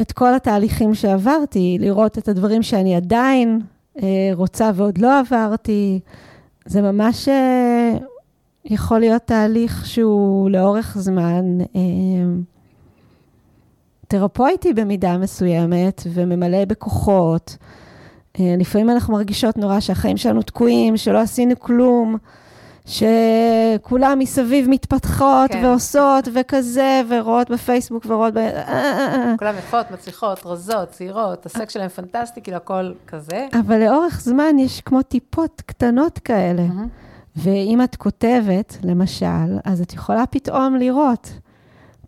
את 0.02 0.12
כל 0.12 0.34
התהליכים 0.36 0.94
שעברתי, 0.96 1.78
לראות 1.80 2.18
את 2.18 2.28
הדברים 2.28 2.64
שאני 2.64 2.96
עדיין 2.96 3.60
אה, 4.02 4.30
רוצה 4.34 4.72
ועוד 4.76 4.98
לא 4.98 5.20
עברתי. 5.20 6.00
זה 6.66 6.82
ממש 6.82 7.28
אה, 7.28 7.98
יכול 8.66 9.00
להיות 9.00 9.22
תהליך 9.26 9.86
שהוא 9.86 10.50
לאורך 10.50 10.98
זמן 11.00 11.58
אה, 11.76 11.82
תרפויטי 14.08 14.74
במידה 14.74 15.18
מסוימת 15.18 16.02
וממלא 16.14 16.66
בכוחות. 16.66 17.58
אה, 18.39 18.56
לפעמים 18.58 18.89
אנחנו 18.89 19.14
מרגישות 19.14 19.58
נורא 19.58 19.80
שהחיים 19.80 20.18
שלנו 20.18 20.42
תקועים, 20.42 20.98
שלא 20.98 21.20
עשינו 21.20 21.60
כלום, 21.60 22.18
שכולם 22.86 24.20
מסביב 24.20 24.70
מתפתחות 24.70 25.52
כן. 25.52 25.66
ועושות 25.66 26.28
וכזה, 26.34 27.02
ורואות 27.10 27.50
בפייסבוק 27.50 28.06
ורואות 28.06 28.34
ב... 28.34 28.40
כולם 29.40 29.56
יפות, 29.58 29.92
מצליחות, 29.92 30.42
רזות, 30.46 30.90
צעירות, 30.90 31.46
הסקס 31.46 31.74
שלהם 31.74 31.90
פנטסטי, 31.90 32.42
כאילו 32.42 32.58
הכל 32.58 32.92
כזה. 33.08 33.48
אבל 33.60 33.84
לאורך 33.84 34.22
זמן 34.22 34.60
יש 34.60 34.82
כמו 34.82 35.02
טיפות 35.02 35.62
קטנות 35.66 36.20
כאלה. 36.20 36.64
ואם 37.36 37.82
את 37.84 37.96
כותבת, 37.96 38.78
למשל, 38.84 39.58
אז 39.66 39.82
את 39.82 39.94
יכולה 39.94 40.26
פתאום 40.26 40.76
לראות. 40.76 41.34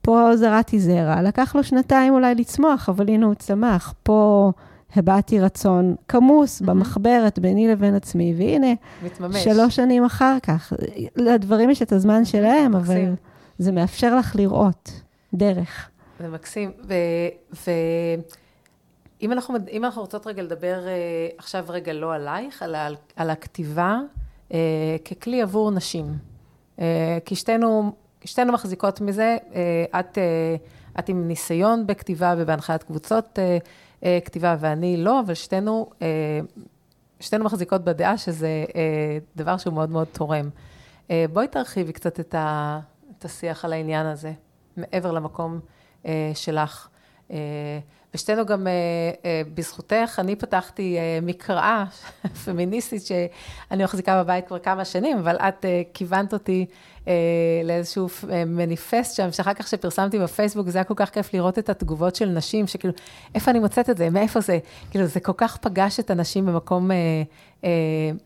פה 0.01 0.29
זרעתי 0.35 0.79
זרע, 0.79 1.21
לקח 1.21 1.55
לו 1.55 1.63
שנתיים 1.63 2.13
אולי 2.13 2.35
לצמוח, 2.35 2.89
אבל 2.89 3.09
הנה 3.09 3.25
הוא 3.25 3.33
צמח. 3.33 3.93
פה 4.03 4.51
הבעתי 4.95 5.39
רצון 5.39 5.95
כמוס 6.07 6.61
mm-hmm. 6.61 6.65
במחברת 6.65 7.39
ביני 7.39 7.67
לבין 7.67 7.95
עצמי, 7.95 8.33
והנה, 8.37 8.73
מתממש. 9.03 9.43
שלוש 9.43 9.75
שנים 9.75 10.05
אחר 10.05 10.37
כך. 10.43 10.73
לדברים 11.15 11.69
יש 11.69 11.81
את 11.81 11.91
הזמן 11.91 12.25
שלהם, 12.25 12.71
מקסים. 12.71 12.97
אבל 12.97 13.13
זה 13.57 13.71
מאפשר 13.71 14.15
לך 14.15 14.35
לראות 14.35 14.91
דרך. 15.33 15.89
זה 16.19 16.27
מקסים. 16.27 16.71
ואם 19.21 19.31
אנחנו, 19.31 19.55
אנחנו 19.77 20.01
רוצות 20.01 20.27
רגע 20.27 20.43
לדבר 20.43 20.87
אה, 20.87 20.93
עכשיו 21.37 21.65
רגע 21.69 21.93
לא 21.93 22.13
עלייך, 22.13 22.63
אלא 22.63 22.77
על, 22.77 22.95
על 23.15 23.29
הכתיבה 23.29 23.99
אה, 24.53 24.57
ככלי 25.05 25.41
עבור 25.41 25.71
נשים. 25.71 26.05
אה, 26.79 27.17
כי 27.25 27.35
שתינו, 27.35 27.91
שתינו 28.25 28.53
מחזיקות 28.53 29.01
מזה, 29.01 29.37
את, 29.99 30.17
את 30.99 31.09
עם 31.09 31.27
ניסיון 31.27 31.87
בכתיבה 31.87 32.35
ובהנחיית 32.37 32.83
קבוצות. 32.83 33.39
אה, 34.03 34.09
אה, 34.09 34.19
כתיבה 34.25 34.55
ואני 34.59 34.97
לא, 34.97 35.19
אבל 35.19 35.33
שתינו, 35.33 35.89
אה, 36.01 36.07
שתינו 37.19 37.45
מחזיקות 37.45 37.83
בדעה 37.83 38.17
שזה 38.17 38.65
אה, 38.75 39.17
דבר 39.35 39.57
שהוא 39.57 39.73
מאוד 39.73 39.89
מאוד 39.89 40.07
תורם. 40.11 40.49
בואי 41.33 41.47
תרחיבי 41.47 41.93
קצת 41.93 42.19
את, 42.19 42.35
ה, 42.35 42.79
את 43.17 43.25
השיח 43.25 43.65
על 43.65 43.73
העניין 43.73 44.05
הזה, 44.05 44.31
מעבר 44.77 45.11
למקום 45.11 45.59
שלך. 46.33 46.87
ושתינו 48.15 48.45
גם, 48.45 48.67
בזכותך, 49.53 50.19
אני 50.19 50.35
פתחתי 50.35 50.97
מקראה 51.21 51.85
פמיניסטית 52.45 53.05
שאני 53.05 53.83
מחזיקה 53.83 54.23
בבית 54.23 54.47
כבר 54.47 54.59
כמה 54.59 54.85
שנים, 54.85 55.17
אבל 55.17 55.35
את 55.35 55.65
כיוונת 55.93 56.33
אותי 56.33 56.65
אה, 57.07 57.13
לאיזשהו 57.63 58.07
אה, 58.29 58.45
מניפסט 58.45 59.15
שם, 59.15 59.31
שאחר 59.31 59.53
כך 59.53 59.67
שפרסמתי 59.67 60.19
בפייסבוק, 60.19 60.69
זה 60.69 60.77
היה 60.77 60.83
כל 60.83 60.93
כך 60.97 61.09
כיף 61.09 61.33
לראות 61.33 61.59
את 61.59 61.69
התגובות 61.69 62.15
של 62.15 62.25
נשים, 62.25 62.67
שכאילו, 62.67 62.93
איפה 63.35 63.51
אני 63.51 63.59
מוצאת 63.59 63.89
את 63.89 63.97
זה, 63.97 64.09
מאיפה 64.09 64.41
זה? 64.41 64.59
כאילו, 64.91 65.05
זה 65.05 65.19
כל 65.19 65.33
כך 65.37 65.57
פגש 65.57 65.99
את 65.99 66.11
הנשים 66.11 66.45
במקום 66.45 66.91
אה, 66.91 66.97
אה, 67.63 67.69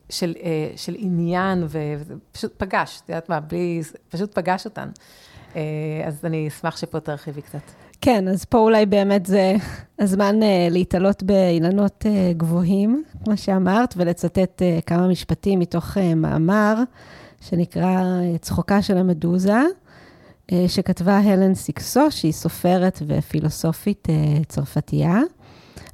של, 0.10 0.34
אה, 0.44 0.72
של 0.76 0.96
עניין, 0.98 1.68
ופשוט 1.70 2.54
פגש, 2.58 3.02
את 3.04 3.10
יודעת 3.10 3.30
מה, 3.30 3.40
בלי, 3.40 3.82
פשוט 4.10 4.34
פגש 4.34 4.66
אותן. 4.66 4.90
אה, 5.56 5.62
אז 6.06 6.26
אני 6.26 6.48
אשמח 6.48 6.78
שפה 6.78 7.00
תרחיבי 7.00 7.42
קצת. 7.42 7.87
כן, 8.02 8.28
אז 8.28 8.46
פה 8.46 8.58
אולי 8.58 8.86
באמת 8.86 9.26
זה 9.26 9.56
הזמן 10.00 10.40
uh, 10.42 10.74
להתעלות 10.74 11.24
באילנות 11.24 12.06
uh, 12.06 12.38
גבוהים, 12.38 13.04
כמו 13.24 13.38
שאמרת, 13.38 13.94
ולצטט 13.98 14.62
uh, 14.62 14.82
כמה 14.86 15.08
משפטים 15.08 15.60
מתוך 15.60 15.98
uh, 15.98 16.16
מאמר 16.16 16.76
שנקרא 17.42 18.02
צחוקה 18.42 18.82
של 18.82 18.98
המדוזה, 18.98 19.62
אה, 20.52 20.66
שכתבה 20.68 21.18
הלן 21.18 21.56
סיקסו, 21.56 22.12
שהיא 22.12 22.32
סופרת 22.32 23.02
ופילוסופית 23.08 24.08
אה, 24.10 24.16
צרפתייה. 24.48 25.20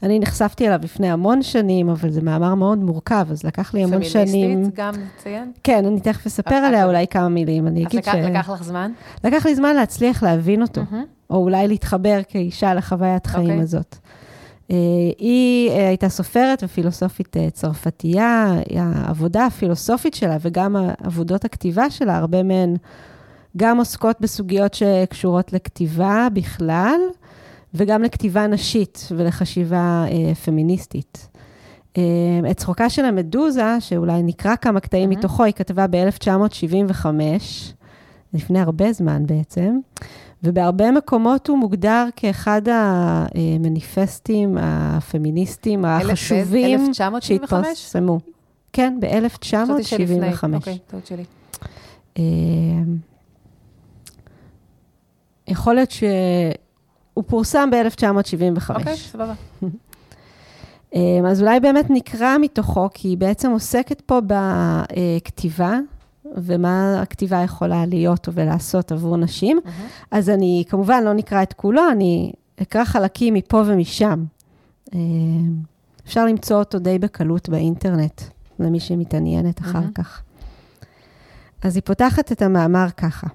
אני 0.04 0.20
נחשפתי 0.20 0.68
אליו 0.68 0.80
לפני 0.84 1.12
המון 1.12 1.42
שנים, 1.42 1.90
אבל 1.90 2.10
זה 2.12 2.22
מאמר 2.22 2.56
מאוד 2.56 2.78
מורכב, 2.78 3.28
אז 3.32 3.44
לקח 3.44 3.74
לי 3.74 3.84
המון 3.84 4.04
שנים... 4.04 4.26
פמיניסטית 4.28 4.76
גם 4.76 4.94
לציין? 5.18 5.52
כן, 5.64 5.86
אני 5.86 6.00
תכף 6.00 6.26
אספר 6.26 6.56
עליה 6.56 6.86
אולי 6.86 7.08
כמה 7.08 7.30
מילים. 7.30 7.68
אני 7.68 7.86
אגיד 7.86 8.04
ש... 8.04 8.08
אז 8.08 8.26
לקח 8.26 8.50
לך 8.50 8.64
זמן? 8.64 8.92
לקח 9.24 9.46
לי 9.46 9.56
זמן 9.56 9.76
להצליח 9.76 10.24
להבין 10.24 10.62
אותו, 10.62 10.82
או 11.34 11.38
אולי 11.38 11.68
להתחבר 11.68 12.20
כאישה 12.28 12.74
לחוויית 12.74 13.26
חיים 13.26 13.50
אוקיי. 13.50 13.62
הזאת. 13.62 13.96
אה, 14.72 14.78
היא 15.18 15.70
אה, 15.70 15.88
הייתה 15.88 16.10
סופרת 16.10 16.64
ופילוסופית 16.64 17.38
אה, 17.38 17.50
צרפתייה, 17.50 18.54
העבודה 18.76 19.46
הפילוסופית 19.46 20.14
שלה 20.14 20.38
וגם 20.42 20.76
עבודות 21.04 21.46
הכתיבה 21.46 21.90
שלה, 21.90 22.18
הרבה 22.18 22.44
מהן 22.44 22.76
גם 23.58 23.78
עוסקות 23.78 24.22
בסוגיות 24.22 24.74
שקשורות 24.74 25.54
לכתיבה 25.54 26.28
בכלל, 26.34 27.00
וגם 27.74 28.04
לכתיבה 28.04 28.48
נשית 28.48 29.08
ולחשיבה 29.18 30.06
פמיניסטית. 30.46 31.28
את 32.52 32.58
צחוקה 32.58 32.90
של 32.90 33.06
המדוזה, 33.06 33.78
שאולי 33.80 34.24
נקרא 34.24 34.56
כמה 34.56 34.80
קטעים 34.80 35.12
mm-hmm. 35.12 35.18
מתוכו, 35.18 35.44
היא 35.44 35.54
כתבה 35.54 35.88
ב-1975, 35.88 37.06
לפני 38.34 38.60
הרבה 38.60 38.94
זמן 38.94 39.26
בעצם. 39.26 39.80
ובהרבה 40.44 40.92
מקומות 40.92 41.48
הוא 41.48 41.58
מוגדר 41.58 42.08
כאחד 42.16 42.62
המניפסטים 42.70 44.58
הפמיניסטיים 44.62 45.86
החשובים 45.86 46.94
שהתפרסמו. 47.20 48.20
כן, 48.74 48.98
ב-1975. 49.00 50.56
אוקיי, 50.56 50.78
טעות 50.88 51.06
שלי. 51.06 51.24
אה, 52.18 52.24
יכול 55.48 55.74
להיות 55.76 55.92
שהוא 55.92 57.24
פורסם 57.28 57.70
ב-1975. 57.72 58.76
אוקיי, 58.76 58.96
סבבה. 58.96 59.34
אה, 60.96 61.20
אז 61.28 61.42
אולי 61.42 61.60
באמת 61.60 61.86
נקרא 61.90 62.38
מתוכו, 62.38 62.90
כי 62.94 63.08
היא 63.08 63.18
בעצם 63.18 63.52
עוסקת 63.52 64.02
פה 64.02 64.20
בכתיבה 64.22 65.80
ומה 66.36 67.02
הכתיבה 67.02 67.42
יכולה 67.42 67.86
להיות 67.86 68.28
ולעשות 68.34 68.92
עבור 68.92 69.18
נשים. 69.18 69.60
Mm-hmm. 69.66 70.06
אז 70.12 70.30
אני 70.30 70.64
כמובן 70.70 71.04
לא 71.04 71.14
נקרא 71.14 71.44
את 71.44 71.54
כולו, 71.54 71.82
אני 71.92 72.34
אקרא 72.62 72.84
חלקים 72.84 73.34
מפה 73.34 73.64
ומשם. 73.66 74.26
אה, 74.96 75.00
אפשר 76.06 76.26
למצוא 76.26 76.58
אותו 76.60 76.80
די 76.80 77.00
בקלות 77.00 77.50
באינטרנט, 77.50 78.22
למי 78.60 78.80
שמתעניינת 78.80 79.62
אחר 79.62 79.80
mm-hmm. 79.80 79.94
כך. 79.96 80.22
אז 81.64 81.76
היא 81.76 81.84
פותחת 81.86 82.32
את 82.32 82.42
המאמר 82.42 82.88
ככה: 82.98 83.28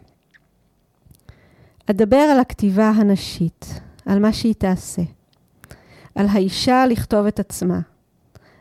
אדבר 1.91 2.17
על 2.17 2.41
הכתיבה 2.41 2.89
הנשית, 2.91 3.81
על 4.07 4.19
מה 4.19 4.33
שהיא 4.33 4.55
תעשה, 4.55 5.03
על 6.15 6.27
האישה 6.31 6.87
לכתוב 6.87 7.27
את 7.27 7.41
עצמה, 7.41 7.81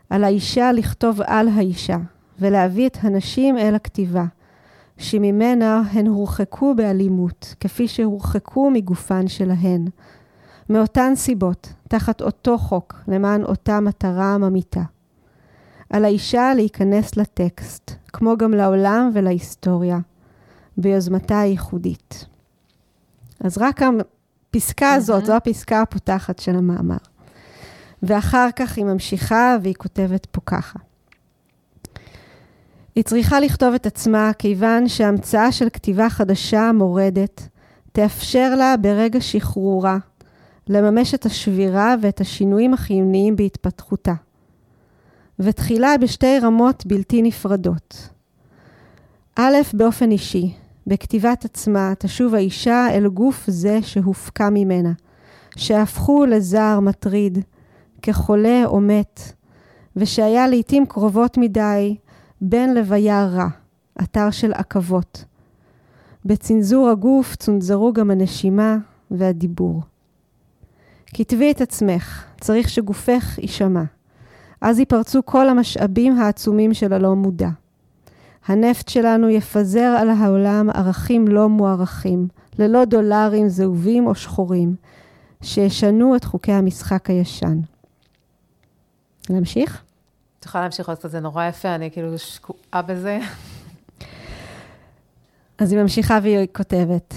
על 0.10 0.24
האישה 0.24 0.72
לכתוב 0.72 1.22
על 1.22 1.48
האישה, 1.48 1.98
ולהביא 2.40 2.88
את 2.88 2.98
הנשים 3.02 3.58
אל 3.58 3.76
הכתיבה, 3.76 4.26
שממנה 4.98 5.82
הן 5.92 6.08
הורחקו 6.08 6.76
באלימות, 6.76 7.56
כפי 7.60 7.88
שהורחקו 7.88 8.70
מגופן 8.70 9.28
שלהן. 9.28 9.88
מאותן 10.70 11.16
סיבות, 11.16 11.74
תחת 11.88 12.22
אותו 12.22 12.58
חוק, 12.58 12.96
למען 13.08 13.44
אותה 13.44 13.80
מטרה 13.80 14.38
ממיתה. 14.38 14.84
על 15.90 16.06
האישה 16.06 16.54
להיכנס 16.56 17.18
לטקסט, 17.18 17.92
כמו 18.14 18.38
גם 18.38 18.54
לעולם 18.54 19.12
ולהיסטוריה, 19.14 20.00
ביוזמתה 20.78 21.40
הייחודית. 21.40 22.26
אז 23.40 23.58
רק 23.58 23.82
הפסקה 24.50 24.94
הזאת, 24.94 25.26
זו 25.26 25.36
הפסקה 25.36 25.82
הפותחת 25.82 26.40
של 26.40 26.56
המאמר. 26.56 26.98
ואחר 28.04 28.50
כך 28.56 28.78
היא 28.78 28.86
ממשיכה 28.86 29.56
והיא 29.62 29.76
כותבת 29.76 30.26
פה 30.26 30.42
ככה. 30.46 30.80
היא 32.98 33.04
צריכה 33.04 33.40
לכתוב 33.40 33.74
את 33.74 33.86
עצמה 33.86 34.32
כיוון 34.38 34.88
שהמצאה 34.88 35.52
של 35.52 35.70
כתיבה 35.70 36.10
חדשה 36.10 36.72
מורדת 36.74 37.48
תאפשר 37.92 38.56
לה 38.56 38.78
ברגע 38.78 39.22
שחרורה 39.22 39.98
לממש 40.68 41.14
את 41.14 41.26
השבירה 41.26 41.96
ואת 42.02 42.22
השינויים 42.22 42.74
החיוניים 42.74 43.36
בהתפתחותה. 43.36 44.14
ותחילה 45.40 45.98
בשתי 45.98 46.40
רמות 46.40 46.86
בלתי 46.86 47.22
נפרדות. 47.22 48.10
א', 49.36 49.56
באופן 49.74 50.12
אישי, 50.12 50.54
בכתיבת 50.88 51.46
עצמה 51.46 51.94
תשוב 52.00 52.36
האישה 52.36 52.88
אל 52.92 53.08
גוף 53.08 53.44
זה 53.48 53.80
שהופקע 53.82 54.50
ממנה, 54.50 54.92
שהפכו 55.56 56.26
לזער 56.26 56.80
מטריד, 56.80 57.40
כחולה 58.02 58.66
או 58.66 58.80
מת, 58.82 59.22
ושהיה 59.96 60.48
לעתים 60.48 60.86
קרובות 60.86 61.38
מדי 61.38 61.96
בין 62.42 62.74
לוויה 62.74 63.26
רע, 63.26 63.48
אתר 64.02 64.32
של 64.32 64.54
עכבות. 64.54 65.26
בצנזור 66.26 66.90
הגוף 66.90 67.36
צונזרו 67.36 67.94
גם 67.94 68.12
הנשימה 68.12 68.78
והדיבור. 69.12 69.82
כתבי 71.06 71.52
את 71.52 71.62
עצמך, 71.62 72.26
צריך 72.42 72.70
שגופך 72.70 73.40
יישמע. 73.42 73.84
אז 74.62 74.80
ייפרצו 74.80 75.26
כל 75.26 75.50
המשאבים 75.50 76.18
העצומים 76.18 76.74
של 76.74 76.94
הלא 76.94 77.16
מודע. 77.16 77.50
הנפט 78.46 78.90
שלנו 78.90 79.30
יפזר 79.30 79.96
על 80.00 80.10
העולם 80.10 80.70
ערכים 80.70 81.28
לא 81.28 81.50
מוערכים, 81.50 82.28
ללא 82.60 82.86
דולרים 82.86 83.50
זהובים 83.50 84.08
או 84.08 84.16
שחורים, 84.16 84.76
שישנו 85.42 86.16
את 86.16 86.24
חוקי 86.24 86.52
המשחק 86.52 87.10
הישן. 87.10 87.60
להמשיך? 89.30 89.84
את 90.40 90.46
יכולה 90.46 90.64
להמשיך 90.64 90.90
עוד 90.90 90.98
קצת, 90.98 91.10
זה 91.12 91.20
נורא 91.20 91.46
יפה, 91.46 91.76
אני 91.76 91.92
כאילו 91.92 92.20
שקועה 92.20 92.82
בזה. 92.82 93.20
אז 95.58 95.72
היא 95.72 95.82
ממשיכה 95.82 96.20
והיא 96.24 96.48
כותבת, 96.54 97.14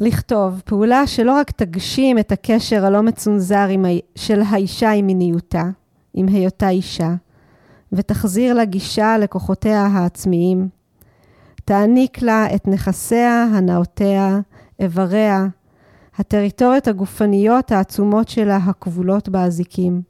לכתוב 0.00 0.62
פעולה 0.64 1.06
שלא 1.06 1.32
רק 1.32 1.50
תגשים 1.50 2.18
את 2.18 2.32
הקשר 2.32 2.86
הלא 2.86 3.02
מצונזר 3.02 3.56
ה... 3.56 3.88
של 4.14 4.40
האישה 4.48 4.90
עם 4.90 5.06
מיניותה, 5.06 5.64
עם 6.14 6.28
היותה 6.28 6.68
אישה, 6.68 7.14
ותחזיר 7.92 8.54
לה 8.54 8.64
גישה 8.64 9.18
לכוחותיה 9.18 9.86
העצמיים, 9.86 10.68
תעניק 11.64 12.22
לה 12.22 12.54
את 12.54 12.68
נכסיה, 12.68 13.44
הנאותיה, 13.52 14.40
איבריה, 14.80 15.46
הטריטוריות 16.18 16.88
הגופניות 16.88 17.72
העצומות 17.72 18.28
שלה 18.28 18.56
הכבולות 18.56 19.28
באזיקים, 19.28 20.02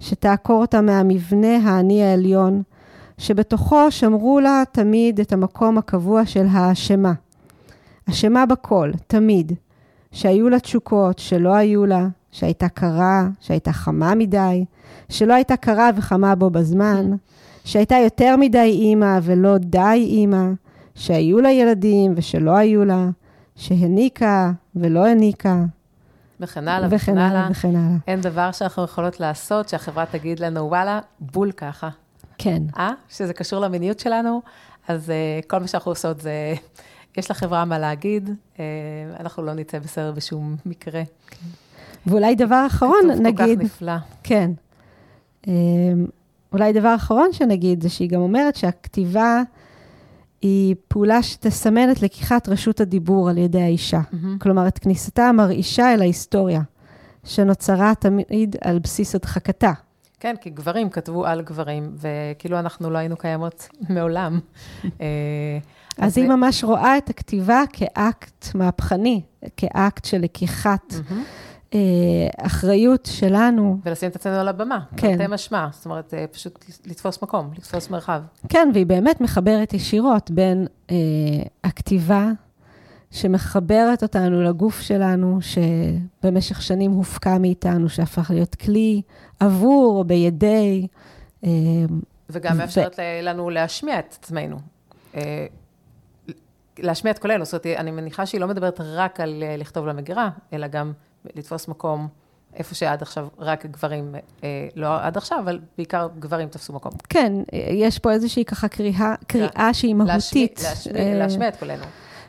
שתעקור 0.00 0.60
אותה 0.60 0.80
מהמבנה 0.80 1.56
האני 1.56 2.02
העליון, 2.02 2.62
שבתוכו 3.18 3.90
שמרו 3.90 4.40
לה 4.40 4.62
תמיד 4.72 5.20
את 5.20 5.32
המקום 5.32 5.78
הקבוע 5.78 6.26
של 6.26 6.46
האשמה. 6.50 7.12
אשמה 8.10 8.46
בכל, 8.46 8.90
תמיד. 9.06 9.52
שהיו 10.12 10.48
לה 10.48 10.60
תשוקות, 10.60 11.18
שלא 11.18 11.54
היו 11.54 11.86
לה, 11.86 12.08
שהייתה 12.32 12.68
קרה, 12.68 13.28
שהייתה 13.40 13.72
חמה 13.72 14.14
מדי, 14.14 14.64
שלא 15.08 15.34
הייתה 15.34 15.56
קרה 15.56 15.90
וחמה 15.96 16.34
בו 16.34 16.50
בזמן, 16.50 17.10
שהייתה 17.64 17.96
יותר 18.04 18.36
מדי 18.36 18.58
אימא 18.58 19.18
ולא 19.22 19.58
די 19.58 20.06
אימא, 20.06 20.46
שהיו 20.94 21.40
לה 21.40 21.50
ילדים 21.50 22.12
ושלא 22.16 22.56
היו 22.56 22.84
לה, 22.84 23.08
שהניקה 23.56 24.52
ולא 24.76 25.06
הניקה. 25.06 25.64
וכן 26.40 26.68
הלאה 26.68 26.88
וכן 26.90 27.18
הלאה 27.18 27.48
וכן 27.50 27.76
הלאה. 27.76 27.96
אין 28.06 28.20
דבר 28.20 28.52
שאנחנו 28.52 28.84
יכולות 28.84 29.20
לעשות 29.20 29.68
שהחברה 29.68 30.06
תגיד 30.06 30.40
לנו, 30.40 30.60
וואלה, 30.68 31.00
בול 31.20 31.52
ככה. 31.52 31.88
כן. 32.38 32.62
אה? 32.78 32.90
שזה 33.08 33.32
קשור 33.32 33.60
למיניות 33.60 34.00
שלנו, 34.00 34.42
אז 34.88 35.08
uh, 35.08 35.46
כל 35.46 35.58
מה 35.58 35.66
שאנחנו 35.66 35.90
עושות 35.90 36.20
זה, 36.20 36.54
יש 37.16 37.30
לחברה 37.30 37.64
מה 37.64 37.78
להגיד, 37.78 38.28
uh, 38.28 38.58
אנחנו 39.20 39.42
לא 39.42 39.54
נצא 39.54 39.78
בסדר 39.78 40.12
בשום 40.12 40.56
מקרה. 40.66 41.02
ואולי 42.06 42.34
דבר 42.34 42.64
אחרון, 42.66 43.00
כתוב 43.02 43.20
נגיד... 43.20 43.58
כל 43.58 43.64
כך 43.64 43.72
נפלא. 43.72 43.96
כן. 44.22 44.50
אמ, 45.46 46.06
אולי 46.52 46.72
דבר 46.72 46.94
אחרון 46.94 47.32
שנגיד, 47.32 47.82
זה 47.82 47.88
שהיא 47.88 48.10
גם 48.10 48.20
אומרת 48.20 48.56
שהכתיבה 48.56 49.42
היא 50.42 50.74
פעולה 50.88 51.22
שתסמן 51.22 51.90
את 51.90 52.02
לקיחת 52.02 52.48
רשות 52.48 52.80
הדיבור 52.80 53.30
על 53.30 53.38
ידי 53.38 53.62
האישה. 53.62 54.00
מהמם. 54.12 54.38
כלומר, 54.38 54.68
את 54.68 54.78
כניסתה 54.78 55.22
המרעישה 55.28 55.94
אל 55.94 56.00
ההיסטוריה, 56.00 56.62
שנוצרה 57.24 57.92
תמיד 57.94 58.56
על 58.60 58.78
בסיס 58.78 59.14
הדחקתה. 59.14 59.72
כן, 60.20 60.34
כי 60.40 60.50
גברים 60.50 60.90
כתבו 60.90 61.26
על 61.26 61.42
גברים, 61.42 61.96
וכאילו 61.96 62.58
אנחנו 62.58 62.90
לא 62.90 62.98
היינו 62.98 63.16
קיימות 63.16 63.68
מעולם. 63.94 64.40
אה, 65.00 65.58
אז 65.98 66.18
היא 66.18 66.28
ממש 66.28 66.64
רואה 66.64 66.98
את 66.98 67.10
הכתיבה 67.10 67.62
כאקט 67.72 68.54
מהפכני, 68.54 69.22
כאקט 69.56 70.04
של 70.04 70.18
לקיחת 70.18 70.94
מהמם. 71.10 71.24
אה, 71.74 71.78
אחריות 72.46 73.08
שלנו. 73.12 73.78
ולשים 73.84 74.08
את 74.08 74.16
עצמנו 74.16 74.36
על 74.36 74.48
הבמה, 74.48 74.80
כן. 74.96 75.16
תרתי 75.16 75.32
משמע, 75.34 75.68
זאת 75.72 75.84
אומרת, 75.84 76.14
אה, 76.14 76.24
פשוט 76.26 76.64
לתפוס 76.86 77.22
מקום, 77.22 77.50
לתפוס 77.56 77.90
מרחב. 77.90 78.22
כן, 78.48 78.70
והיא 78.74 78.86
באמת 78.86 79.20
מחברת 79.20 79.74
ישירות 79.74 80.30
בין 80.30 80.66
אה, 80.90 80.96
הכתיבה, 81.64 82.30
שמחברת 83.10 84.02
אותנו 84.02 84.42
לגוף 84.42 84.80
שלנו, 84.80 85.38
שבמשך 85.40 86.62
שנים 86.62 86.90
הופקע 86.90 87.38
מאיתנו, 87.38 87.88
שהפך 87.88 88.30
להיות 88.30 88.54
כלי 88.54 89.02
עבור 89.40 89.98
או 89.98 90.04
בידי. 90.04 90.86
אה, 91.44 91.50
וגם 92.30 92.52
ו- 92.54 92.58
מאפשרת 92.58 92.98
לנו 93.22 93.50
להשמיע 93.50 93.98
את 93.98 94.16
עצמנו. 94.20 94.56
אה, 95.14 95.46
להשמיע 96.78 97.12
את 97.12 97.18
קולנו, 97.18 97.44
זאת 97.44 97.66
אומרת, 97.66 97.78
אני 97.78 97.90
מניחה 97.90 98.26
שהיא 98.26 98.40
לא 98.40 98.48
מדברת 98.48 98.80
רק 98.80 99.20
על 99.20 99.42
אה, 99.42 99.56
לכתוב 99.56 99.86
למגירה, 99.86 100.30
אלא 100.52 100.66
גם 100.66 100.92
לתפוס 101.34 101.68
מקום 101.68 102.08
איפה 102.54 102.74
שעד 102.74 103.02
עכשיו 103.02 103.28
רק 103.38 103.66
גברים, 103.66 104.14
אה, 104.44 104.68
לא 104.76 105.02
עד 105.02 105.16
עכשיו, 105.16 105.38
אבל 105.38 105.58
בעיקר 105.76 106.08
גברים 106.18 106.48
תפסו 106.48 106.72
מקום. 106.72 106.92
כן, 107.08 107.32
יש 107.72 107.98
פה 107.98 108.12
איזושהי 108.12 108.44
ככה 108.44 108.68
קריאה, 108.68 109.14
קריאה 109.26 109.70
שהיא 109.72 109.94
מהותית. 109.94 110.60
להשמיע, 110.62 110.94
להשמיע, 110.94 111.12
אה, 111.12 111.18
להשמיע 111.18 111.48
את 111.48 111.56
קולנו. 111.56 111.84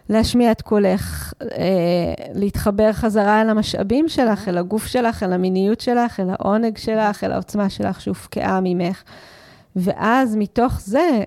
להשמיע 0.10 0.52
את 0.52 0.62
קולך, 0.62 1.34
אה, 1.42 1.48
להתחבר 2.34 2.94
חזרה 2.94 3.42
אל 3.42 3.50
המשאבים 3.50 4.10
שלך, 4.10 4.48
אל 4.48 4.58
הגוף 4.58 4.86
שלך, 4.86 5.24
אל 5.24 5.34
המיניות 5.34 5.82
שלך, 5.82 6.20
אל 6.20 6.30
העונג 6.30 6.78
שלך, 6.78 7.24
אל 7.24 7.32
העוצמה 7.32 7.70
שלך 7.70 8.02
שהופקעה 8.02 8.60
ממך. 8.64 9.04
ואז 9.76 10.36
מתוך 10.36 10.82
זה 10.82 11.24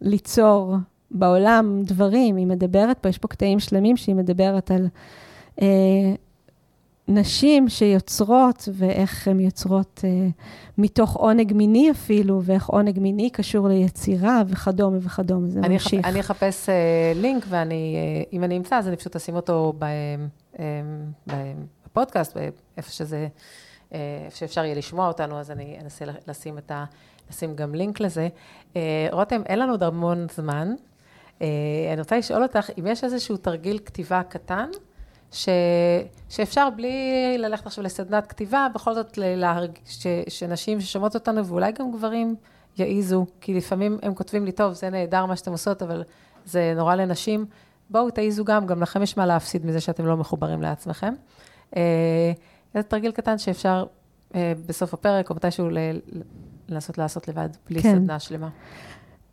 ליצור 0.00 0.76
בעולם 1.10 1.82
דברים. 1.84 2.36
היא 2.36 2.46
מדברת 2.46 2.98
פה, 2.98 3.08
יש 3.08 3.18
פה 3.18 3.28
קטעים 3.28 3.60
שלמים 3.60 3.96
שהיא 3.96 4.14
מדברת 4.14 4.70
על 4.70 4.88
נשים 7.10 7.68
שיוצרות 7.68 8.68
ואיך 8.72 9.28
הן 9.28 9.40
יוצרות 9.40 10.00
אה, 10.04 10.28
מתוך 10.78 11.16
עונג 11.16 11.52
מיני 11.52 11.90
אפילו, 11.90 12.42
ואיך 12.44 12.66
עונג 12.66 12.98
מיני 12.98 13.30
קשור 13.30 13.68
ליצירה 13.68 14.42
וכדומה 14.46 14.98
וכדומה. 15.00 15.48
זה 15.48 15.60
אני, 15.60 15.68
ממשיך. 15.74 16.06
אני 16.06 16.20
אחפש 16.20 16.68
uh, 16.68 16.72
לינק, 17.18 17.44
ואני, 17.48 17.96
uh, 17.96 18.28
אם 18.32 18.44
אני 18.44 18.56
אמצא, 18.56 18.76
אז 18.76 18.88
אני 18.88 18.96
פשוט 18.96 19.16
אשים 19.16 19.36
אותו 19.36 19.72
ב, 19.78 19.84
um, 20.54 20.58
ב, 21.26 21.32
בפודקאסט, 21.86 22.36
איפה 22.76 22.90
שזה, 22.90 23.28
uh, 23.90 23.94
איפה 24.24 24.36
שאפשר 24.36 24.64
יהיה 24.64 24.74
לשמוע 24.74 25.08
אותנו, 25.08 25.38
אז 25.38 25.50
אני 25.50 25.78
אנסה 25.82 26.04
לשים, 26.26 26.58
את 26.58 26.70
ה, 26.70 26.84
לשים 27.30 27.56
גם 27.56 27.74
לינק 27.74 28.00
לזה. 28.00 28.28
Uh, 28.72 28.76
רותם, 29.12 29.42
אין 29.46 29.58
לנו 29.58 29.72
עוד 29.72 29.82
המון 29.82 30.26
זמן. 30.34 30.74
Uh, 31.38 31.42
אני 31.92 32.00
רוצה 32.00 32.18
לשאול 32.18 32.42
אותך, 32.42 32.70
אם 32.78 32.86
יש 32.86 33.04
איזשהו 33.04 33.36
תרגיל 33.36 33.78
כתיבה 33.84 34.22
קטן, 34.22 34.68
ש, 35.32 35.48
שאפשר 36.28 36.68
בלי 36.76 37.34
ללכת 37.38 37.66
עכשיו 37.66 37.84
לסדנת 37.84 38.26
כתיבה, 38.26 38.66
בכל 38.74 38.94
זאת 38.94 39.18
להרג, 39.18 39.70
ש, 39.86 40.06
שנשים 40.28 40.80
ששומעות 40.80 41.14
אותנו, 41.14 41.46
ואולי 41.46 41.72
גם 41.72 41.92
גברים, 41.92 42.34
יעיזו, 42.78 43.26
כי 43.40 43.54
לפעמים 43.54 43.98
הם 44.02 44.14
כותבים 44.14 44.44
לי, 44.44 44.52
טוב, 44.52 44.72
זה 44.72 44.90
נהדר 44.90 45.26
מה 45.26 45.36
שאתם 45.36 45.52
עושות, 45.52 45.82
אבל 45.82 46.02
זה 46.44 46.72
נורא 46.76 46.94
לנשים. 46.94 47.46
בואו, 47.90 48.10
תעיזו 48.10 48.44
גם, 48.44 48.66
גם 48.66 48.82
לכם 48.82 49.02
יש 49.02 49.16
מה 49.16 49.26
להפסיד 49.26 49.66
מזה 49.66 49.80
שאתם 49.80 50.06
לא 50.06 50.16
מחוברים 50.16 50.62
לעצמכם. 50.62 51.14
אה, 51.76 52.32
זה 52.74 52.82
תרגיל 52.82 53.12
קטן 53.12 53.38
שאפשר 53.38 53.84
אה, 54.34 54.52
בסוף 54.66 54.94
הפרק, 54.94 55.30
או 55.30 55.34
מתישהו 55.34 55.68
לנסות 56.68 56.98
לעשות 56.98 57.28
לבד, 57.28 57.48
בלי 57.70 57.82
כן. 57.82 57.94
סדנה 57.94 58.18
שלמה. 58.18 58.48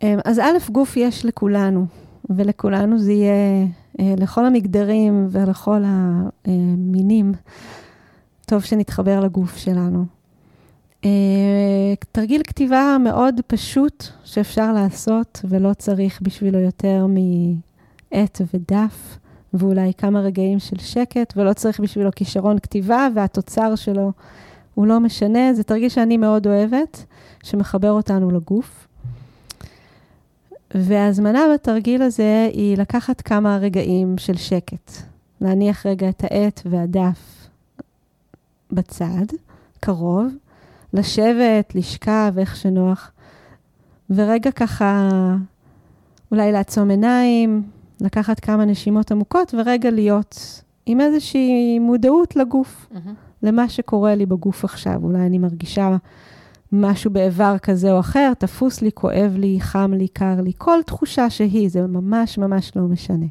אמ, 0.02 0.18
אז 0.24 0.38
א', 0.38 0.70
גוף 0.72 0.96
יש 0.96 1.24
לכולנו, 1.24 1.86
ולכולנו 2.30 2.98
זה 2.98 3.12
יהיה, 3.12 3.32
אה, 3.32 3.64
לכל 3.98 4.44
המגדרים 4.44 5.26
ולכל 5.30 5.82
המינים, 6.44 7.32
טוב 8.46 8.62
שנתחבר 8.62 9.20
לגוף 9.20 9.56
שלנו. 9.56 10.04
אה, 11.04 11.94
תרגיל 12.12 12.42
כתיבה 12.42 12.96
מאוד 13.04 13.40
פשוט 13.46 14.04
שאפשר 14.24 14.72
לעשות, 14.72 15.40
ולא 15.44 15.74
צריך 15.74 16.20
בשבילו 16.22 16.58
יותר 16.58 17.06
מעט 17.06 18.40
ודף, 18.54 19.18
ואולי 19.54 19.92
כמה 19.98 20.20
רגעים 20.20 20.58
של 20.58 20.78
שקט, 20.78 21.32
ולא 21.36 21.52
צריך 21.52 21.80
בשבילו 21.80 22.10
כישרון 22.16 22.58
כתיבה, 22.58 23.08
והתוצר 23.14 23.74
שלו 23.74 24.12
הוא 24.74 24.86
לא 24.86 25.00
משנה. 25.00 25.54
זה 25.54 25.64
תרגיל 25.64 25.88
שאני 25.88 26.16
מאוד 26.16 26.46
אוהבת, 26.46 27.04
שמחבר 27.42 27.90
אותנו 27.90 28.30
לגוף. 28.30 28.87
וההזמנה 30.74 31.40
בתרגיל 31.54 32.02
הזה 32.02 32.48
היא 32.52 32.78
לקחת 32.78 33.20
כמה 33.20 33.56
רגעים 33.56 34.18
של 34.18 34.36
שקט. 34.36 34.92
להניח 35.40 35.86
רגע 35.86 36.08
את 36.08 36.24
העט 36.24 36.60
והדף 36.64 37.48
בצד, 38.72 39.24
קרוב, 39.80 40.26
לשבת, 40.92 41.74
לשכב, 41.74 42.34
איך 42.38 42.56
שנוח, 42.56 43.12
ורגע 44.10 44.50
ככה 44.50 45.10
אולי 46.30 46.52
לעצום 46.52 46.90
עיניים, 46.90 47.62
לקחת 48.00 48.40
כמה 48.40 48.64
נשימות 48.64 49.12
עמוקות 49.12 49.54
ורגע 49.54 49.90
להיות 49.90 50.62
עם 50.86 51.00
איזושהי 51.00 51.78
מודעות 51.78 52.36
לגוף, 52.36 52.86
mm-hmm. 52.92 53.08
למה 53.42 53.68
שקורה 53.68 54.14
לי 54.14 54.26
בגוף 54.26 54.64
עכשיו. 54.64 55.00
אולי 55.02 55.26
אני 55.26 55.38
מרגישה 55.38 55.96
משהו 56.72 57.10
באיבר 57.10 57.58
כזה 57.58 57.92
או 57.92 58.00
אחר, 58.00 58.32
תפוס 58.38 58.82
לי, 58.82 58.90
כואב 58.94 59.34
לי, 59.36 59.58
חם 59.60 59.92
לי, 59.94 60.08
קר 60.08 60.40
לי, 60.40 60.52
כל 60.58 60.78
תחושה 60.86 61.30
שהיא, 61.30 61.70
זה 61.70 61.82
ממש 61.82 62.38
ממש 62.38 62.72
לא 62.76 62.82
משנה. 62.82 63.26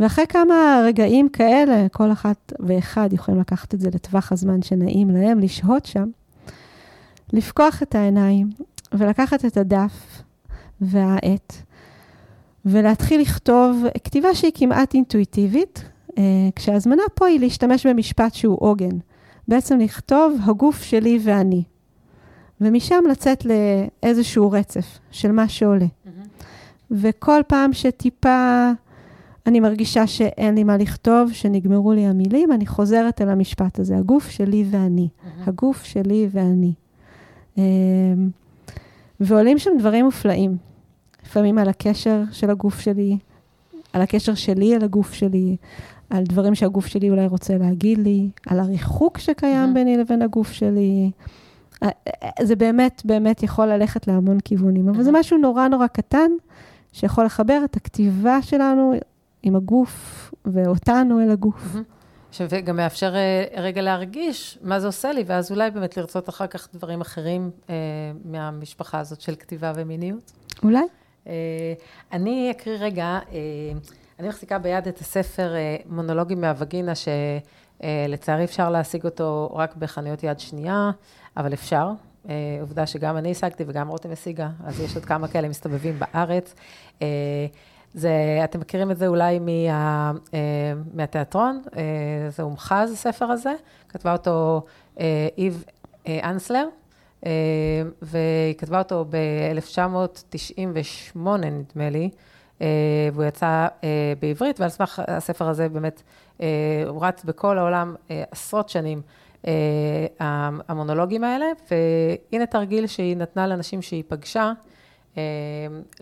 ואחרי 0.00 0.26
כמה 0.26 0.82
רגעים 0.86 1.28
כאלה, 1.28 1.88
כל 1.88 2.12
אחת 2.12 2.52
ואחד 2.60 3.12
יכולים 3.12 3.40
לקחת 3.40 3.74
את 3.74 3.80
זה 3.80 3.88
לטווח 3.94 4.32
הזמן 4.32 4.62
שנעים 4.62 5.10
להם, 5.10 5.40
לשהות 5.40 5.86
שם, 5.86 6.08
לפקוח 7.32 7.82
את 7.82 7.94
העיניים 7.94 8.50
ולקחת 8.92 9.44
את 9.44 9.56
הדף 9.56 10.22
והעט, 10.80 11.52
ולהתחיל 12.64 13.20
לכתוב 13.20 13.84
כתיבה 14.04 14.34
שהיא 14.34 14.52
כמעט 14.54 14.94
אינטואיטיבית, 14.94 15.84
אה, 16.18 16.22
כשההזמנה 16.56 17.02
פה 17.14 17.26
היא 17.26 17.40
להשתמש 17.40 17.86
במשפט 17.86 18.34
שהוא 18.34 18.56
עוגן. 18.60 18.98
בעצם 19.48 19.78
לכתוב 19.78 20.38
הגוף 20.44 20.82
שלי 20.82 21.18
ואני. 21.22 21.62
ומשם 22.60 23.04
לצאת 23.10 23.44
לאיזשהו 23.44 24.50
רצף 24.50 24.98
של 25.10 25.32
מה 25.32 25.48
שעולה. 25.48 25.86
וכל 26.90 27.40
פעם 27.46 27.72
שטיפה 27.72 28.70
אני 29.46 29.60
מרגישה 29.60 30.06
שאין 30.06 30.54
לי 30.54 30.64
מה 30.64 30.76
לכתוב, 30.76 31.32
שנגמרו 31.32 31.92
לי 31.92 32.06
המילים, 32.06 32.52
אני 32.52 32.66
חוזרת 32.66 33.20
אל 33.20 33.28
המשפט 33.28 33.78
הזה, 33.78 33.96
הגוף 33.96 34.30
שלי 34.30 34.64
ואני. 34.70 35.08
הגוף 35.46 35.84
שלי 35.84 36.28
ואני. 36.30 36.72
אמ, 37.58 37.62
ועולים 39.20 39.58
שם 39.58 39.70
דברים 39.78 40.04
מופלאים. 40.04 40.56
לפעמים 41.26 41.58
על 41.58 41.68
הקשר 41.68 42.22
של 42.32 42.50
הגוף 42.50 42.80
שלי, 42.80 43.18
על 43.92 44.02
הקשר 44.02 44.34
שלי 44.34 44.76
אל 44.76 44.84
הגוף 44.84 45.12
שלי, 45.12 45.56
על 46.10 46.24
דברים 46.24 46.54
שהגוף 46.54 46.86
שלי 46.86 47.10
אולי 47.10 47.26
רוצה 47.26 47.58
להגיד 47.58 47.98
לי, 47.98 48.28
על 48.46 48.60
הריחוק 48.60 49.18
שקיים. 49.18 49.74
ביני 49.74 49.96
לבין 49.96 50.22
הגוף 50.22 50.52
שלי. 50.52 51.10
אה, 51.82 51.88
אה, 52.08 52.44
זה 52.44 52.56
באמת, 52.56 53.02
באמת 53.04 53.42
יכול 53.42 53.66
ללכת 53.66 54.06
להמון 54.06 54.40
כיוונים, 54.40 54.88
אבל 54.88 55.02
זה 55.02 55.10
משהו 55.12 55.38
נורא 55.38 55.68
נורא 55.68 55.86
קטן, 55.86 56.30
שיכול 56.92 57.24
לחבר 57.24 57.60
את 57.64 57.76
הכתיבה 57.76 58.42
שלנו 58.42 58.94
עם 59.42 59.56
הגוף, 59.56 60.34
ואותנו 60.44 61.20
אל 61.20 61.30
הגוף. 61.30 61.76
וגם 62.50 62.76
מאפשר 62.76 63.14
אה, 63.16 63.44
רגע 63.56 63.82
להרגיש 63.82 64.58
מה 64.62 64.80
זה 64.80 64.86
עושה 64.86 65.12
לי, 65.12 65.24
ואז 65.26 65.50
אולי 65.50 65.70
באמת 65.70 65.96
לרצות 65.96 66.28
אחר 66.28 66.46
כך 66.46 66.68
דברים 66.74 67.00
אחרים 67.00 67.50
אה, 67.70 67.74
מהמשפחה 68.24 68.98
הזאת 68.98 69.20
של 69.20 69.34
כתיבה 69.34 69.72
ומיניות. 69.74 70.32
אולי. 70.62 70.84
אה, 71.26 71.32
אני 72.12 72.50
אקריא 72.50 72.76
רגע, 72.80 73.04
אה, 73.32 73.38
אני 74.18 74.28
מחזיקה 74.28 74.58
ביד 74.58 74.88
את 74.88 74.98
הספר 74.98 75.54
אה, 75.54 75.76
מונולוגים 75.86 76.40
מהווגינה, 76.40 76.92
שלצערי 76.94 78.44
אפשר 78.44 78.70
להשיג 78.70 79.04
אותו 79.04 79.50
רק 79.54 79.76
בחנויות 79.76 80.22
יד 80.22 80.40
שנייה, 80.40 80.90
אבל 81.36 81.52
אפשר. 81.52 81.92
אה, 82.28 82.58
עובדה 82.60 82.86
שגם 82.86 83.16
אני 83.16 83.30
השגתי 83.30 83.64
וגם 83.66 83.88
רותם 83.88 84.10
השיגה, 84.10 84.48
אז 84.64 84.80
יש 84.80 84.94
עוד 84.94 85.04
כמה 85.04 85.28
כאלה 85.28 85.48
מסתובבים 85.48 85.98
בארץ. 85.98 86.54
אה, 87.02 87.46
זה, 87.94 88.40
אתם 88.44 88.60
מכירים 88.60 88.90
את 88.90 88.96
זה 88.96 89.06
אולי 89.06 89.38
מה, 89.38 89.50
אה, 90.34 90.72
מהתיאטרון, 90.94 91.62
זה 92.28 92.42
הומחז, 92.42 92.92
הספר 92.92 93.24
הזה, 93.24 93.52
כתבה 93.88 94.12
אותו 94.12 94.64
איב 95.38 95.64
אנסלר, 96.06 96.66
והיא 98.02 98.54
כתבה 98.58 98.78
אותו 98.78 99.04
ב-1998, 99.10 101.18
נדמה 101.36 101.90
לי, 101.90 102.10
והוא 103.12 103.24
יצא 103.24 103.66
בעברית, 104.20 104.60
ועל 104.60 104.68
סמך 104.68 105.02
הספר 105.08 105.48
הזה 105.48 105.68
באמת, 105.68 106.02
הוא 106.86 107.06
רץ 107.06 107.24
בכל 107.24 107.58
העולם 107.58 107.94
עשרות 108.30 108.68
שנים. 108.68 109.02
אה, 109.46 110.06
המונולוגים 110.68 111.24
האלה, 111.24 111.46
והנה 111.70 112.46
תרגיל 112.46 112.86
שהיא 112.86 113.16
נתנה 113.16 113.46
לאנשים 113.46 113.82
שהיא 113.82 114.04
פגשה, 114.08 114.52
אה, 115.16 115.22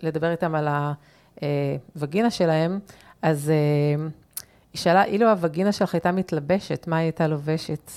לדבר 0.03 0.31
איתם 0.31 0.55
על 0.55 0.67
הווגינה 1.95 2.29
שלהם, 2.29 2.79
אז 3.21 3.49
אה, 3.49 4.07
היא 4.73 4.79
שאלה, 4.79 5.03
אילו 5.03 5.29
הווגינה 5.29 5.71
שלך 5.71 5.93
הייתה 5.93 6.11
מתלבשת, 6.11 6.87
מה 6.87 6.97
היא 6.97 7.03
הייתה 7.03 7.27
לובשת? 7.27 7.91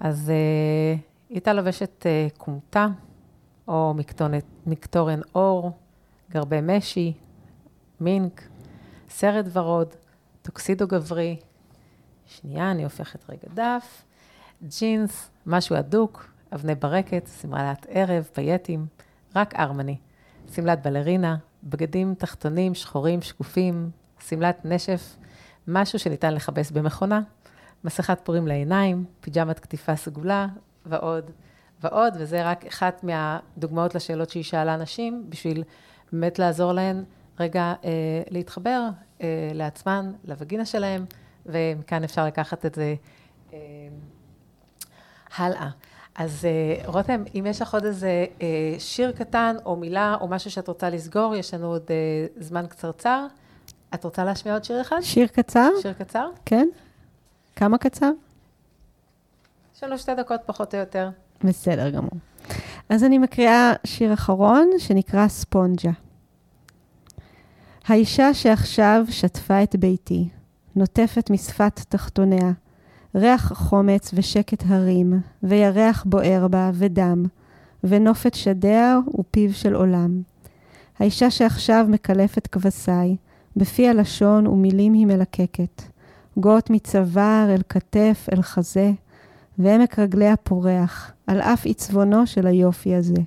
אז 0.00 0.28
היא 0.28 1.34
הייתה 1.36 1.52
לובשת 1.52 2.06
כומתה, 2.38 2.86
או 3.68 3.94
מקטורן 4.66 5.20
אור, 5.34 5.70
גרבי 6.30 6.58
משי, 6.62 7.12
מינק, 8.00 8.42
סרט 9.08 9.46
ורוד, 9.52 9.94
טוקסידו 10.42 10.86
גברי. 10.86 11.36
שנייה, 12.26 12.70
אני 12.70 12.84
הופכת 12.84 13.30
רגע 13.30 13.48
דף. 13.54 14.05
ג'ינס, 14.62 15.30
משהו 15.46 15.76
הדוק, 15.76 16.30
אבני 16.54 16.74
ברקת, 16.74 17.28
שמלת 17.40 17.86
ערב, 17.88 18.28
פייטים, 18.32 18.86
רק 19.36 19.54
ארמני. 19.54 19.96
שמלת 20.54 20.82
בלרינה, 20.82 21.36
בגדים 21.64 22.14
תחתונים, 22.14 22.74
שחורים, 22.74 23.22
שקופים, 23.22 23.90
שמלת 24.20 24.64
נשף, 24.64 25.16
משהו 25.68 25.98
שניתן 25.98 26.34
לכבס 26.34 26.70
במכונה, 26.70 27.20
מסכת 27.84 28.18
פורים 28.22 28.46
לעיניים, 28.46 29.04
פיג'מת 29.20 29.58
קטיפה 29.58 29.96
סגולה, 29.96 30.46
ועוד 30.86 31.30
ועוד, 31.80 32.14
וזה 32.18 32.50
רק 32.50 32.66
אחת 32.66 33.04
מהדוגמאות 33.04 33.94
לשאלות 33.94 34.30
שהיא 34.30 34.44
שאלה 34.44 34.76
נשים, 34.76 35.26
בשביל 35.28 35.64
באמת 36.12 36.38
לעזור 36.38 36.72
להן 36.72 37.04
רגע 37.40 37.74
אה, 37.84 38.22
להתחבר 38.30 38.88
אה, 39.22 39.50
לעצמן, 39.54 40.12
לווגינה 40.24 40.64
שלהן, 40.64 41.04
ומכאן 41.46 42.04
אפשר 42.04 42.26
לקחת 42.26 42.66
את 42.66 42.74
זה 42.74 42.94
אה, 43.52 43.58
הלאה. 45.36 45.68
אז 46.14 46.44
אה, 46.44 46.88
רותם, 46.88 47.22
אם 47.38 47.46
יש 47.46 47.62
לך 47.62 47.74
עוד 47.74 47.84
איזה 47.84 48.26
אה, 48.42 48.74
שיר 48.78 49.12
קטן, 49.12 49.56
או 49.64 49.76
מילה, 49.76 50.16
או 50.20 50.28
משהו 50.28 50.50
שאת 50.50 50.68
רוצה 50.68 50.90
לסגור, 50.90 51.34
יש 51.34 51.54
לנו 51.54 51.66
עוד 51.66 51.82
אה, 51.90 52.26
זמן 52.36 52.66
קצרצר. 52.66 53.26
את 53.94 54.04
רוצה 54.04 54.24
להשמיע 54.24 54.54
עוד 54.54 54.64
שיר 54.64 54.80
אחד? 54.80 55.00
שיר 55.00 55.26
קצר? 55.26 55.68
שיר 55.82 55.92
קצר? 55.92 56.28
כן. 56.44 56.68
כמה 57.56 57.78
קצר? 57.78 58.10
לנו 59.82 59.98
שתי 59.98 60.14
דקות 60.14 60.40
פחות 60.46 60.74
או 60.74 60.80
יותר. 60.80 61.10
בסדר 61.44 61.90
גמור. 61.90 62.10
אז 62.88 63.04
אני 63.04 63.18
מקריאה 63.18 63.72
שיר 63.84 64.12
אחרון 64.14 64.70
שנקרא 64.78 65.28
ספונג'ה. 65.28 65.90
האישה 67.86 68.34
שעכשיו 68.34 69.04
שטפה 69.10 69.62
את 69.62 69.76
ביתי, 69.76 70.28
נוטפת 70.76 71.30
משפת 71.30 71.80
תחתוניה, 71.88 72.52
ריח 73.16 73.52
חומץ 73.52 74.10
ושקט 74.14 74.64
הרים, 74.66 75.20
וירח 75.42 76.04
בוער 76.06 76.48
בה 76.48 76.70
ודם, 76.74 77.24
ונופת 77.84 78.34
שדיה 78.34 78.98
ופיו 79.18 79.52
של 79.52 79.74
עולם. 79.74 80.22
האישה 80.98 81.30
שעכשיו 81.30 81.86
מקלפת 81.88 82.46
כבשיי, 82.46 83.16
בפי 83.56 83.88
הלשון 83.88 84.46
ומילים 84.46 84.92
היא 84.92 85.06
מלקקת. 85.06 85.82
גות 86.36 86.70
מצוואר 86.70 87.46
אל 87.54 87.62
כתף 87.68 88.26
אל 88.32 88.42
חזה, 88.42 88.92
ועמק 89.58 89.98
רגליה 89.98 90.36
פורח, 90.36 91.12
על 91.26 91.40
אף 91.40 91.64
עיצבונו 91.64 92.26
של 92.26 92.46
היופי 92.46 92.94
הזה. 92.94 93.22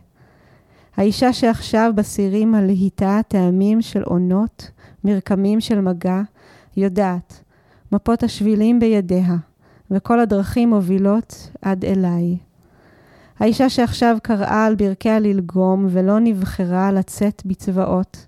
האישה 0.98 1.34
שעכשיו 1.34 1.92
בסירים 1.96 2.56
הלהיטה 2.56 3.20
טעמים 3.28 3.82
של 3.82 4.04
עונות, 4.04 4.72
מרקמים 5.04 5.62
של 5.62 5.82
מגע, 5.82 6.22
יודעת, 6.78 7.44
מפות 7.92 8.24
השבילים 8.24 8.80
בידיה, 8.80 9.36
וכל 9.92 10.20
הדרכים 10.20 10.70
מובילות 10.70 11.50
עד 11.62 11.86
אליי. 11.86 12.38
האישה 13.40 13.70
שעכשיו 13.70 14.18
קראה 14.24 14.66
על 14.66 14.76
ברכיה 14.76 15.20
ללגום 15.20 15.88
ולא 15.90 16.20
נבחרה 16.20 16.92
לצאת 16.92 17.42
בצבאות, 17.46 18.26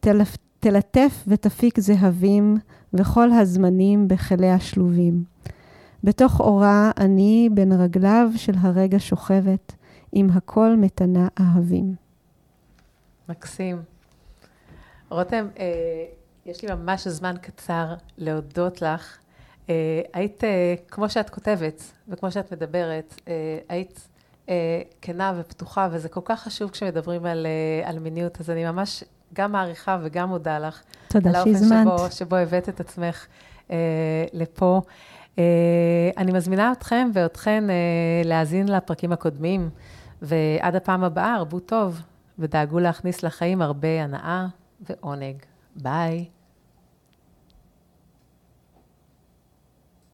תלף, 0.00 0.36
תלטף 0.60 1.24
ותפיק 1.26 1.80
זהבים 1.80 2.56
וכל 2.94 3.32
הזמנים 3.32 4.08
בחיליה 4.08 4.60
שלובים. 4.60 5.24
בתוך 6.04 6.40
אורה 6.40 6.90
אני 6.98 7.48
בין 7.54 7.72
רגליו 7.72 8.28
של 8.36 8.52
הרגע 8.60 8.98
שוכבת, 8.98 9.72
עם 10.12 10.30
הכל 10.30 10.76
מתנה 10.76 11.28
אהבים. 11.40 11.94
מקסים. 13.28 13.82
רותם, 15.08 15.46
אה, 15.58 16.04
יש 16.46 16.62
לי 16.62 16.74
ממש 16.74 17.08
זמן 17.08 17.34
קצר 17.42 17.94
להודות 18.18 18.82
לך 18.82 19.18
היית, 20.12 20.44
אה, 20.44 20.74
כמו 20.88 21.08
שאת 21.08 21.30
כותבת 21.30 21.82
וכמו 22.08 22.30
שאת 22.30 22.52
מדברת, 22.52 23.14
אה, 23.28 23.58
היית 23.68 24.08
כנה 25.02 25.32
ופתוחה, 25.38 25.88
וזה 25.92 26.08
כל 26.08 26.20
כך 26.24 26.42
חשוב 26.42 26.70
כשמדברים 26.70 27.26
על, 27.26 27.46
על 27.84 27.98
מיניות, 27.98 28.40
אז 28.40 28.50
אני 28.50 28.64
ממש 28.64 29.04
גם 29.34 29.52
מעריכה 29.52 29.98
וגם 30.02 30.28
מודה 30.28 30.58
לך. 30.58 30.82
תודה 31.08 31.44
שהזמנת. 31.44 31.72
על 31.72 31.88
האופן 31.88 32.10
שבו, 32.10 32.16
שבו 32.16 32.36
הבאת 32.36 32.68
את 32.68 32.80
עצמך 32.80 33.26
אה, 33.70 34.24
לפה. 34.32 34.80
אה, 35.38 35.44
אני 36.16 36.32
מזמינה 36.32 36.72
אתכם 36.72 37.10
ואתכן 37.14 37.70
אה, 37.70 37.74
להאזין 38.24 38.68
לפרקים 38.68 39.12
הקודמים, 39.12 39.70
ועד 40.22 40.76
הפעם 40.76 41.04
הבאה, 41.04 41.34
הרבו 41.34 41.60
טוב, 41.60 42.00
ודאגו 42.38 42.78
להכניס 42.78 43.22
לחיים 43.22 43.62
הרבה 43.62 44.02
הנאה 44.02 44.46
ועונג. 44.80 45.36
ביי. 45.76 46.24